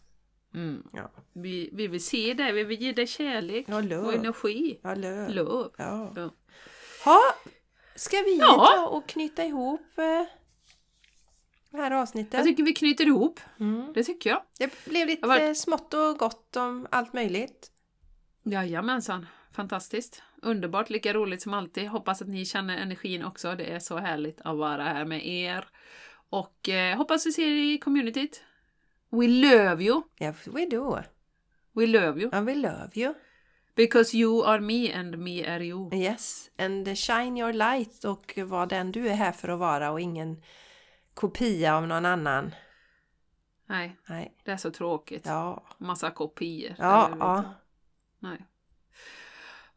Mm. 0.54 0.82
Ja, 0.92 1.10
Vi, 1.32 1.70
vi 1.72 1.86
vill 1.86 2.04
se 2.04 2.34
dig, 2.34 2.52
vi 2.52 2.64
vill 2.64 2.82
ge 2.82 2.92
dig 2.92 3.06
kärlek 3.06 3.64
Ja, 3.68 3.76
och 3.76 4.14
energi. 4.14 4.78
ja 4.82 4.94
love. 4.94 5.28
Love. 5.28 5.68
Ja. 5.78 6.12
Ja. 6.16 6.30
Ha, 7.04 7.20
Ska 7.96 8.16
vi 8.16 8.38
Ja. 8.38 8.46
ta 8.74 8.86
och 8.88 9.06
knyta 9.08 9.44
ihop 9.44 9.98
eh, 9.98 10.26
det 11.70 11.76
här 11.76 11.90
avsnittet? 11.90 12.34
Jag 12.34 12.44
tycker 12.44 12.62
vi 12.62 12.72
knyter 12.72 13.06
ihop. 13.06 13.40
Mm. 13.60 13.92
Det 13.92 14.04
tycker 14.04 14.30
jag. 14.30 14.42
Det 14.58 14.84
blev 14.84 15.06
lite 15.06 15.26
var- 15.26 15.54
smått 15.54 15.94
och 15.94 16.18
gott 16.18 16.56
om 16.56 16.86
allt 16.90 17.12
möjligt. 17.12 17.70
Jajamensan. 18.42 19.26
Fantastiskt. 19.52 20.22
Underbart, 20.42 20.90
lika 20.90 21.12
roligt 21.12 21.42
som 21.42 21.54
alltid. 21.54 21.88
Hoppas 21.88 22.22
att 22.22 22.28
ni 22.28 22.44
känner 22.46 22.76
energin 22.78 23.24
också. 23.24 23.54
Det 23.54 23.64
är 23.64 23.78
så 23.78 23.96
härligt 23.98 24.40
att 24.40 24.56
vara 24.56 24.82
här 24.84 25.04
med 25.04 25.26
er. 25.26 25.64
Och 26.30 26.68
eh, 26.68 26.96
hoppas 26.96 27.26
vi 27.26 27.32
ser 27.32 27.42
er 27.46 27.74
i 27.74 27.78
communityt. 27.78 28.42
We 29.10 29.28
love 29.28 29.84
you. 29.84 30.02
Yeah, 30.20 30.34
we 30.46 30.66
do. 30.66 30.98
We 31.72 31.86
love 31.86 32.20
you. 32.20 32.30
And 32.34 32.46
we 32.46 32.54
love 32.54 32.90
you. 32.94 33.14
Because 33.76 34.16
you 34.16 34.44
are 34.44 34.60
me 34.60 34.92
and 34.92 35.18
me 35.18 35.54
are 35.54 35.64
you. 35.64 35.94
Yes. 35.94 36.50
And 36.58 36.98
shine 36.98 37.40
your 37.40 37.52
light 37.52 38.04
och 38.04 38.38
var 38.46 38.66
den 38.66 38.92
du 38.92 39.08
är 39.08 39.14
här 39.14 39.32
för 39.32 39.48
att 39.48 39.58
vara 39.58 39.90
och 39.90 40.00
ingen 40.00 40.42
kopia 41.14 41.76
av 41.76 41.86
någon 41.86 42.06
annan. 42.06 42.54
Nej, 43.66 43.96
Nej. 44.08 44.34
det 44.44 44.50
är 44.50 44.56
så 44.56 44.70
tråkigt. 44.70 45.26
Ja. 45.26 45.64
Massa 45.78 46.10
kopior. 46.10 46.74
Ja, 46.78 47.10
ja. 47.18 47.44
Nej. 48.18 48.46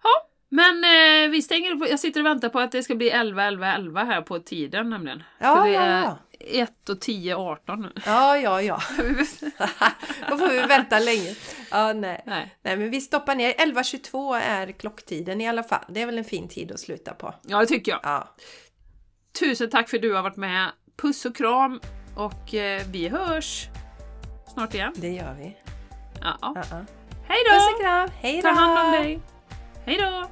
Ja, 0.04 0.30
men 0.50 0.84
eh, 0.84 1.32
vi 1.32 1.42
stänger. 1.42 1.90
Jag 1.90 2.00
sitter 2.00 2.20
och 2.20 2.26
väntar 2.26 2.50
på 2.50 2.60
att 2.60 2.72
det 2.72 2.84
ska 2.84 2.96
bli 2.96 3.10
11, 3.10 3.44
11, 3.44 3.76
11 3.76 4.04
här 4.04 4.22
på 4.22 4.40
tiden 4.40 4.90
nämligen. 4.90 5.24
Ja, 5.40 5.56
För 5.56 5.64
det 5.64 5.72
ja, 5.72 5.82
är 5.82 6.04
ja. 6.04 6.18
1 6.40 6.90
och 6.90 7.02
10, 7.02 7.36
18 7.36 7.82
nu. 7.82 7.92
Ja, 8.06 8.38
ja, 8.38 8.62
ja. 8.62 8.82
Då 10.30 10.38
får 10.38 10.50
vi 10.50 10.68
vänta 10.68 11.00
länge. 11.00 11.36
Ja, 11.72 11.94
nej. 11.94 12.24
Nej. 12.26 12.56
Nej, 12.62 12.78
men 12.78 12.90
vi 12.90 13.02
stoppar 13.02 13.36
ner. 13.36 13.54
11.22 13.54 14.40
är 14.40 14.72
klocktiden 14.72 15.42
i 15.42 15.48
alla 15.48 15.64
fall. 15.64 15.86
Det 15.88 16.02
är 16.02 16.06
väl 16.06 16.18
en 16.18 16.24
fin 16.24 16.48
tid 16.48 16.72
att 16.72 16.80
sluta 16.80 17.14
på. 17.14 17.34
Ja, 17.48 17.60
det 17.60 17.66
tycker 17.66 17.92
jag. 17.92 18.00
Ja. 18.04 18.28
Tusen 19.40 19.70
tack 19.70 19.90
för 19.90 19.98
att 19.98 20.02
du 20.02 20.14
har 20.14 20.24
varit 20.24 20.38
med. 20.38 20.72
Puss 21.02 21.26
och 21.26 21.36
kram 21.36 21.80
och 22.16 22.54
eh, 22.54 22.82
vi 22.92 23.08
hörs 23.08 23.68
snart 24.54 24.74
igen. 24.74 24.94
Det 24.96 25.10
gör 25.10 25.36
vi. 25.40 25.58
Ja. 26.22 26.38
Ja, 26.42 26.54
ja. 26.56 26.86
Hej 27.28 27.44
Puss 27.52 27.68
och 27.68 27.74
då! 27.74 27.84
kram. 27.84 28.10
Hej 28.22 28.36
då! 28.36 28.42
Ta 28.42 28.50
hand 28.50 28.86
om 28.86 28.92
dig. 28.92 29.20
Hej 29.86 29.98
då! 29.98 30.28